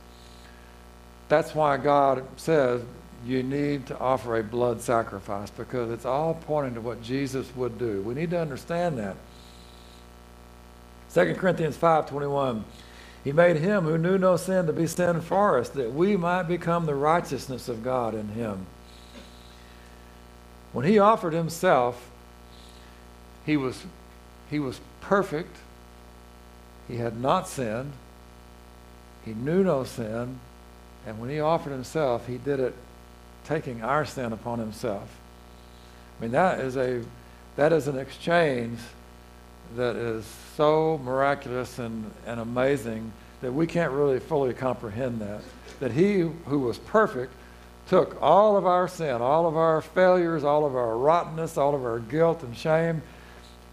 That's 1.30 1.54
why 1.54 1.78
God 1.78 2.26
says 2.38 2.82
you 3.24 3.44
need 3.44 3.86
to 3.86 4.00
offer 4.00 4.40
a 4.40 4.44
blood 4.44 4.82
sacrifice 4.82 5.52
because 5.52 5.92
it's 5.92 6.06
all 6.06 6.34
pointing 6.34 6.74
to 6.74 6.82
what 6.82 7.04
Jesus 7.04 7.56
would 7.56 7.78
do. 7.78 8.02
We 8.02 8.16
need 8.16 8.32
to 8.32 8.42
understand 8.42 8.98
that. 8.98 9.16
2 11.14 11.36
Corinthians 11.36 11.78
5:21 11.78 12.64
he 13.24 13.32
made 13.32 13.58
him 13.58 13.84
who 13.84 14.00
knew 14.00 14.18
no 14.18 14.38
sin 14.38 14.66
to 14.66 14.74
be 14.74 14.88
sin 14.88 15.22
for 15.22 15.60
us, 15.60 15.70
that 15.70 15.94
we 15.94 16.18
might 16.18 16.44
become 16.44 16.88
the 16.88 16.96
righteousness 16.96 17.70
of 17.70 17.84
God 17.84 18.16
in 18.16 18.30
him. 18.30 18.66
When 20.74 20.86
he 20.86 21.00
offered 21.00 21.34
himself, 21.34 22.10
he 23.46 23.58
was, 23.58 23.84
he 24.50 24.60
was 24.60 24.80
perfect. 25.02 25.56
He 26.88 26.98
had 26.98 27.20
not 27.20 27.48
sinned. 27.48 27.94
He 29.26 29.34
knew 29.34 29.64
no 29.64 29.84
sin. 29.84 30.40
And 31.06 31.20
when 31.20 31.30
he 31.30 31.40
offered 31.40 31.72
himself, 31.72 32.28
he 32.28 32.38
did 32.38 32.60
it 32.60 32.74
taking 33.46 33.82
our 33.82 34.06
sin 34.06 34.34
upon 34.34 34.60
himself. 34.60 35.10
I 36.18 36.22
mean, 36.22 36.32
that 36.32 36.60
is, 36.60 36.76
a, 36.76 37.04
that 37.56 37.72
is 37.72 37.88
an 37.88 37.98
exchange 37.98 38.80
that 39.76 39.96
is 39.96 40.26
so 40.56 41.00
miraculous 41.04 41.80
and, 41.80 42.12
and 42.26 42.40
amazing 42.40 43.12
that 43.42 43.54
we 43.54 43.68
can't 43.68 43.92
really 43.92 44.20
fully 44.20 44.54
comprehend 44.54 45.22
that. 45.22 45.42
That 45.80 45.92
he 45.92 46.20
who 46.20 46.60
was 46.60 46.78
perfect 46.78 47.34
took 47.88 48.22
all 48.22 48.58
of 48.58 48.66
our 48.66 48.88
sin, 48.88 49.22
all 49.22 49.48
of 49.48 49.56
our 49.56 49.82
failures, 49.82 50.44
all 50.44 50.66
of 50.66 50.76
our 50.76 50.98
rottenness, 50.98 51.58
all 51.58 51.74
of 51.74 51.84
our 51.84 52.00
guilt 52.00 52.44
and 52.44 52.56
shame, 52.56 53.02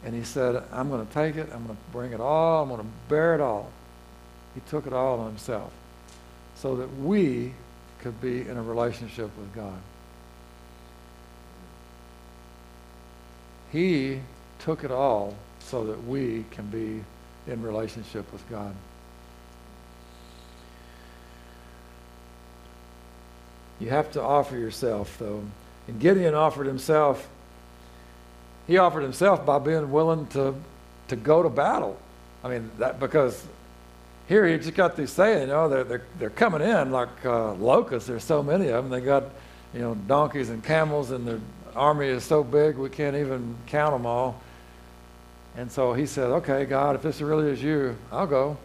and 0.05 0.15
he 0.15 0.23
said, 0.23 0.63
I'm 0.73 0.89
going 0.89 1.07
to 1.07 1.13
take 1.13 1.37
it, 1.37 1.49
I'm 1.53 1.65
going 1.67 1.77
to 1.77 1.93
bring 1.93 2.13
it 2.13 2.21
all, 2.21 2.63
I'm 2.63 2.69
going 2.69 2.81
to 2.81 2.87
bear 3.09 3.35
it 3.35 3.41
all. 3.41 3.71
He 4.55 4.61
took 4.69 4.87
it 4.87 4.93
all 4.93 5.21
on 5.21 5.31
himself 5.31 5.73
so 6.57 6.77
that 6.77 6.95
we 6.99 7.55
could 8.01 8.21
be 8.21 8.43
in 8.43 8.57
a 8.57 8.63
relationship 8.63 9.31
with 9.37 9.53
God. 9.55 9.79
He 13.73 14.21
took 14.61 14.85
it 14.85 14.93
all 14.93 15.35
so 15.59 15.87
that 15.87 16.05
we 16.05 16.45
can 16.51 16.67
be 16.67 17.03
in 17.51 17.63
relationship 17.63 18.31
with 18.33 18.49
God. 18.49 18.75
You 23.81 23.91
have 23.91 24.13
to 24.13 24.23
offer 24.23 24.57
yourself, 24.57 25.17
though. 25.19 25.43
And 25.89 26.01
Gideon 26.01 26.35
offered 26.35 26.67
himself. 26.67 27.29
He 28.67 28.79
offered 28.79 29.03
himself 29.03 29.45
by 29.45 29.59
being 29.59 29.91
willing 29.91 30.27
to, 30.29 30.55
to 31.09 31.17
go 31.17 31.43
to 31.43 31.49
battle. 31.49 31.99
I 32.43 32.49
mean, 32.49 32.71
that 32.79 33.01
because 33.01 33.45
here 34.29 34.47
he 34.47 34.57
just 34.57 34.75
got 34.75 34.97
these 34.97 35.11
saying, 35.11 35.43
you 35.43 35.47
know, 35.49 35.69
they're, 35.69 35.85
they're, 35.85 36.03
they're 36.19 36.31
coming 36.31 36.63
in 36.63 36.91
like 36.91 37.09
uh, 37.25 37.53
locusts. 37.55 38.09
There's 38.09 38.25
so 38.25 38.43
many 38.43 38.69
of 38.69 38.85
them. 38.85 38.91
They 38.91 39.05
got, 39.05 39.25
you 39.75 39.81
know, 39.81 39.95
donkeys 39.95 40.51
and 40.51 40.65
camels, 40.65 41.11
and 41.11 41.27
their 41.27 41.41
army 41.77 42.07
is 42.07 42.25
so 42.25 42.43
big 42.43 42.77
we 42.77 42.89
can't 42.89 43.17
even 43.17 43.57
count 43.67 43.95
them 43.95 44.07
all. 44.07 44.41
And 45.57 45.71
so 45.71 45.93
he 45.93 46.07
said, 46.07 46.31
okay, 46.31 46.65
God, 46.65 46.97
if 46.97 47.03
this 47.03 47.21
really 47.21 47.51
is 47.51 47.63
you, 47.63 47.97
I'll 48.11 48.27
go. 48.27 48.57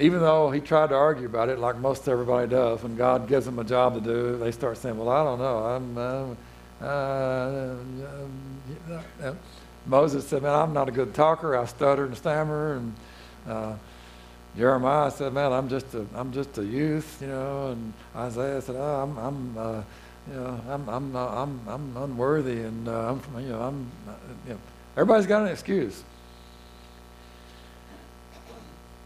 Even 0.00 0.20
though 0.20 0.50
he 0.50 0.60
tried 0.60 0.88
to 0.88 0.94
argue 0.94 1.26
about 1.26 1.48
it, 1.48 1.58
like 1.58 1.76
most 1.76 2.08
everybody 2.08 2.48
does, 2.48 2.82
when 2.82 2.96
God 2.96 3.28
gives 3.28 3.44
them 3.44 3.58
a 3.58 3.64
job 3.64 3.94
to 3.94 4.00
do, 4.00 4.38
they 4.38 4.50
start 4.50 4.78
saying, 4.78 4.98
well, 4.98 5.10
I 5.10 5.22
don't 5.24 5.38
know. 5.38 5.58
I'm, 5.58 5.98
uh, 5.98 6.34
uh, 6.84 7.76
uh, 9.22 9.34
Moses 9.86 10.26
said, 10.26 10.42
man, 10.42 10.54
I'm 10.54 10.72
not 10.72 10.88
a 10.88 10.92
good 10.92 11.14
talker. 11.14 11.56
I 11.56 11.66
stutter 11.66 12.06
and 12.06 12.16
stammer. 12.16 12.76
And 12.76 12.94
uh, 13.46 13.74
Jeremiah 14.56 15.10
said, 15.10 15.34
man, 15.34 15.52
I'm 15.52 15.68
just 15.68 15.92
a, 15.94 16.06
I'm 16.14 16.32
just 16.32 16.56
a 16.56 16.64
youth, 16.64 17.18
you 17.20 17.28
know. 17.28 17.72
And 17.72 17.92
Isaiah 18.16 18.62
said, 18.62 18.76
oh, 18.76 19.02
I'm, 19.02 19.18
I'm 19.18 19.58
uh, 19.58 19.82
you 20.30 20.34
know, 20.36 20.60
I'm, 20.68 20.88
I'm, 20.88 21.16
I'm, 21.16 21.60
I'm 21.68 21.96
unworthy, 21.96 22.60
and 22.60 22.88
uh, 22.88 23.12
I'm, 23.12 23.42
you 23.42 23.50
know, 23.50 23.62
I'm, 23.62 23.90
you 24.46 24.54
know, 24.54 24.60
Everybody's 24.96 25.26
got 25.26 25.42
an 25.42 25.48
excuse. 25.48 26.02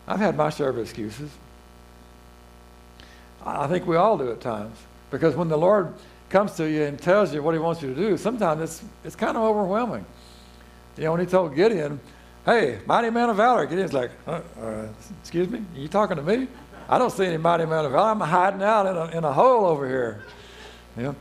I've 0.06 0.20
had 0.20 0.36
my 0.36 0.50
share 0.50 0.68
of 0.68 0.78
excuses. 0.78 1.30
I 3.44 3.66
think 3.66 3.86
we 3.86 3.96
all 3.96 4.16
do 4.16 4.30
at 4.30 4.40
times. 4.40 4.76
Because 5.10 5.36
when 5.36 5.48
the 5.48 5.56
Lord 5.58 5.94
comes 6.30 6.52
to 6.56 6.68
you 6.68 6.82
and 6.82 6.98
tells 6.98 7.32
you 7.32 7.42
what 7.42 7.52
he 7.52 7.60
wants 7.60 7.82
you 7.82 7.94
to 7.94 7.94
do, 7.94 8.16
sometimes 8.16 8.60
it's, 8.62 8.82
it's 9.04 9.16
kind 9.16 9.36
of 9.36 9.42
overwhelming. 9.42 10.04
You 10.96 11.04
know, 11.04 11.12
when 11.12 11.20
he 11.20 11.26
told 11.26 11.54
Gideon, 11.54 12.00
hey, 12.44 12.80
mighty 12.86 13.10
man 13.10 13.30
of 13.30 13.36
valor. 13.36 13.66
Gideon's 13.66 13.92
like, 13.92 14.10
uh, 14.26 14.40
uh, 14.60 14.88
excuse 15.20 15.48
me, 15.48 15.64
you 15.74 15.88
talking 15.88 16.16
to 16.16 16.22
me? 16.22 16.48
I 16.88 16.98
don't 16.98 17.10
see 17.10 17.26
any 17.26 17.36
mighty 17.36 17.64
man 17.64 17.84
of 17.84 17.92
valor. 17.92 18.08
I'm 18.08 18.20
hiding 18.20 18.62
out 18.62 18.86
in 18.86 18.96
a, 18.96 19.18
in 19.18 19.24
a 19.24 19.32
hole 19.32 19.66
over 19.66 19.88
here. 19.88 20.24
Yeah, 20.96 21.14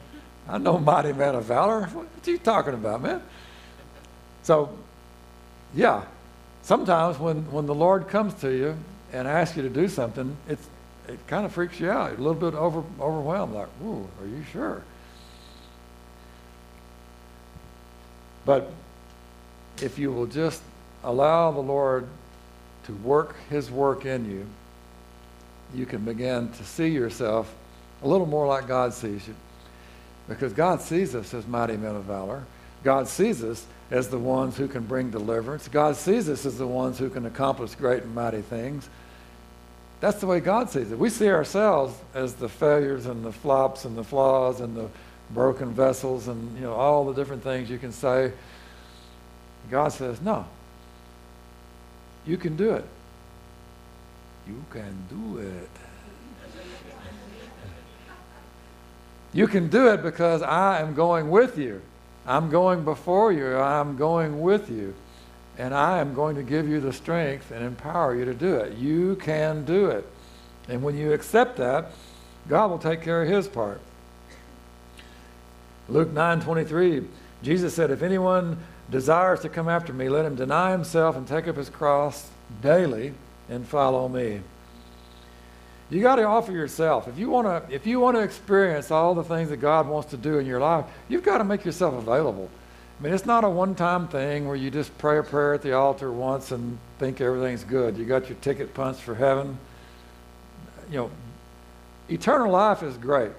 I 0.47 0.57
know 0.57 0.77
mighty 0.77 1.13
man 1.13 1.35
of 1.35 1.45
valor. 1.45 1.85
What 1.85 2.07
are 2.25 2.31
you 2.31 2.37
talking 2.37 2.73
about, 2.73 3.01
man? 3.01 3.21
So, 4.43 4.77
yeah, 5.73 6.03
sometimes 6.63 7.19
when, 7.19 7.51
when 7.51 7.67
the 7.67 7.75
Lord 7.75 8.07
comes 8.07 8.33
to 8.41 8.49
you 8.49 8.75
and 9.11 9.27
asks 9.27 9.55
you 9.55 9.63
to 9.63 9.69
do 9.69 9.87
something, 9.87 10.35
it's, 10.49 10.67
it 11.07 11.19
kind 11.27 11.45
of 11.45 11.51
freaks 11.51 11.79
you 11.79 11.91
out. 11.91 12.11
You're 12.11 12.19
a 12.19 12.23
little 12.23 12.51
bit 12.51 12.57
over, 12.57 12.83
overwhelmed, 12.99 13.53
like, 13.53 13.67
ooh, 13.85 14.07
are 14.19 14.27
you 14.27 14.43
sure? 14.51 14.81
But 18.45 18.71
if 19.81 19.99
you 19.99 20.11
will 20.11 20.25
just 20.25 20.61
allow 21.03 21.51
the 21.51 21.59
Lord 21.59 22.07
to 22.85 22.93
work 22.93 23.35
his 23.49 23.69
work 23.69 24.05
in 24.05 24.29
you, 24.29 24.45
you 25.73 25.85
can 25.85 26.03
begin 26.03 26.49
to 26.51 26.63
see 26.63 26.89
yourself 26.89 27.53
a 28.01 28.07
little 28.07 28.27
more 28.27 28.47
like 28.47 28.67
God 28.67 28.93
sees 28.93 29.27
you. 29.27 29.35
Because 30.27 30.53
God 30.53 30.81
sees 30.81 31.15
us 31.15 31.33
as 31.33 31.47
mighty 31.47 31.77
men 31.77 31.95
of 31.95 32.03
valor. 32.03 32.43
God 32.83 33.07
sees 33.07 33.43
us 33.43 33.65
as 33.93 34.07
the 34.07 34.17
ones 34.17 34.57
who 34.57 34.67
can 34.67 34.83
bring 34.83 35.11
deliverance. 35.11 35.67
God 35.67 35.95
sees 35.95 36.27
us 36.27 36.47
as 36.47 36.57
the 36.57 36.65
ones 36.65 36.97
who 36.97 37.11
can 37.11 37.27
accomplish 37.27 37.75
great 37.75 38.01
and 38.01 38.15
mighty 38.15 38.41
things. 38.41 38.89
That's 40.01 40.19
the 40.19 40.25
way 40.25 40.39
God 40.39 40.71
sees 40.71 40.91
it. 40.91 40.97
We 40.97 41.11
see 41.11 41.29
ourselves 41.29 41.95
as 42.15 42.33
the 42.33 42.49
failures 42.49 43.05
and 43.05 43.23
the 43.23 43.31
flops 43.31 43.85
and 43.85 43.95
the 43.95 44.03
flaws 44.03 44.61
and 44.61 44.75
the 44.75 44.89
broken 45.29 45.73
vessels 45.73 46.27
and 46.27 46.55
you 46.55 46.63
know 46.63 46.73
all 46.73 47.05
the 47.05 47.13
different 47.13 47.43
things 47.43 47.69
you 47.69 47.77
can 47.77 47.91
say. 47.91 48.31
God 49.69 49.89
says, 49.89 50.19
"No. 50.21 50.45
You 52.25 52.37
can 52.37 52.55
do 52.55 52.73
it. 52.73 52.85
You 54.47 54.65
can 54.71 55.05
do 55.07 55.37
it. 55.37 55.69
You 59.33 59.47
can 59.47 59.69
do 59.69 59.89
it 59.89 60.01
because 60.01 60.41
I 60.41 60.81
am 60.81 60.95
going 60.95 61.29
with 61.29 61.59
you. 61.59 61.81
I'm 62.25 62.49
going 62.49 62.83
before 62.83 63.31
you. 63.31 63.57
I'm 63.57 63.97
going 63.97 64.41
with 64.41 64.69
you. 64.69 64.93
And 65.57 65.73
I 65.73 65.99
am 65.99 66.13
going 66.13 66.35
to 66.35 66.43
give 66.43 66.67
you 66.67 66.79
the 66.79 66.93
strength 66.93 67.51
and 67.51 67.63
empower 67.63 68.15
you 68.15 68.25
to 68.25 68.33
do 68.33 68.55
it. 68.55 68.77
You 68.77 69.15
can 69.17 69.65
do 69.65 69.87
it. 69.87 70.07
And 70.67 70.81
when 70.81 70.97
you 70.97 71.13
accept 71.13 71.57
that, 71.57 71.91
God 72.47 72.71
will 72.71 72.79
take 72.79 73.01
care 73.01 73.21
of 73.21 73.29
his 73.29 73.47
part. 73.47 73.81
Luke 75.89 76.13
9:23, 76.13 77.07
Jesus 77.41 77.73
said, 77.73 77.91
"If 77.91 78.01
anyone 78.01 78.57
desires 78.89 79.41
to 79.41 79.49
come 79.49 79.67
after 79.67 79.93
me, 79.93 80.09
let 80.09 80.25
him 80.25 80.35
deny 80.35 80.71
himself 80.71 81.15
and 81.15 81.27
take 81.27 81.47
up 81.47 81.57
his 81.57 81.69
cross 81.69 82.29
daily 82.61 83.13
and 83.49 83.67
follow 83.67 84.07
me." 84.07 84.41
You 85.93 86.01
got 86.01 86.15
to 86.15 86.23
offer 86.23 86.51
yourself. 86.51 87.07
If 87.07 87.19
you 87.19 87.29
want 87.29 87.45
to 87.45 87.73
if 87.73 87.85
you 87.85 87.99
want 87.99 88.17
to 88.17 88.23
experience 88.23 88.89
all 88.89 89.13
the 89.13 89.23
things 89.23 89.49
that 89.49 89.57
God 89.57 89.87
wants 89.87 90.09
to 90.09 90.17
do 90.17 90.39
in 90.39 90.45
your 90.47 90.59
life, 90.59 90.85
you've 91.07 91.23
got 91.23 91.37
to 91.37 91.43
make 91.43 91.63
yourself 91.65 91.93
available. 91.93 92.49
I 92.99 93.03
mean, 93.03 93.13
it's 93.13 93.27
not 93.27 93.43
a 93.43 93.49
one-time 93.49 94.07
thing 94.07 94.47
where 94.47 94.55
you 94.55 94.71
just 94.71 94.97
pray 94.97 95.19
a 95.19 95.23
prayer 95.23 95.53
at 95.53 95.61
the 95.61 95.73
altar 95.73 96.11
once 96.11 96.51
and 96.51 96.79
think 96.97 97.21
everything's 97.21 97.63
good. 97.63 97.97
You 97.97 98.05
got 98.05 98.27
your 98.27 98.37
ticket 98.39 98.73
punched 98.73 99.01
for 99.01 99.13
heaven. 99.13 99.57
You 100.89 100.97
know, 100.97 101.11
eternal 102.09 102.51
life 102.51 102.81
is 102.81 102.97
great. 102.97 103.31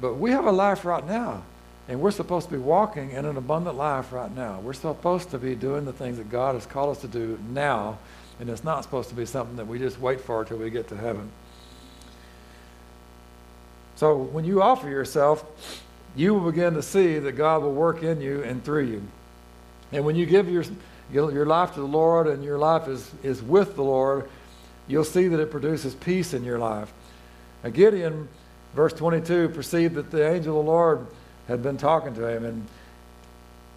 But 0.00 0.14
we 0.14 0.32
have 0.32 0.46
a 0.46 0.52
life 0.52 0.84
right 0.84 1.06
now, 1.06 1.44
and 1.86 2.00
we're 2.00 2.10
supposed 2.10 2.48
to 2.48 2.52
be 2.52 2.58
walking 2.58 3.12
in 3.12 3.24
an 3.24 3.36
abundant 3.36 3.76
life 3.76 4.12
right 4.12 4.34
now. 4.34 4.58
We're 4.60 4.72
supposed 4.72 5.30
to 5.30 5.38
be 5.38 5.54
doing 5.54 5.84
the 5.84 5.92
things 5.92 6.16
that 6.16 6.28
God 6.28 6.56
has 6.56 6.66
called 6.66 6.96
us 6.96 7.02
to 7.02 7.08
do 7.08 7.38
now, 7.50 7.98
and 8.40 8.50
it's 8.50 8.64
not 8.64 8.82
supposed 8.82 9.10
to 9.10 9.14
be 9.14 9.26
something 9.26 9.56
that 9.56 9.66
we 9.68 9.78
just 9.78 10.00
wait 10.00 10.20
for 10.20 10.40
until 10.40 10.56
we 10.56 10.70
get 10.70 10.88
to 10.88 10.96
heaven. 10.96 11.30
So 13.96 14.16
when 14.16 14.44
you 14.44 14.62
offer 14.62 14.88
yourself, 14.88 15.44
you 16.16 16.34
will 16.34 16.50
begin 16.50 16.74
to 16.74 16.82
see 16.82 17.18
that 17.18 17.32
God 17.32 17.62
will 17.62 17.72
work 17.72 18.02
in 18.02 18.20
you 18.20 18.42
and 18.42 18.64
through 18.64 18.84
you. 18.84 19.02
And 19.92 20.04
when 20.04 20.16
you 20.16 20.26
give 20.26 20.48
your, 20.48 20.64
your 21.12 21.46
life 21.46 21.74
to 21.74 21.80
the 21.80 21.86
Lord 21.86 22.26
and 22.26 22.42
your 22.42 22.58
life 22.58 22.88
is, 22.88 23.10
is 23.22 23.42
with 23.42 23.76
the 23.76 23.82
Lord, 23.82 24.28
you'll 24.88 25.04
see 25.04 25.28
that 25.28 25.40
it 25.40 25.50
produces 25.50 25.94
peace 25.94 26.34
in 26.34 26.44
your 26.44 26.58
life. 26.58 26.92
Now, 27.62 27.70
Gideon, 27.70 28.28
verse 28.74 28.92
22, 28.92 29.50
perceived 29.50 29.94
that 29.94 30.10
the 30.10 30.28
angel 30.28 30.58
of 30.58 30.64
the 30.64 30.70
Lord 30.70 31.06
had 31.48 31.62
been 31.62 31.76
talking 31.76 32.14
to 32.14 32.26
him. 32.26 32.44
And, 32.44 32.66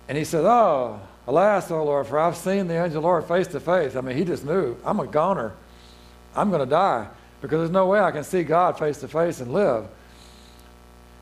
and 0.08 0.18
he 0.18 0.24
said, 0.24 0.46
Oh, 0.46 1.00
alas, 1.28 1.70
O 1.72 1.84
Lord, 1.84 2.08
for 2.08 2.20
I've 2.20 2.38
seen 2.38 2.68
the 2.68 2.76
angel 2.76 2.98
of 2.98 3.04
the 3.04 3.08
Lord 3.08 3.26
face 3.26 3.48
to 3.48 3.60
face. 3.60 3.96
I 3.96 4.02
mean, 4.02 4.18
he 4.18 4.24
just 4.24 4.46
knew, 4.46 4.78
I'm 4.86 5.00
a 5.00 5.08
goner. 5.08 5.54
I'm 6.36 6.50
going 6.50 6.62
to 6.62 6.70
die 6.70 7.08
because 7.42 7.60
there's 7.60 7.72
no 7.72 7.88
way 7.88 8.00
I 8.00 8.12
can 8.12 8.24
see 8.24 8.44
God 8.44 8.78
face 8.78 9.00
to 9.00 9.08
face 9.08 9.40
and 9.40 9.54
live. 9.54 9.88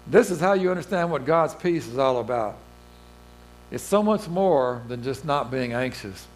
This 0.07 0.31
is 0.31 0.39
how 0.39 0.53
you 0.53 0.69
understand 0.69 1.11
what 1.11 1.25
God's 1.25 1.55
peace 1.55 1.87
is 1.87 1.97
all 1.97 2.19
about. 2.19 2.57
It's 3.71 3.83
so 3.83 4.03
much 4.03 4.27
more 4.27 4.83
than 4.87 5.03
just 5.03 5.25
not 5.25 5.49
being 5.49 5.73
anxious. 5.73 6.27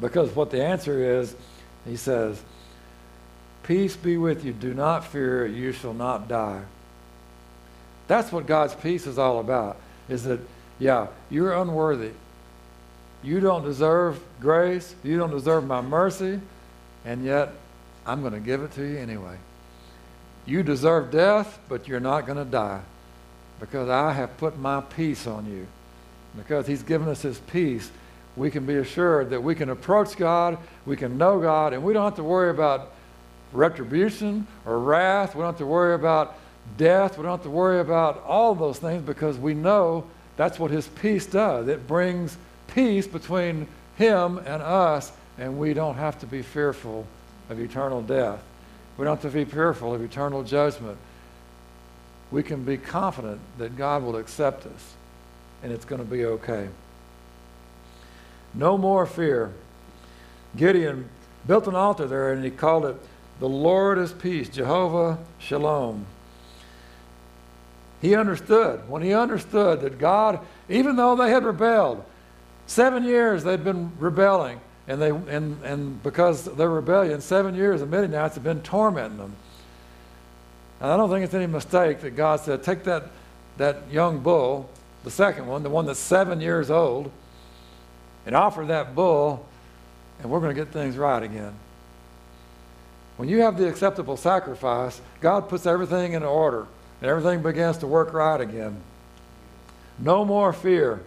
Because 0.00 0.34
what 0.34 0.50
the 0.50 0.62
answer 0.62 1.20
is, 1.20 1.34
he 1.84 1.96
says, 1.96 2.40
Peace 3.64 3.96
be 3.96 4.16
with 4.16 4.44
you. 4.44 4.52
Do 4.52 4.72
not 4.72 5.04
fear. 5.04 5.46
You 5.46 5.72
shall 5.72 5.94
not 5.94 6.28
die. 6.28 6.62
That's 8.06 8.32
what 8.32 8.46
God's 8.46 8.74
peace 8.74 9.06
is 9.06 9.18
all 9.18 9.40
about. 9.40 9.76
Is 10.08 10.24
that, 10.24 10.40
yeah, 10.78 11.08
you're 11.28 11.52
unworthy. 11.52 12.12
You 13.22 13.40
don't 13.40 13.64
deserve 13.64 14.20
grace. 14.40 14.94
You 15.02 15.18
don't 15.18 15.30
deserve 15.30 15.66
my 15.66 15.80
mercy. 15.80 16.40
And 17.04 17.24
yet, 17.24 17.52
I'm 18.06 18.20
going 18.22 18.32
to 18.32 18.40
give 18.40 18.62
it 18.62 18.72
to 18.72 18.82
you 18.82 18.98
anyway. 18.98 19.36
You 20.48 20.62
deserve 20.62 21.10
death, 21.10 21.58
but 21.68 21.86
you're 21.86 22.00
not 22.00 22.24
going 22.24 22.38
to 22.38 22.50
die 22.50 22.80
because 23.60 23.90
I 23.90 24.14
have 24.14 24.34
put 24.38 24.58
my 24.58 24.80
peace 24.80 25.26
on 25.26 25.46
you. 25.46 25.66
Because 26.38 26.66
He's 26.66 26.82
given 26.82 27.06
us 27.06 27.20
His 27.20 27.38
peace, 27.38 27.90
we 28.34 28.50
can 28.50 28.64
be 28.64 28.76
assured 28.76 29.28
that 29.30 29.42
we 29.42 29.54
can 29.54 29.68
approach 29.68 30.16
God, 30.16 30.56
we 30.86 30.96
can 30.96 31.18
know 31.18 31.38
God, 31.38 31.74
and 31.74 31.82
we 31.82 31.92
don't 31.92 32.04
have 32.04 32.16
to 32.16 32.24
worry 32.24 32.48
about 32.48 32.92
retribution 33.52 34.46
or 34.64 34.78
wrath. 34.78 35.34
We 35.34 35.40
don't 35.40 35.52
have 35.52 35.58
to 35.58 35.66
worry 35.66 35.94
about 35.94 36.38
death. 36.78 37.18
We 37.18 37.24
don't 37.24 37.32
have 37.32 37.42
to 37.42 37.50
worry 37.50 37.80
about 37.80 38.22
all 38.24 38.54
those 38.54 38.78
things 38.78 39.02
because 39.02 39.36
we 39.36 39.52
know 39.52 40.04
that's 40.38 40.58
what 40.58 40.70
His 40.70 40.86
peace 40.86 41.26
does. 41.26 41.68
It 41.68 41.86
brings 41.86 42.38
peace 42.68 43.06
between 43.06 43.66
Him 43.96 44.38
and 44.38 44.62
us, 44.62 45.12
and 45.36 45.58
we 45.58 45.74
don't 45.74 45.96
have 45.96 46.18
to 46.20 46.26
be 46.26 46.40
fearful 46.40 47.06
of 47.50 47.60
eternal 47.60 48.00
death. 48.00 48.42
We 48.98 49.04
don't 49.04 49.22
have 49.22 49.32
to 49.32 49.36
be 49.36 49.44
fearful 49.44 49.94
of 49.94 50.02
eternal 50.02 50.42
judgment. 50.42 50.98
We 52.30 52.42
can 52.42 52.64
be 52.64 52.76
confident 52.76 53.40
that 53.56 53.76
God 53.76 54.02
will 54.02 54.16
accept 54.16 54.66
us 54.66 54.94
and 55.62 55.72
it's 55.72 55.84
going 55.84 56.02
to 56.02 56.06
be 56.06 56.24
okay. 56.24 56.68
No 58.52 58.76
more 58.76 59.06
fear. 59.06 59.52
Gideon 60.56 61.08
built 61.46 61.68
an 61.68 61.74
altar 61.74 62.06
there 62.06 62.32
and 62.32 62.44
he 62.44 62.50
called 62.50 62.84
it 62.84 62.96
the 63.40 63.48
Lord 63.48 63.98
is 63.98 64.12
peace, 64.12 64.48
Jehovah 64.48 65.18
Shalom. 65.38 66.06
He 68.00 68.14
understood. 68.16 68.88
When 68.88 69.02
he 69.02 69.14
understood 69.14 69.80
that 69.82 69.98
God, 69.98 70.40
even 70.68 70.96
though 70.96 71.14
they 71.14 71.30
had 71.30 71.44
rebelled, 71.44 72.04
seven 72.66 73.04
years 73.04 73.44
they'd 73.44 73.62
been 73.62 73.92
rebelling, 73.98 74.60
and, 74.88 75.00
they, 75.00 75.10
and, 75.10 75.62
and 75.62 76.02
because 76.02 76.44
their 76.44 76.70
rebellion, 76.70 77.20
seven 77.20 77.54
years 77.54 77.82
of 77.82 77.90
Midianites 77.90 78.34
have 78.34 78.44
been 78.44 78.62
tormenting 78.62 79.18
them. 79.18 79.36
And 80.80 80.90
I 80.90 80.96
don't 80.96 81.10
think 81.10 81.24
it's 81.24 81.34
any 81.34 81.46
mistake 81.46 82.00
that 82.00 82.16
God 82.16 82.40
said, 82.40 82.62
take 82.62 82.84
that, 82.84 83.04
that 83.58 83.82
young 83.92 84.20
bull, 84.20 84.70
the 85.04 85.10
second 85.10 85.46
one, 85.46 85.62
the 85.62 85.70
one 85.70 85.84
that's 85.84 85.98
seven 85.98 86.40
years 86.40 86.70
old, 86.70 87.10
and 88.24 88.34
offer 88.34 88.64
that 88.64 88.94
bull, 88.94 89.46
and 90.20 90.30
we're 90.30 90.40
going 90.40 90.54
to 90.54 90.64
get 90.64 90.72
things 90.72 90.96
right 90.96 91.22
again. 91.22 91.52
When 93.18 93.28
you 93.28 93.40
have 93.40 93.58
the 93.58 93.68
acceptable 93.68 94.16
sacrifice, 94.16 95.00
God 95.20 95.48
puts 95.48 95.66
everything 95.66 96.12
in 96.12 96.22
order, 96.22 96.66
and 97.00 97.10
everything 97.10 97.42
begins 97.42 97.78
to 97.78 97.86
work 97.86 98.12
right 98.14 98.40
again. 98.40 98.80
No 99.98 100.24
more 100.24 100.52
fear. 100.52 101.00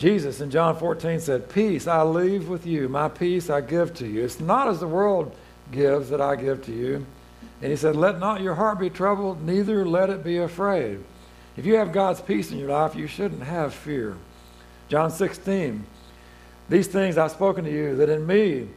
Jesus 0.00 0.40
in 0.40 0.50
John 0.50 0.78
14 0.78 1.20
said, 1.20 1.50
Peace 1.50 1.86
I 1.86 2.02
leave 2.04 2.48
with 2.48 2.64
you, 2.64 2.88
my 2.88 3.10
peace 3.10 3.50
I 3.50 3.60
give 3.60 3.92
to 3.96 4.06
you. 4.06 4.24
It's 4.24 4.40
not 4.40 4.66
as 4.66 4.80
the 4.80 4.88
world 4.88 5.36
gives 5.70 6.08
that 6.08 6.22
I 6.22 6.36
give 6.36 6.64
to 6.64 6.72
you. 6.72 7.04
And 7.60 7.70
he 7.70 7.76
said, 7.76 7.96
Let 7.96 8.18
not 8.18 8.40
your 8.40 8.54
heart 8.54 8.80
be 8.80 8.88
troubled, 8.88 9.44
neither 9.44 9.84
let 9.84 10.08
it 10.08 10.24
be 10.24 10.38
afraid. 10.38 11.04
If 11.58 11.66
you 11.66 11.74
have 11.74 11.92
God's 11.92 12.22
peace 12.22 12.50
in 12.50 12.56
your 12.56 12.70
life, 12.70 12.96
you 12.96 13.06
shouldn't 13.06 13.42
have 13.42 13.74
fear. 13.74 14.16
John 14.88 15.10
16, 15.10 15.84
These 16.70 16.88
things 16.88 17.18
I've 17.18 17.32
spoken 17.32 17.66
to 17.66 17.70
you, 17.70 17.94
that 17.96 18.08
in 18.08 18.26
me 18.26 18.68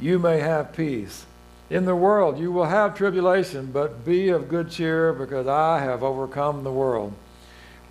you 0.00 0.18
may 0.18 0.38
have 0.38 0.72
peace. 0.72 1.26
In 1.68 1.84
the 1.84 1.94
world 1.94 2.38
you 2.38 2.50
will 2.50 2.64
have 2.64 2.96
tribulation, 2.96 3.66
but 3.70 4.02
be 4.02 4.30
of 4.30 4.48
good 4.48 4.70
cheer, 4.70 5.12
because 5.12 5.46
I 5.46 5.80
have 5.80 6.02
overcome 6.02 6.64
the 6.64 6.72
world. 6.72 7.12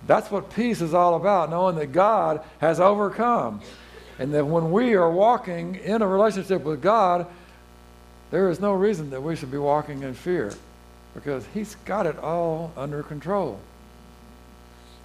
That's 0.06 0.30
what 0.30 0.54
peace 0.54 0.80
is 0.80 0.94
all 0.94 1.14
about, 1.14 1.50
knowing 1.50 1.76
that 1.76 1.92
God 1.92 2.42
has 2.58 2.80
overcome. 2.80 3.60
And 4.18 4.34
that 4.34 4.46
when 4.46 4.72
we 4.72 4.94
are 4.94 5.10
walking 5.10 5.76
in 5.76 6.02
a 6.02 6.06
relationship 6.06 6.62
with 6.62 6.82
God, 6.82 7.26
there 8.30 8.50
is 8.50 8.60
no 8.60 8.72
reason 8.72 9.10
that 9.10 9.22
we 9.22 9.36
should 9.36 9.50
be 9.50 9.58
walking 9.58 10.02
in 10.02 10.14
fear 10.14 10.52
because 11.14 11.44
He's 11.52 11.74
got 11.84 12.06
it 12.06 12.18
all 12.18 12.72
under 12.76 13.02
control. 13.02 13.60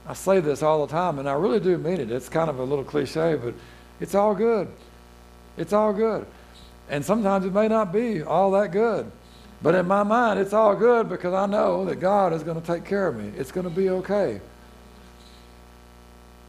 I 0.08 0.14
say 0.14 0.40
this 0.40 0.64
all 0.64 0.86
the 0.86 0.92
time, 0.92 1.20
and 1.20 1.28
I 1.28 1.34
really 1.34 1.60
do 1.60 1.78
mean 1.78 2.00
it. 2.00 2.12
It's 2.12 2.30
kind 2.30 2.50
of 2.50 2.60
a 2.60 2.64
little 2.64 2.86
cliche, 2.86 3.36
but 3.36 3.54
it's 4.00 4.16
all 4.16 4.34
good. 4.34 4.70
It's 5.58 5.74
all 5.74 5.92
good. 5.92 6.26
And 6.90 7.04
sometimes 7.04 7.46
it 7.46 7.54
may 7.54 7.68
not 7.68 7.92
be 7.92 8.24
all 8.24 8.52
that 8.52 8.72
good. 8.72 9.12
But 9.62 9.76
in 9.76 9.88
my 9.88 10.04
mind, 10.04 10.40
it's 10.40 10.54
all 10.54 10.76
good 10.76 11.10
because 11.10 11.34
I 11.34 11.46
know 11.48 11.84
that 11.86 11.96
God 11.98 12.32
is 12.32 12.44
going 12.44 12.62
to 12.62 12.66
take 12.66 12.86
care 12.86 13.08
of 13.08 13.18
me. 13.18 13.32
It's 13.38 13.52
going 13.52 13.68
to 13.68 13.76
be 13.76 13.90
okay. 13.90 14.40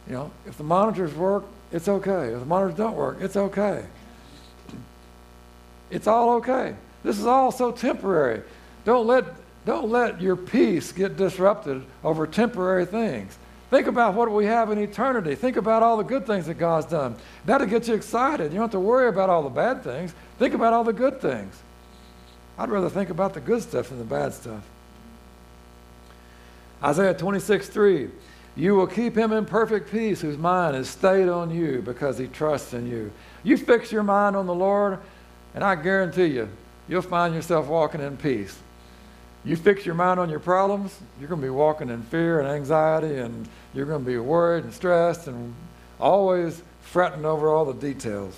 You 0.09 0.15
know, 0.15 0.31
if 0.47 0.57
the 0.57 0.65
monitors 0.65 1.15
work, 1.15 1.45
it's 1.71 1.89
okay. 1.89 2.33
If 2.33 2.41
the 2.41 2.47
monitors 2.47 2.77
don't 2.77 2.97
work, 2.97 3.19
it's 3.21 3.37
okay. 3.37 3.85
It's 5.91 6.07
all 6.07 6.37
okay. 6.37 6.75
This 7.03 7.19
is 7.19 7.27
all 7.27 7.53
so 7.53 7.73
temporary. 7.73 8.43
Don't 8.85 9.07
let, 9.07 9.25
don't 9.67 9.91
let 9.91 10.21
your 10.21 10.37
peace 10.37 10.93
get 10.93 11.17
disrupted 11.17 11.83
over 12.03 12.27
temporary 12.27 12.87
things. 12.87 13.37
Think 13.71 13.87
about 13.87 14.15
what 14.15 14.31
we 14.31 14.47
have 14.47 14.71
in 14.71 14.79
eternity. 14.79 15.35
Think 15.35 15.57
about 15.57 15.83
all 15.83 15.99
the 15.99 16.03
good 16.03 16.27
things 16.27 16.47
that 16.47 16.55
God's 16.55 16.87
done. 16.87 17.17
That'll 17.45 17.67
get 17.67 17.87
you 17.87 17.95
excited. 17.95 18.45
You 18.45 18.59
don't 18.59 18.63
have 18.63 18.71
to 18.71 18.81
worry 18.81 19.09
about 19.09 19.29
all 19.29 19.43
the 19.43 19.51
bad 19.51 19.85
things. 19.85 20.15
Think 20.39 20.55
about 20.55 20.73
all 20.73 20.85
the 20.85 20.93
good 20.93 21.21
things. 21.21 21.55
I'd 22.57 22.71
rather 22.71 22.89
think 22.89 23.11
about 23.11 23.35
the 23.35 23.41
good 23.41 23.63
stuff 23.63 23.91
than 23.91 23.99
the 23.99 24.05
bad 24.05 24.33
stuff. 24.33 24.63
Isaiah 26.83 27.13
26, 27.13 27.69
3. 27.69 28.09
You 28.59 28.75
will 28.75 28.89
keep 28.89 29.17
him 29.17 29.33
in 29.33 29.47
perfect 29.47 29.89
peace 29.89 30.21
whose 30.21 30.37
mind 30.37 30.75
is 30.75 30.89
stayed 30.89 31.29
on 31.29 31.55
you 31.55 31.81
because 31.81 32.19
he 32.19 32.27
trusts 32.27 32.75
in 32.75 32.89
you. 32.89 33.13
You 33.45 33.57
fix 33.57 33.93
your 33.93 34.03
mind 34.03 34.35
on 34.35 34.49
the 34.49 34.55
Lord, 34.55 34.99
and 35.55 35.63
I 35.63 35.77
guarantee 35.77 36.27
you, 36.27 36.49
you'll 36.89 37.03
find 37.03 37.37
yourself 37.37 37.69
walking 37.69 38.01
in 38.01 38.17
peace. 38.17 38.59
You 39.45 39.55
fix 39.55 39.87
your 39.87 39.95
mind 39.95 40.19
on 40.19 40.29
your 40.29 40.41
problems, 40.41 40.99
you're 41.21 41.29
going 41.29 41.41
to 41.41 41.47
be 41.47 41.51
walking 41.51 41.89
in 41.89 42.03
fear 42.03 42.41
and 42.41 42.49
anxiety, 42.49 43.19
and 43.19 43.49
you're 43.75 43.87
going 43.87 44.05
to 44.05 44.11
be 44.11 44.19
worried 44.19 44.65
and 44.65 44.75
stressed 44.75 45.29
and 45.29 45.55
always 46.01 46.61
fretting 46.83 47.25
over 47.25 47.51
all 47.51 47.65
the 47.65 47.75
details. 47.75 48.35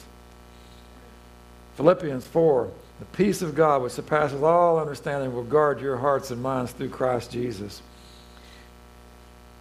Philippians 1.76 2.26
4 2.26 2.70
The 2.98 3.04
peace 3.06 3.40
of 3.40 3.54
God, 3.54 3.80
which 3.80 3.92
surpasses 3.92 4.42
all 4.42 4.78
understanding, 4.78 5.34
will 5.34 5.44
guard 5.44 5.80
your 5.80 5.96
hearts 5.96 6.30
and 6.30 6.42
minds 6.42 6.72
through 6.72 6.90
Christ 6.90 7.32
Jesus. 7.32 7.80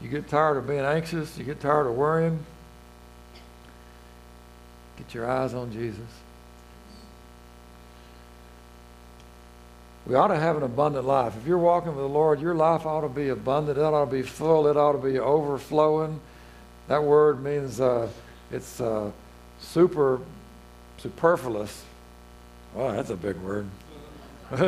You 0.02 0.10
get 0.10 0.28
tired 0.30 0.58
of 0.58 0.68
being 0.68 0.80
anxious, 0.80 1.38
you 1.38 1.44
get 1.44 1.60
tired 1.60 1.88
of 1.88 1.94
worrying, 1.94 2.46
get 4.98 5.14
your 5.14 5.30
eyes 5.30 5.54
on 5.54 5.72
Jesus. 5.72 6.08
We 10.06 10.16
ought 10.16 10.28
to 10.30 10.40
have 10.40 10.58
an 10.58 10.64
abundant 10.64 11.06
life. 11.06 11.36
If 11.38 11.46
you're 11.46 11.60
walking 11.60 11.90
with 11.90 12.04
the 12.04 12.10
Lord, 12.10 12.42
your 12.42 12.56
life 12.56 12.86
ought 12.86 13.02
to 13.02 13.10
be 13.10 13.30
abundant. 13.30 13.78
It 13.78 13.82
ought 13.82 14.06
to 14.06 14.12
be 14.12 14.24
full. 14.24 14.68
It 14.68 14.76
ought 14.76 14.94
to 14.94 14.98
be 14.98 15.20
overflowing. 15.20 16.20
That 16.88 17.04
word 17.04 17.44
means 17.44 17.80
uh, 17.80 18.10
it's 18.50 18.82
uh, 18.82 19.12
super, 19.60 20.20
superfluous. 20.98 21.84
Well, 22.74 22.94
that's 22.94 23.12
a 23.12 23.16
big 23.16 23.36
word. 23.38 23.68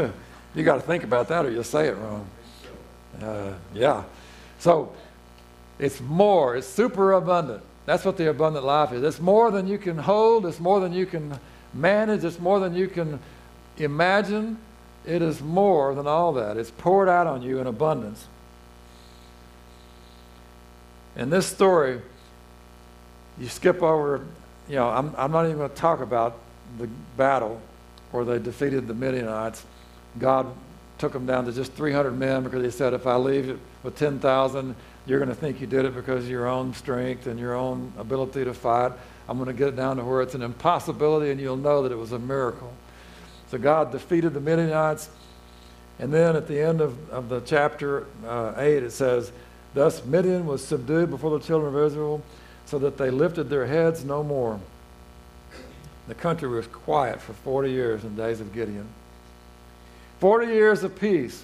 you 0.54 0.64
got 0.64 0.76
to 0.76 0.82
think 0.82 1.04
about 1.04 1.28
that 1.30 1.46
or 1.46 1.50
you'll 1.50 1.64
say 1.64 1.88
it 1.88 1.98
wrong. 1.98 2.28
Uh, 3.20 3.54
yeah. 3.74 4.04
So 4.60 4.94
it's 5.82 6.00
more, 6.00 6.56
it's 6.56 6.68
super 6.68 7.14
abundant. 7.14 7.64
That's 7.88 8.06
what 8.06 8.16
the 8.16 8.30
abundant 8.30 8.64
life 8.64 8.94
is. 8.94 9.02
It's 9.02 9.20
more 9.20 9.50
than 9.50 9.68
you 9.68 9.80
can 9.80 9.98
hold, 9.98 10.46
it's 10.46 10.60
more 10.60 10.80
than 10.80 10.94
you 10.94 11.08
can 11.08 11.40
manage, 11.74 12.24
it's 12.24 12.40
more 12.40 12.60
than 12.60 12.76
you 12.76 12.88
can 12.88 13.20
imagine. 13.78 14.60
It 15.04 15.24
is 15.24 15.42
more 15.42 15.96
than 15.96 16.06
all 16.06 16.34
that. 16.34 16.58
It's 16.58 16.70
poured 16.70 17.10
out 17.10 17.26
on 17.26 17.42
you 17.42 17.58
in 17.58 17.66
abundance. 17.66 18.28
In 21.16 21.32
this 21.32 21.48
story, 21.48 22.00
you 23.40 23.48
skip 23.48 23.82
over, 23.82 24.24
you 24.70 24.76
know, 24.76 24.88
I'm, 24.88 25.16
I'm 25.18 25.32
not 25.32 25.46
even 25.46 25.58
going 25.58 25.72
to 25.72 25.76
talk 25.76 26.02
about 26.02 26.38
the 26.78 26.88
battle 27.18 27.60
where 28.12 28.24
they 28.24 28.38
defeated 28.38 28.88
the 28.88 28.94
Midianites. 28.94 29.66
God 30.20 30.46
took 31.00 31.14
them 31.14 31.26
down 31.26 31.46
to 31.46 31.52
just 31.52 31.74
300 31.74 32.12
men 32.12 32.44
because 32.44 32.64
he 32.64 32.70
said, 32.70 32.94
if 32.94 33.08
I 33.08 33.16
leave 33.16 33.60
with 33.82 33.98
10,000, 33.98 34.76
you're 35.06 35.20
going 35.20 35.30
to 35.30 35.36
think 35.36 35.60
you 35.60 35.68
did 35.68 35.86
it 35.86 35.96
because 35.96 36.26
of 36.26 36.30
your 36.30 36.48
own 36.48 36.74
strength 36.74 37.28
and 37.28 37.40
your 37.40 37.56
own 37.56 37.92
ability 37.98 38.46
to 38.46 38.54
fight. 38.54 38.92
I'm 39.28 39.38
going 39.38 39.48
to 39.48 39.54
get 39.54 39.70
it 39.70 39.76
down 39.76 39.98
to 39.98 40.04
where 40.04 40.22
it's 40.22 40.36
an 40.36 40.42
impossibility 40.42 41.32
and 41.32 41.40
you'll 41.40 41.58
know 41.58 41.84
that 41.84 41.92
it 41.92 41.98
was 41.98 42.12
a 42.12 42.20
miracle. 42.20 42.72
So 43.50 43.58
God 43.58 43.92
defeated 43.92 44.34
the 44.34 44.40
Midianites. 44.40 45.10
And 46.00 46.14
then 46.14 46.36
at 46.36 46.48
the 46.48 46.60
end 46.60 46.82
of, 46.82 47.10
of 47.10 47.30
the 47.30 47.42
chapter 47.42 48.06
uh, 48.26 48.54
8, 48.58 48.84
it 48.84 48.92
says, 48.92 49.32
Thus 49.74 50.04
Midian 50.06 50.46
was 50.46 50.66
subdued 50.66 51.10
before 51.10 51.38
the 51.38 51.46
children 51.46 51.76
of 51.76 51.82
Israel, 51.82 52.24
so 52.66 52.80
that 52.80 52.98
they 52.98 53.10
lifted 53.10 53.50
their 53.50 53.66
heads 53.66 54.04
no 54.04 54.24
more. 54.24 54.60
The 56.08 56.16
country 56.16 56.50
was 56.50 56.68
quiet 56.68 57.22
for 57.22 57.34
40 57.34 57.72
years 57.72 58.04
in 58.04 58.16
the 58.16 58.24
days 58.24 58.42
of 58.42 58.54
Gideon. 58.54 58.88
40 60.20 60.48
years 60.48 60.84
of 60.84 61.00
peace 61.00 61.44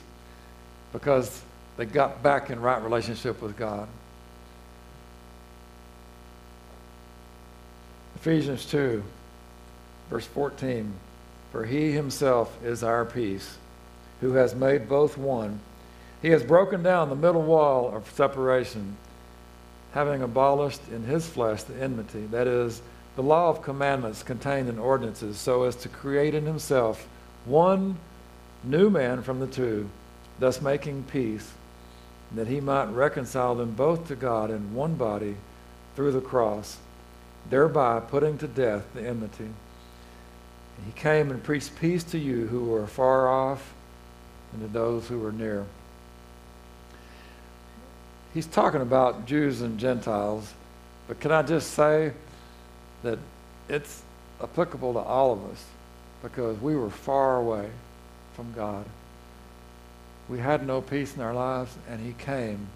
because 0.93 1.41
they 1.77 1.85
got 1.85 2.23
back 2.23 2.49
in 2.49 2.59
right 2.59 2.81
relationship 2.81 3.39
with 3.41 3.55
God. 3.55 3.87
Ephesians 8.15 8.65
2, 8.65 9.03
verse 10.09 10.25
14. 10.25 10.91
For 11.51 11.65
he 11.65 11.91
himself 11.91 12.57
is 12.63 12.83
our 12.83 13.05
peace, 13.05 13.57
who 14.21 14.33
has 14.33 14.55
made 14.55 14.89
both 14.89 15.17
one. 15.17 15.59
He 16.23 16.29
has 16.29 16.43
broken 16.43 16.81
down 16.81 17.09
the 17.09 17.15
middle 17.15 17.43
wall 17.43 17.95
of 17.95 18.09
separation, 18.11 18.97
having 19.93 20.23
abolished 20.23 20.81
in 20.91 21.03
his 21.03 21.27
flesh 21.27 21.63
the 21.63 21.79
enmity, 21.81 22.25
that 22.31 22.47
is, 22.47 22.81
the 23.15 23.23
law 23.23 23.49
of 23.49 23.61
commandments 23.61 24.23
contained 24.23 24.67
in 24.67 24.79
ordinances, 24.79 25.37
so 25.37 25.63
as 25.63 25.75
to 25.77 25.89
create 25.89 26.33
in 26.33 26.45
himself 26.45 27.07
one 27.45 27.97
new 28.63 28.89
man 28.89 29.21
from 29.21 29.39
the 29.39 29.47
two, 29.47 29.89
thus 30.39 30.59
making 30.59 31.03
peace 31.03 31.51
that 32.33 32.47
he 32.47 32.59
might 32.59 32.85
reconcile 32.85 33.55
them 33.55 33.71
both 33.71 34.07
to 34.07 34.15
God 34.15 34.51
in 34.51 34.73
one 34.73 34.95
body 34.95 35.35
through 35.95 36.11
the 36.11 36.21
cross, 36.21 36.77
thereby 37.49 37.99
putting 37.99 38.37
to 38.39 38.47
death 38.47 38.85
the 38.93 39.07
enmity. 39.07 39.49
he 40.85 40.91
came 40.91 41.31
and 41.31 41.43
preached 41.43 41.75
peace 41.79 42.03
to 42.03 42.17
you 42.17 42.47
who 42.47 42.65
were 42.65 42.85
far 42.85 43.27
off 43.27 43.73
and 44.53 44.61
to 44.61 44.67
those 44.67 45.07
who 45.07 45.19
were 45.19 45.31
near. 45.31 45.65
He's 48.33 48.45
talking 48.45 48.81
about 48.81 49.25
Jews 49.25 49.61
and 49.61 49.79
Gentiles, 49.79 50.53
but 51.07 51.19
can 51.19 51.31
I 51.31 51.41
just 51.41 51.71
say 51.71 52.11
that 53.03 53.17
it's 53.69 54.03
applicable 54.43 54.93
to 54.93 54.99
all 54.99 55.33
of 55.33 55.43
us 55.51 55.65
because 56.21 56.59
we 56.61 56.75
were 56.75 56.89
far 56.89 57.37
away 57.37 57.69
from 58.35 58.53
God 58.53 58.85
we 60.29 60.39
had 60.39 60.65
no 60.65 60.81
peace 60.81 61.15
in 61.15 61.21
our 61.21 61.33
lives, 61.33 61.75
and 61.89 62.05
he 62.05 62.13
came 62.13 62.67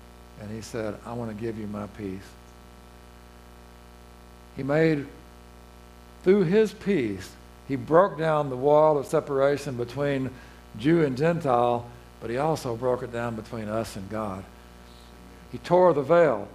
and 0.42 0.50
he 0.50 0.62
said, 0.62 0.96
I 1.06 1.14
want 1.14 1.36
to 1.36 1.42
give 1.42 1.58
you 1.58 1.68
my 1.68 1.88
peace. 1.98 2.22
He 4.56 4.64
made, 4.64 5.06
through 6.24 6.44
his 6.44 6.74
peace, 6.74 7.32
he 7.68 7.76
broke 7.76 8.18
down 8.18 8.50
the 8.50 8.58
wall 8.58 8.98
of 8.98 9.06
separation 9.06 9.76
between 9.78 10.32
Jew 10.78 11.04
and 11.04 11.18
Gentile, 11.18 11.88
but 12.20 12.30
he 12.30 12.38
also 12.38 12.76
broke 12.76 13.04
it 13.04 13.14
down 13.14 13.36
between 13.36 13.68
us 13.68 13.96
and 13.96 14.10
God. 14.10 14.44
He 15.52 15.58
tore 15.58 15.94
the 15.94 16.02
veil 16.02 16.48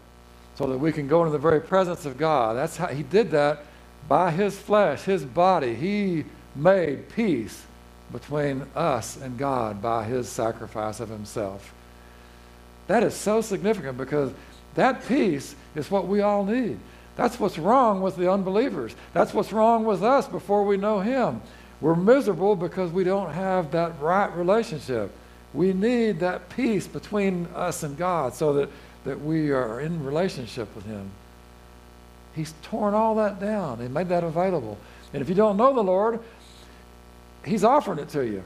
so 0.56 0.66
that 0.66 0.78
we 0.78 0.92
can 0.92 1.06
go 1.06 1.20
into 1.20 1.32
the 1.32 1.38
very 1.38 1.60
presence 1.60 2.06
of 2.06 2.16
God. 2.16 2.56
That's 2.56 2.76
how 2.76 2.88
he 2.88 3.02
did 3.02 3.30
that 3.32 3.64
by 4.08 4.30
his 4.30 4.58
flesh, 4.58 5.02
his 5.02 5.24
body. 5.24 5.74
He 5.74 6.24
made 6.54 7.10
peace 7.10 7.65
between 8.12 8.66
us 8.74 9.16
and 9.16 9.38
God 9.38 9.82
by 9.82 10.04
his 10.04 10.28
sacrifice 10.28 11.00
of 11.00 11.08
himself. 11.08 11.72
That 12.86 13.02
is 13.02 13.14
so 13.14 13.40
significant 13.40 13.98
because 13.98 14.32
that 14.74 15.06
peace 15.08 15.54
is 15.74 15.90
what 15.90 16.06
we 16.06 16.20
all 16.20 16.44
need. 16.44 16.78
That's 17.16 17.40
what's 17.40 17.58
wrong 17.58 18.02
with 18.02 18.16
the 18.16 18.30
unbelievers. 18.30 18.94
That's 19.12 19.32
what's 19.32 19.52
wrong 19.52 19.84
with 19.84 20.02
us 20.02 20.28
before 20.28 20.64
we 20.64 20.76
know 20.76 21.00
him. 21.00 21.40
We're 21.80 21.96
miserable 21.96 22.56
because 22.56 22.90
we 22.90 23.04
don't 23.04 23.32
have 23.32 23.72
that 23.72 23.98
right 24.00 24.34
relationship. 24.36 25.10
We 25.52 25.72
need 25.72 26.20
that 26.20 26.48
peace 26.50 26.86
between 26.86 27.46
us 27.54 27.82
and 27.82 27.96
God 27.96 28.34
so 28.34 28.52
that, 28.54 28.68
that 29.04 29.20
we 29.20 29.50
are 29.50 29.80
in 29.80 30.04
relationship 30.04 30.74
with 30.74 30.84
him. 30.84 31.10
He's 32.34 32.52
torn 32.62 32.92
all 32.92 33.14
that 33.16 33.40
down. 33.40 33.80
He 33.80 33.88
made 33.88 34.10
that 34.10 34.24
available. 34.24 34.76
And 35.14 35.22
if 35.22 35.28
you 35.28 35.34
don't 35.34 35.56
know 35.56 35.74
the 35.74 35.82
Lord, 35.82 36.20
He's 37.46 37.64
offering 37.64 37.98
it 37.98 38.08
to 38.10 38.26
you. 38.26 38.42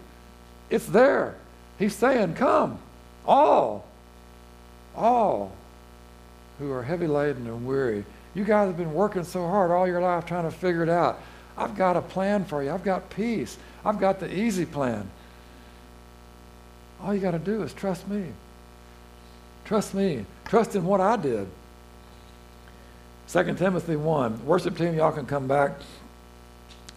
It's 0.68 0.86
there. 0.86 1.34
He's 1.78 1.94
saying, 1.94 2.34
Come, 2.34 2.78
all, 3.26 3.86
all 4.94 5.52
who 6.58 6.70
are 6.70 6.82
heavy 6.82 7.06
laden 7.06 7.46
and 7.46 7.66
weary, 7.66 8.04
You 8.34 8.44
guys 8.44 8.68
have 8.68 8.76
been 8.76 8.92
working 8.92 9.24
so 9.24 9.46
hard 9.48 9.70
all 9.70 9.88
your 9.88 10.02
life 10.02 10.26
trying 10.26 10.44
to 10.44 10.56
figure 10.56 10.82
it 10.82 10.88
out. 10.88 11.20
I've 11.56 11.76
got 11.76 11.96
a 11.96 12.02
plan 12.02 12.44
for 12.44 12.62
you. 12.62 12.70
I've 12.70 12.84
got 12.84 13.10
peace. 13.10 13.56
I've 13.84 13.98
got 13.98 14.20
the 14.20 14.32
easy 14.32 14.66
plan. 14.66 15.10
All 17.02 17.14
you 17.14 17.20
got 17.20 17.32
to 17.32 17.38
do 17.38 17.62
is 17.62 17.72
trust 17.72 18.06
me. 18.06 18.26
Trust 19.64 19.94
me. 19.94 20.26
Trust 20.44 20.76
in 20.76 20.84
what 20.84 21.00
I 21.00 21.16
did. 21.16 21.48
2 23.28 23.54
Timothy 23.54 23.96
1. 23.96 24.44
Worship 24.44 24.76
team, 24.76 24.94
y'all 24.94 25.12
can 25.12 25.26
come 25.26 25.46
back. 25.46 25.72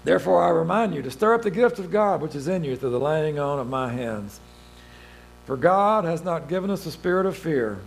Therefore, 0.03 0.43
I 0.43 0.49
remind 0.49 0.93
you 0.93 1.01
to 1.01 1.11
stir 1.11 1.33
up 1.33 1.43
the 1.43 1.51
gift 1.51 1.79
of 1.79 1.91
God 1.91 2.21
which 2.21 2.35
is 2.35 2.47
in 2.47 2.63
you 2.63 2.75
through 2.75 2.89
the 2.89 2.99
laying 2.99 3.39
on 3.39 3.59
of 3.59 3.69
my 3.69 3.91
hands. 3.91 4.39
For 5.45 5.57
God 5.57 6.05
has 6.05 6.23
not 6.23 6.49
given 6.49 6.69
us 6.69 6.85
a 6.85 6.91
spirit 6.91 7.25
of 7.25 7.37
fear, 7.37 7.79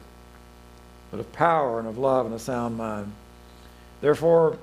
but 1.11 1.21
of 1.21 1.33
power 1.33 1.79
and 1.79 1.89
of 1.89 1.99
love 1.99 2.27
and 2.27 2.35
a 2.35 2.39
sound 2.39 2.77
mind. 2.77 3.13
Therefore, 4.01 4.59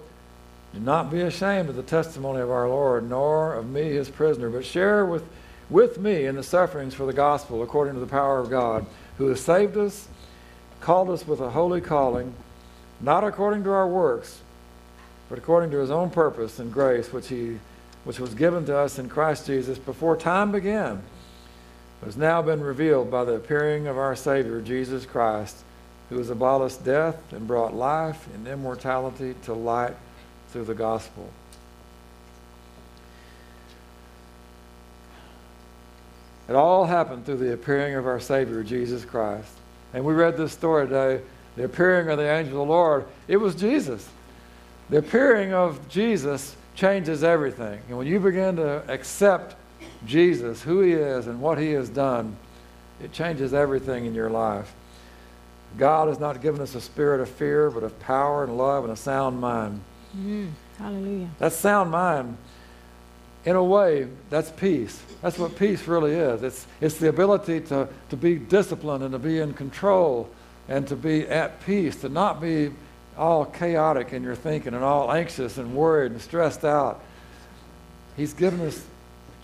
do 0.74 0.80
not 0.80 1.12
be 1.12 1.22
ashamed 1.22 1.70
of 1.70 1.76
the 1.76 1.84
testimony 1.84 2.42
of 2.42 2.50
our 2.50 2.68
Lord, 2.68 3.08
nor 3.08 3.54
of 3.54 3.70
me, 3.70 3.92
his 3.92 4.10
prisoner, 4.10 4.50
but 4.50 4.66
share 4.66 5.06
with, 5.06 5.24
with 5.70 6.00
me 6.00 6.26
in 6.26 6.36
the 6.36 6.44
sufferings 6.44 6.94
for 6.94 7.06
the 7.06 7.14
gospel 7.14 7.62
according 7.62 7.94
to 7.94 8.00
the 8.00 8.08
power 8.08 8.40
of 8.40 8.50
God, 8.50 8.86
who 9.18 9.28
has 9.28 9.40
saved 9.40 9.78
us, 9.78 10.08
called 10.82 11.10
us 11.10 11.28
with 11.28 11.40
a 11.40 11.52
holy 11.52 11.82
calling, 11.82 12.34
not 13.00 13.24
according 13.24 13.64
to 13.64 13.72
our 13.72 13.88
works, 13.88 14.42
but 15.30 15.38
according 15.38 15.72
to 15.72 15.78
his 15.78 15.92
own 15.92 16.10
purpose 16.10 16.60
and 16.60 16.72
grace, 16.72 17.12
which, 17.12 17.28
he, 17.28 17.60
which 18.04 18.20
was 18.20 18.34
given 18.34 18.66
to 18.66 18.78
us 18.78 19.00
in 19.00 19.10
Christ 19.10 19.48
Jesus 19.48 19.78
before 19.78 20.18
time 20.18 20.52
began, 20.52 21.02
has 22.04 22.18
now 22.18 22.42
been 22.42 22.62
revealed 22.62 23.10
by 23.10 23.24
the 23.24 23.34
appearing 23.34 23.88
of 23.88 23.98
our 23.98 24.16
Savior, 24.16 24.62
Jesus 24.62 25.06
Christ, 25.06 25.56
who 26.10 26.18
has 26.18 26.30
abolished 26.30 26.84
death 26.84 27.18
and 27.32 27.48
brought 27.48 27.74
life 27.74 28.28
and 28.34 28.48
immortality 28.48 29.36
to 29.44 29.54
light 29.54 29.96
through 30.50 30.66
the 30.66 30.74
gospel. 30.74 31.30
It 36.50 36.56
all 36.56 36.86
happened 36.86 37.26
through 37.26 37.38
the 37.38 37.54
appearing 37.54 37.96
of 37.96 38.06
our 38.06 38.20
Savior, 38.20 38.64
Jesus 38.64 39.06
Christ. 39.06 39.52
And 39.94 40.04
we 40.04 40.14
read 40.14 40.38
this 40.38 40.52
story 40.52 40.88
today 40.88 41.24
the 41.56 41.66
appearing 41.66 42.10
of 42.10 42.18
the 42.18 42.30
angel 42.30 42.62
of 42.62 42.68
the 42.68 42.74
Lord. 42.74 43.06
It 43.28 43.38
was 43.38 43.56
Jesus. 43.56 44.08
The 44.90 44.98
appearing 44.98 45.54
of 45.54 45.88
Jesus 45.90 46.56
changes 46.76 47.24
everything. 47.24 47.80
And 47.88 47.98
when 47.98 48.08
you 48.08 48.20
begin 48.20 48.58
to 48.58 48.84
accept 48.92 49.56
Jesus, 50.06 50.62
who 50.62 50.82
he 50.82 50.94
is, 50.94 51.28
and 51.28 51.42
what 51.42 51.58
he 51.58 51.72
has 51.72 51.90
done, 51.90 52.36
it 53.02 53.12
changes 53.12 53.54
everything 53.54 54.06
in 54.06 54.14
your 54.14 54.30
life. 54.30 54.74
God 55.78 56.08
has 56.08 56.20
not 56.20 56.42
given 56.42 56.62
us 56.62 56.76
a 56.76 56.82
spirit 56.82 57.22
of 57.22 57.30
fear, 57.30 57.70
but 57.70 57.84
of 57.84 58.00
power 58.00 58.44
and 58.44 58.58
love 58.58 58.84
and 58.84 58.94
a 58.94 58.96
sound 58.96 59.40
mind. 59.40 59.82
Mm, 60.16 60.52
hallelujah. 60.78 61.30
That 61.40 61.54
sound 61.54 61.92
mind, 61.92 62.38
in 63.46 63.56
a 63.56 63.64
way, 63.64 64.08
that's 64.30 64.52
peace. 64.52 65.02
That's 65.22 65.38
what 65.38 65.58
peace 65.58 65.88
really 65.88 66.14
is. 66.14 66.44
It's, 66.44 66.68
it's 66.80 66.98
the 66.98 67.10
ability 67.10 67.62
to, 67.62 67.88
to 68.10 68.18
be 68.18 68.36
disciplined 68.36 69.04
and 69.04 69.12
to 69.14 69.20
be 69.20 69.40
in 69.40 69.54
control 69.54 70.30
and 70.70 70.88
to 70.88 70.96
be 70.96 71.28
at 71.28 71.66
peace, 71.66 71.96
to 71.98 72.10
not 72.10 72.40
be 72.40 72.72
all 73.18 73.46
chaotic 73.46 74.14
in 74.14 74.24
your 74.24 74.36
thinking 74.36 74.74
and 74.74 74.84
all 74.84 75.12
anxious 75.12 75.58
and 75.58 75.76
worried 75.76 76.12
and 76.12 76.22
stressed 76.22 76.66
out. 76.66 77.04
He's 78.18 78.34
given 78.34 78.62
us 78.62 78.84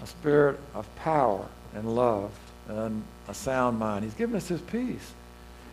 a 0.04 0.08
spirit 0.08 0.60
of 0.74 0.94
power 0.98 1.46
and 1.74 1.96
love 1.96 2.32
and 2.68 3.04
a 3.28 3.34
sound 3.34 3.80
mind. 3.80 4.06
He's 4.06 4.14
given 4.14 4.36
us 4.36 4.48
his 4.48 4.62
peace. 4.62 5.14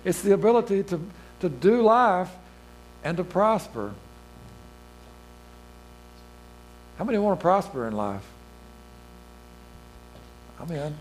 It's 0.05 0.23
the 0.23 0.33
ability 0.33 0.83
to, 0.85 1.01
to 1.41 1.49
do 1.49 1.83
life 1.83 2.31
and 3.05 3.17
to 3.17 3.25
prosper. 3.25 3.93
How 6.99 7.05
many 7.05 7.19
want 7.19 7.39
to 7.39 7.43
prosper 7.43 7.87
in 7.87 7.95
life? 7.95 8.25
I'm 10.59 10.71
in. 10.71 10.95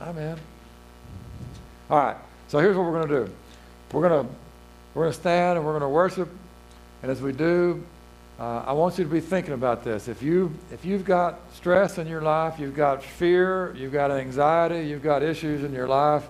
I'm 0.00 0.16
in. 0.16 0.38
All 1.90 1.98
right. 1.98 2.16
So 2.48 2.58
here's 2.58 2.76
what 2.76 2.86
we're 2.86 3.02
going 3.02 3.08
to 3.08 3.26
do. 3.26 3.32
We're 3.92 4.08
going 4.08 4.26
to 4.26 4.34
we're 4.94 5.04
going 5.04 5.12
to 5.12 5.20
stand 5.20 5.56
and 5.56 5.66
we're 5.66 5.72
going 5.72 5.82
to 5.82 5.88
worship. 5.88 6.28
And 7.02 7.10
as 7.10 7.22
we 7.22 7.32
do, 7.32 7.82
uh, 8.38 8.64
I 8.66 8.72
want 8.72 8.98
you 8.98 9.04
to 9.04 9.10
be 9.10 9.20
thinking 9.20 9.54
about 9.54 9.84
this. 9.84 10.08
If, 10.08 10.22
you, 10.22 10.52
if 10.72 10.84
you've 10.84 11.04
got 11.04 11.40
stress 11.54 11.98
in 11.98 12.06
your 12.06 12.22
life, 12.22 12.58
you've 12.58 12.76
got 12.76 13.02
fear, 13.02 13.74
you've 13.76 13.92
got 13.92 14.10
anxiety, 14.10 14.88
you've 14.88 15.02
got 15.02 15.22
issues 15.22 15.62
in 15.62 15.72
your 15.72 15.86
life, 15.86 16.26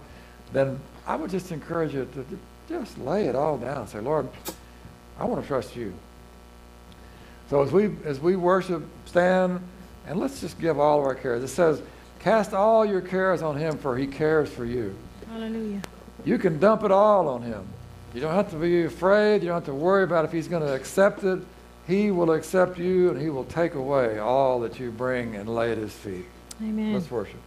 then 0.52 0.80
I 1.06 1.16
would 1.16 1.30
just 1.30 1.52
encourage 1.52 1.94
you 1.94 2.08
to 2.14 2.26
just 2.68 2.98
lay 2.98 3.26
it 3.26 3.36
all 3.36 3.58
down 3.58 3.78
and 3.78 3.88
say, 3.88 4.00
Lord, 4.00 4.28
I 5.18 5.24
want 5.24 5.40
to 5.40 5.46
trust 5.46 5.76
you. 5.76 5.92
So 7.48 7.62
as 7.62 7.72
we, 7.72 7.90
as 8.04 8.20
we 8.20 8.36
worship, 8.36 8.82
stand, 9.06 9.60
and 10.06 10.18
let's 10.18 10.40
just 10.40 10.58
give 10.60 10.78
all 10.78 11.00
of 11.00 11.04
our 11.04 11.14
cares. 11.14 11.42
It 11.42 11.48
says, 11.48 11.82
cast 12.20 12.54
all 12.54 12.84
your 12.84 13.00
cares 13.00 13.42
on 13.42 13.56
him, 13.56 13.78
for 13.78 13.96
he 13.96 14.06
cares 14.06 14.48
for 14.48 14.64
you. 14.64 14.96
Hallelujah. 15.28 15.82
You 16.24 16.38
can 16.38 16.58
dump 16.58 16.84
it 16.84 16.90
all 16.90 17.28
on 17.28 17.42
him. 17.42 17.66
You 18.14 18.20
don't 18.20 18.34
have 18.34 18.50
to 18.50 18.56
be 18.56 18.84
afraid. 18.84 19.42
You 19.42 19.48
don't 19.48 19.56
have 19.56 19.64
to 19.66 19.74
worry 19.74 20.04
about 20.04 20.24
if 20.24 20.32
he's 20.32 20.48
going 20.48 20.62
to 20.62 20.74
accept 20.74 21.22
it. 21.24 21.40
He 21.86 22.10
will 22.10 22.32
accept 22.32 22.78
you 22.78 23.10
and 23.10 23.20
he 23.20 23.30
will 23.30 23.44
take 23.44 23.74
away 23.74 24.18
all 24.18 24.60
that 24.60 24.78
you 24.78 24.90
bring 24.90 25.36
and 25.36 25.48
lay 25.48 25.72
at 25.72 25.78
his 25.78 25.92
feet. 25.92 26.26
Amen. 26.62 26.92
Let's 26.92 27.10
worship. 27.10 27.40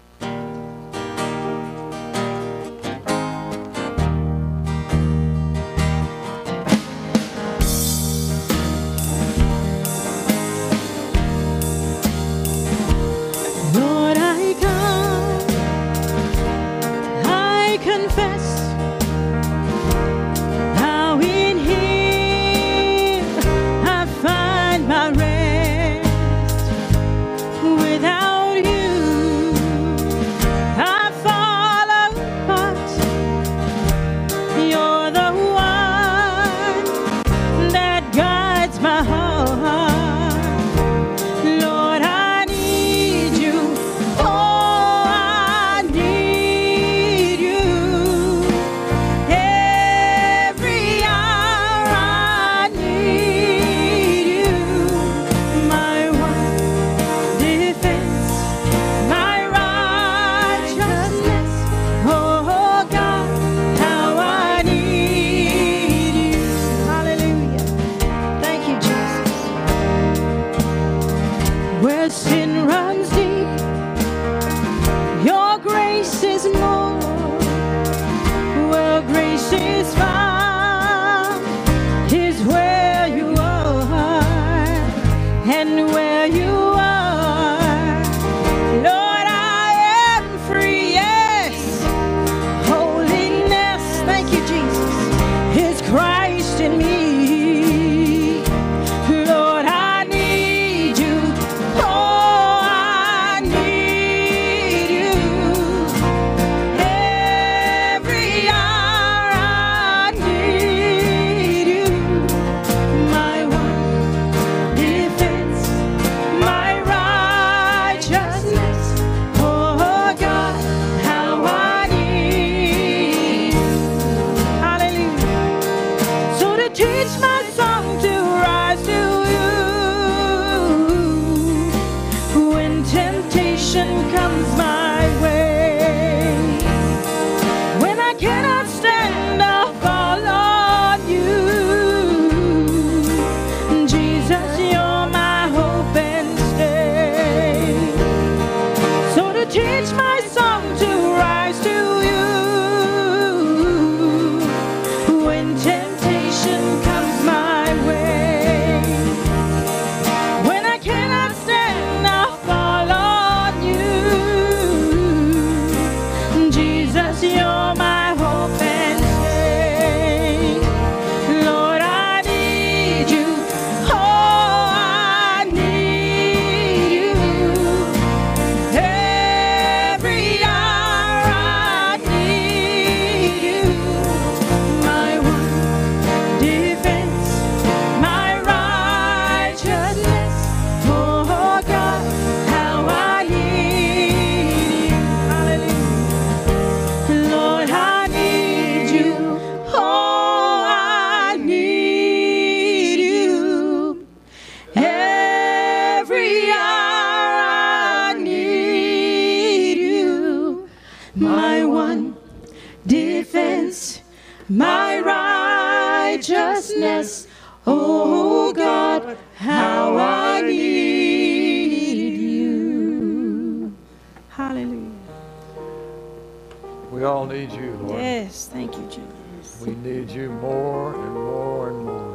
We 229.65 229.75
need 229.75 230.11
you 230.11 230.29
more 230.29 230.93
and 230.93 231.13
more 231.13 231.69
and 231.69 231.85
more. 231.85 232.13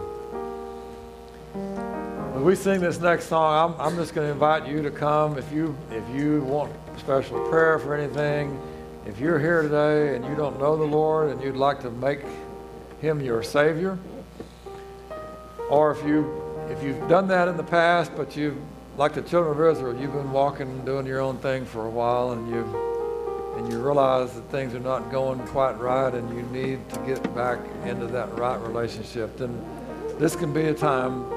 When 2.35 2.45
we 2.45 2.55
sing 2.55 2.81
this 2.81 3.01
next 3.01 3.27
song, 3.27 3.75
I'm, 3.75 3.81
I'm 3.81 3.97
just 3.97 4.15
going 4.15 4.27
to 4.27 4.33
invite 4.33 4.69
you 4.69 4.83
to 4.83 4.91
come. 4.91 5.39
If 5.39 5.51
you 5.51 5.75
if 5.91 6.07
you 6.15 6.43
want 6.43 6.71
special 6.99 7.49
prayer 7.49 7.79
for 7.79 7.95
anything, 7.95 8.61
if 9.07 9.19
you're 9.19 9.39
here 9.39 9.63
today 9.63 10.15
and 10.15 10.27
you 10.27 10.35
don't 10.35 10.61
know 10.61 10.77
the 10.77 10.85
Lord 10.85 11.31
and 11.31 11.43
you'd 11.43 11.57
like 11.57 11.81
to 11.81 11.91
make 11.91 12.21
Him 13.01 13.19
your 13.23 13.43
Savior, 13.43 13.99
or 15.71 15.93
if 15.93 16.07
you 16.07 16.43
if 16.69 16.83
you've 16.83 17.09
done 17.09 17.29
that 17.29 17.49
in 17.49 17.57
the 17.57 17.63
past, 17.63 18.13
but 18.15 18.37
you 18.37 18.61
like 18.99 19.15
the 19.15 19.23
children 19.23 19.59
of 19.59 19.77
Israel, 19.77 19.99
you've 19.99 20.13
been 20.13 20.33
walking 20.33 20.69
and 20.69 20.85
doing 20.85 21.07
your 21.07 21.21
own 21.21 21.39
thing 21.39 21.65
for 21.65 21.87
a 21.87 21.91
while, 21.91 22.33
and 22.33 22.51
you 22.51 22.88
and 23.59 23.73
you 23.73 23.81
realize 23.81 24.33
that 24.35 24.49
things 24.51 24.73
are 24.73 24.81
not 24.81 25.11
going 25.11 25.41
quite 25.49 25.73
right 25.81 26.15
and 26.15 26.35
you 26.35 26.43
need 26.45 26.89
to 26.91 27.01
get 27.01 27.35
back 27.35 27.59
into 27.85 28.07
that 28.07 28.33
right 28.39 28.61
relationship, 28.61 29.37
then 29.37 29.61
this 30.19 30.37
can 30.37 30.53
be 30.53 30.67
a 30.67 30.75
time 30.75 31.29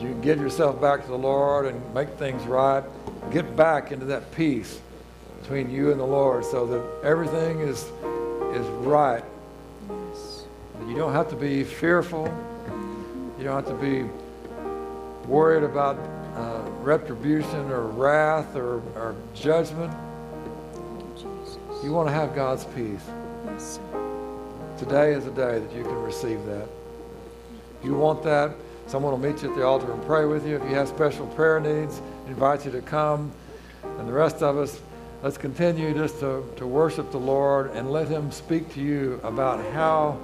you 0.00 0.08
can 0.08 0.20
get 0.20 0.38
yourself 0.38 0.80
back 0.80 1.02
to 1.02 1.08
the 1.08 1.18
Lord 1.18 1.66
and 1.66 1.94
make 1.94 2.08
things 2.10 2.42
right. 2.42 2.82
Get 3.30 3.56
back 3.56 3.92
into 3.92 4.04
that 4.06 4.32
peace 4.32 4.80
between 5.40 5.70
you 5.70 5.92
and 5.92 6.00
the 6.00 6.04
Lord 6.04 6.44
so 6.44 6.66
that 6.66 7.04
everything 7.04 7.60
is 7.60 7.84
is 8.52 8.66
right. 8.84 9.22
Yes. 9.88 10.44
You 10.88 10.96
don't 10.96 11.12
have 11.12 11.30
to 11.30 11.36
be 11.36 11.62
fearful. 11.62 12.26
You 13.38 13.44
don't 13.44 13.64
have 13.64 13.66
to 13.66 13.80
be 13.80 14.08
worried 15.28 15.62
about 15.62 15.98
uh, 16.34 16.68
retribution 16.80 17.70
or 17.70 17.86
wrath 17.86 18.56
or, 18.56 18.82
or 18.96 19.14
judgment. 19.34 19.94
You 21.82 21.90
want 21.90 22.08
to 22.08 22.14
have 22.14 22.34
God's 22.34 22.64
peace. 22.66 23.04
Yes. 23.46 23.80
Today 24.78 25.12
is 25.14 25.26
a 25.26 25.30
day 25.30 25.58
that 25.58 25.72
you 25.74 25.82
can 25.82 26.00
receive 26.02 26.44
that. 26.46 26.68
You 27.82 27.94
want 27.94 28.22
that? 28.22 28.52
Someone 28.86 29.10
will 29.12 29.18
meet 29.18 29.42
you 29.42 29.50
at 29.50 29.56
the 29.56 29.64
altar 29.64 29.92
and 29.92 30.00
pray 30.04 30.24
with 30.24 30.46
you. 30.46 30.56
If 30.56 30.62
you 30.62 30.76
have 30.76 30.88
special 30.88 31.26
prayer 31.28 31.58
needs, 31.58 32.00
invite 32.28 32.64
you 32.64 32.70
to 32.70 32.82
come. 32.82 33.32
And 33.98 34.08
the 34.08 34.12
rest 34.12 34.42
of 34.42 34.58
us, 34.58 34.80
let's 35.24 35.36
continue 35.36 35.92
just 35.92 36.20
to, 36.20 36.44
to 36.56 36.66
worship 36.68 37.10
the 37.10 37.18
Lord 37.18 37.72
and 37.72 37.90
let 37.90 38.06
Him 38.06 38.30
speak 38.30 38.72
to 38.74 38.80
you 38.80 39.20
about 39.24 39.64
how 39.72 40.20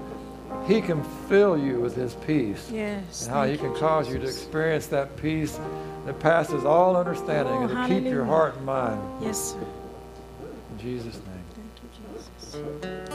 He 0.68 0.80
can 0.80 1.02
fill 1.28 1.58
you 1.58 1.80
with 1.80 1.96
His 1.96 2.14
peace. 2.14 2.70
Yes. 2.70 3.24
And 3.24 3.34
how 3.34 3.44
He 3.44 3.56
can 3.56 3.72
you, 3.72 3.78
cause 3.78 4.08
you 4.08 4.18
to 4.18 4.26
experience 4.26 4.86
that 4.86 5.16
peace 5.16 5.58
that 6.06 6.20
passes 6.20 6.64
all 6.64 6.96
understanding 6.96 7.54
Oh, 7.54 7.62
and 7.62 7.70
to 7.70 7.94
keep 7.94 8.04
your 8.04 8.24
heart 8.24 8.56
and 8.56 8.64
mind. 8.64 9.00
Yes, 9.20 9.52
sir. 9.52 9.66
In 10.70 10.78
Jesus' 10.78 11.14
name. 11.14 11.27
Mm-hmm. 12.50 13.07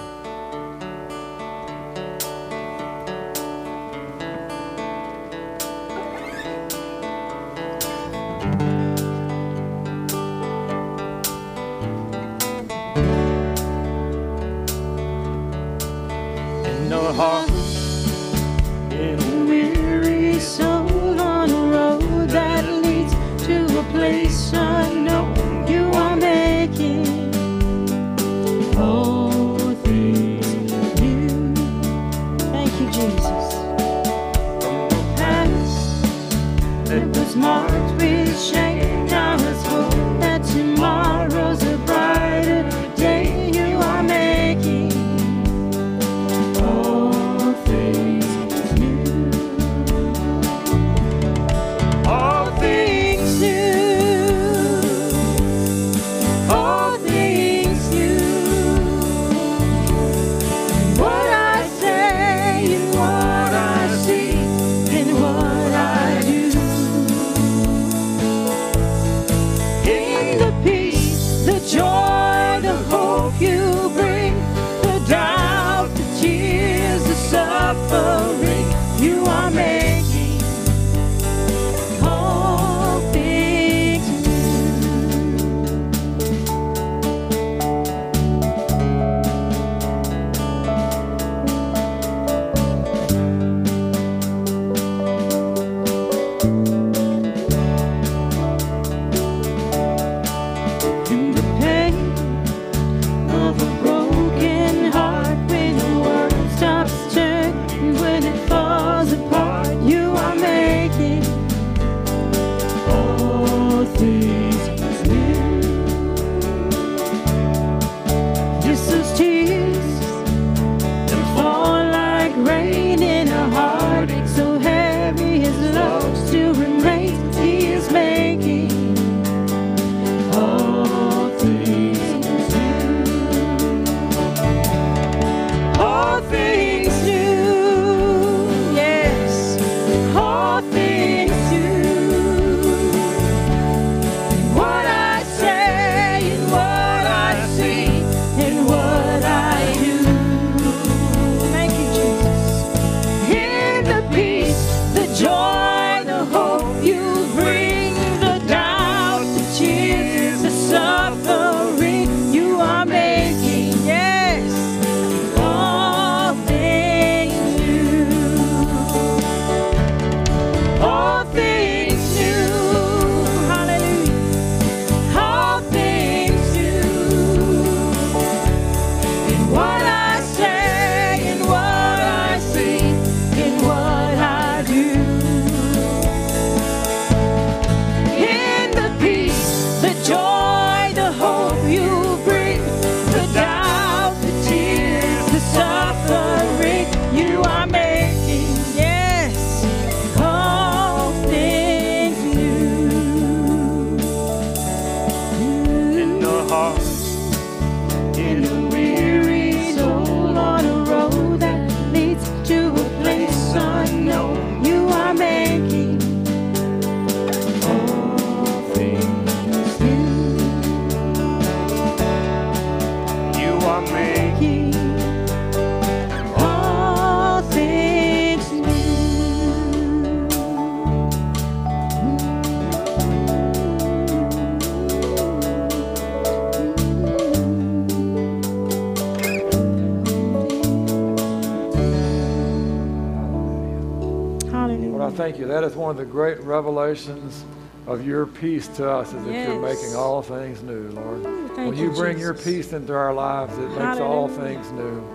That 245.53 245.63
is 245.63 245.75
one 245.75 245.91
of 245.91 245.97
the 245.97 246.05
great 246.05 246.41
revelations 246.41 247.45
of 247.85 248.07
your 248.07 248.25
peace 248.25 248.67
to 248.69 248.89
us 248.89 249.13
is 249.13 249.23
that 249.23 249.47
you're 249.47 249.61
making 249.61 249.93
all 249.93 250.23
things 250.23 250.63
new, 250.63 250.89
Lord. 250.89 251.23
when 251.55 251.77
you, 251.77 251.91
you 251.91 251.95
bring 251.95 252.17
your 252.17 252.33
peace 252.33 252.73
into 252.73 252.91
our 252.91 253.13
lives, 253.13 253.55
it 253.59 253.69
makes 253.69 253.99
all 253.99 254.27
things 254.27 254.71
new. 254.71 255.07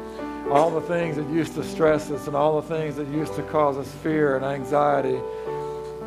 All 0.49 0.71
the 0.71 0.83
things 0.83 1.17
that 1.17 1.29
used 1.31 1.55
to 1.55 1.65
stress 1.65 2.09
us 2.13 2.29
and 2.29 2.37
all 2.37 2.61
the 2.61 2.69
things 2.69 2.95
that 2.95 3.09
used 3.09 3.35
to 3.35 3.43
cause 3.43 3.77
us 3.79 3.91
fear 3.97 4.37
and 4.37 4.45
anxiety, 4.45 5.19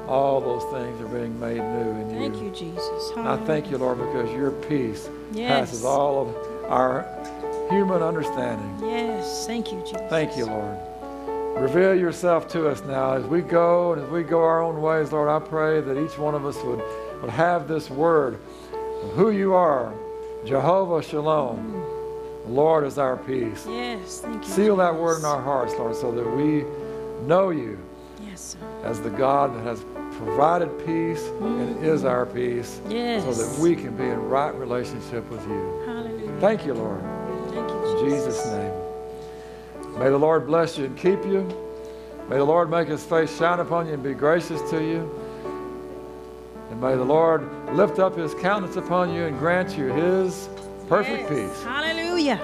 all 0.07 0.39
those 0.39 0.63
things 0.71 1.01
are 1.01 1.09
being 1.09 1.37
made 1.37 1.57
new 1.57 1.91
in 1.99 2.09
you. 2.11 2.19
Thank 2.19 2.35
you. 2.37 2.45
you, 2.45 2.51
Jesus. 2.51 3.11
I 3.17 3.35
thank 3.45 3.69
you, 3.69 3.79
Lord, 3.79 3.97
because 3.97 4.31
your 4.31 4.51
peace 4.51 5.09
Yes. 5.33 5.49
passes 5.49 5.83
all 5.83 6.21
of 6.21 6.71
our 6.71 7.05
human 7.69 8.01
understanding. 8.01 8.79
Yes, 8.81 9.45
thank 9.45 9.73
you, 9.73 9.81
Jesus. 9.81 10.09
Thank 10.09 10.37
you, 10.37 10.45
Lord. 10.45 10.77
Reveal 11.55 11.95
yourself 11.95 12.47
to 12.49 12.67
us 12.67 12.81
now 12.85 13.13
as 13.13 13.23
we 13.25 13.41
go 13.41 13.93
and 13.93 14.01
as 14.01 14.09
we 14.09 14.23
go 14.23 14.39
our 14.39 14.61
own 14.61 14.81
ways, 14.81 15.11
Lord. 15.11 15.29
I 15.29 15.45
pray 15.45 15.79
that 15.81 16.03
each 16.03 16.17
one 16.17 16.33
of 16.33 16.45
us 16.45 16.57
would, 16.63 16.81
would 17.21 17.29
have 17.29 17.67
this 17.67 17.89
word 17.89 18.39
of 18.73 19.11
who 19.13 19.29
you 19.31 19.53
are, 19.53 19.93
Jehovah 20.45 21.03
Shalom. 21.03 21.73
The 22.45 22.51
Lord 22.51 22.85
is 22.85 22.97
our 22.97 23.15
peace. 23.17 23.65
Yes, 23.69 24.21
thank 24.21 24.43
you. 24.43 24.49
Seal 24.51 24.75
that 24.77 24.95
word 24.95 25.19
in 25.19 25.25
our 25.25 25.41
hearts, 25.41 25.73
Lord, 25.75 25.95
so 25.95 26.11
that 26.11 26.27
we 26.27 26.65
know 27.27 27.51
you 27.51 27.77
Yes, 28.25 28.57
sir. 28.59 28.81
as 28.83 28.99
the 29.01 29.11
God 29.11 29.53
that 29.55 29.61
has 29.63 29.85
provided 30.17 30.69
peace 30.79 31.23
and 31.41 31.75
mm. 31.75 31.83
is 31.83 32.03
our 32.05 32.25
peace, 32.25 32.81
Yes. 32.89 33.23
so 33.23 33.33
that 33.33 33.59
we 33.61 33.75
can 33.75 33.95
be 33.95 34.05
in 34.05 34.19
right 34.29 34.53
relationship 34.55 35.29
with 35.29 35.41
you. 35.47 35.83
Hallelujah. 35.85 36.39
Thank 36.39 36.65
you, 36.65 36.73
Lord. 36.73 37.01
Thank 37.53 37.69
you, 37.69 37.97
In 37.99 38.09
Jesus' 38.09 38.45
name. 38.47 38.70
May 39.97 40.09
the 40.09 40.17
Lord 40.17 40.47
bless 40.47 40.77
you 40.77 40.85
and 40.85 40.97
keep 40.97 41.23
you. 41.25 41.47
May 42.29 42.37
the 42.37 42.43
Lord 42.43 42.69
make 42.69 42.87
his 42.87 43.03
face 43.03 43.35
shine 43.37 43.59
upon 43.59 43.87
you 43.87 43.93
and 43.93 44.03
be 44.03 44.13
gracious 44.13 44.61
to 44.71 44.81
you. 44.83 45.09
And 46.71 46.79
may 46.81 46.95
the 46.95 47.03
Lord 47.03 47.47
lift 47.73 47.99
up 47.99 48.15
his 48.15 48.33
countenance 48.35 48.77
upon 48.77 49.13
you 49.13 49.25
and 49.25 49.37
grant 49.37 49.77
you 49.77 49.87
his 49.87 50.47
perfect 50.87 51.29
Yes. 51.29 51.49
peace. 51.51 51.63
Hallelujah. 51.63 52.39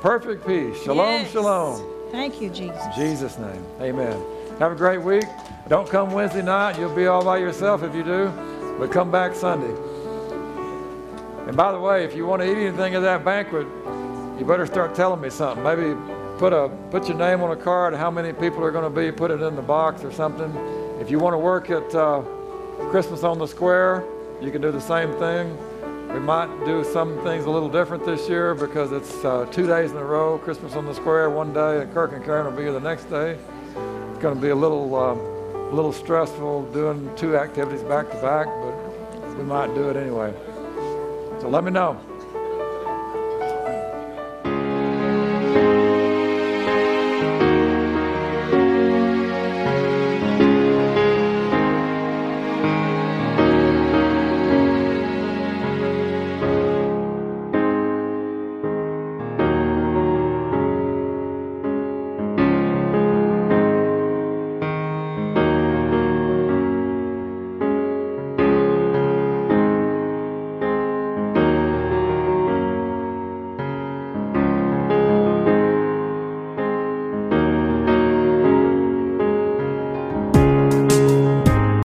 Perfect 0.00 0.46
peace. 0.46 0.80
Shalom, 0.82 1.22
Yes. 1.22 1.30
shalom. 1.30 1.80
Thank 2.12 2.40
you, 2.40 2.48
Jesus. 2.50 2.80
In 2.86 2.92
Jesus' 2.94 3.38
name. 3.38 3.64
Amen. 3.80 4.16
Have 4.60 4.72
a 4.72 4.76
great 4.76 5.02
week. 5.02 5.24
Don't 5.68 5.88
come 5.88 6.12
Wednesday 6.12 6.42
night. 6.42 6.78
You'll 6.78 6.94
be 6.94 7.06
all 7.08 7.24
by 7.24 7.38
yourself 7.38 7.82
if 7.82 7.94
you 7.94 8.02
do. 8.04 8.30
But 8.78 8.92
come 8.92 9.10
back 9.10 9.34
Sunday. 9.34 9.74
And 11.48 11.56
by 11.56 11.72
the 11.72 11.80
way, 11.80 12.04
if 12.04 12.14
you 12.14 12.26
want 12.26 12.42
to 12.42 12.48
eat 12.50 12.56
anything 12.56 12.94
at 12.94 13.02
that 13.02 13.24
banquet, 13.24 13.66
you 14.38 14.44
better 14.46 14.66
start 14.66 14.94
telling 14.94 15.20
me 15.20 15.30
something. 15.30 15.64
Maybe 15.64 15.96
put 16.38 16.52
a 16.52 16.68
put 16.90 17.08
your 17.08 17.18
name 17.18 17.42
on 17.42 17.50
a 17.50 17.56
card, 17.56 17.94
how 17.94 18.10
many 18.10 18.32
people 18.32 18.64
are 18.64 18.70
going 18.70 18.84
to 18.84 19.00
be, 19.00 19.10
put 19.10 19.30
it 19.30 19.42
in 19.42 19.56
the 19.56 19.62
box 19.62 20.04
or 20.04 20.12
something. 20.12 20.50
If 21.00 21.10
you 21.10 21.18
want 21.18 21.34
to 21.34 21.38
work 21.38 21.68
at 21.68 21.94
uh, 21.94 22.22
Christmas 22.90 23.24
on 23.24 23.38
the 23.38 23.46
Square, 23.46 24.04
you 24.40 24.52
can 24.52 24.62
do 24.62 24.70
the 24.70 24.80
same 24.80 25.12
thing. 25.14 25.56
We 26.12 26.20
might 26.20 26.48
do 26.64 26.84
some 26.84 27.22
things 27.24 27.44
a 27.44 27.50
little 27.50 27.68
different 27.68 28.06
this 28.06 28.28
year 28.28 28.54
because 28.54 28.92
it's 28.92 29.24
uh, 29.24 29.46
two 29.50 29.66
days 29.66 29.90
in 29.90 29.96
a 29.96 30.04
row, 30.04 30.38
Christmas 30.38 30.74
on 30.74 30.86
the 30.86 30.94
Square 30.94 31.30
one 31.30 31.52
day, 31.52 31.82
and 31.82 31.92
Kirk 31.92 32.12
and 32.12 32.24
Karen 32.24 32.46
will 32.46 32.52
be 32.52 32.62
here 32.62 32.72
the 32.72 32.80
next 32.80 33.10
day. 33.10 33.32
It's 33.32 34.22
going 34.22 34.34
to 34.34 34.40
be 34.40 34.50
a 34.50 34.54
little, 34.54 34.96
a 34.96 35.74
little 35.74 35.92
stressful 35.92 36.72
doing 36.72 37.10
two 37.16 37.36
activities 37.36 37.82
back 37.82 38.10
to 38.10 38.16
back, 38.22 38.46
but 38.46 39.36
we 39.36 39.42
might 39.42 39.74
do 39.74 39.90
it 39.90 39.96
anyway. 39.96 40.32
So 41.40 41.48
let 41.48 41.64
me 41.64 41.70
know. 41.70 42.00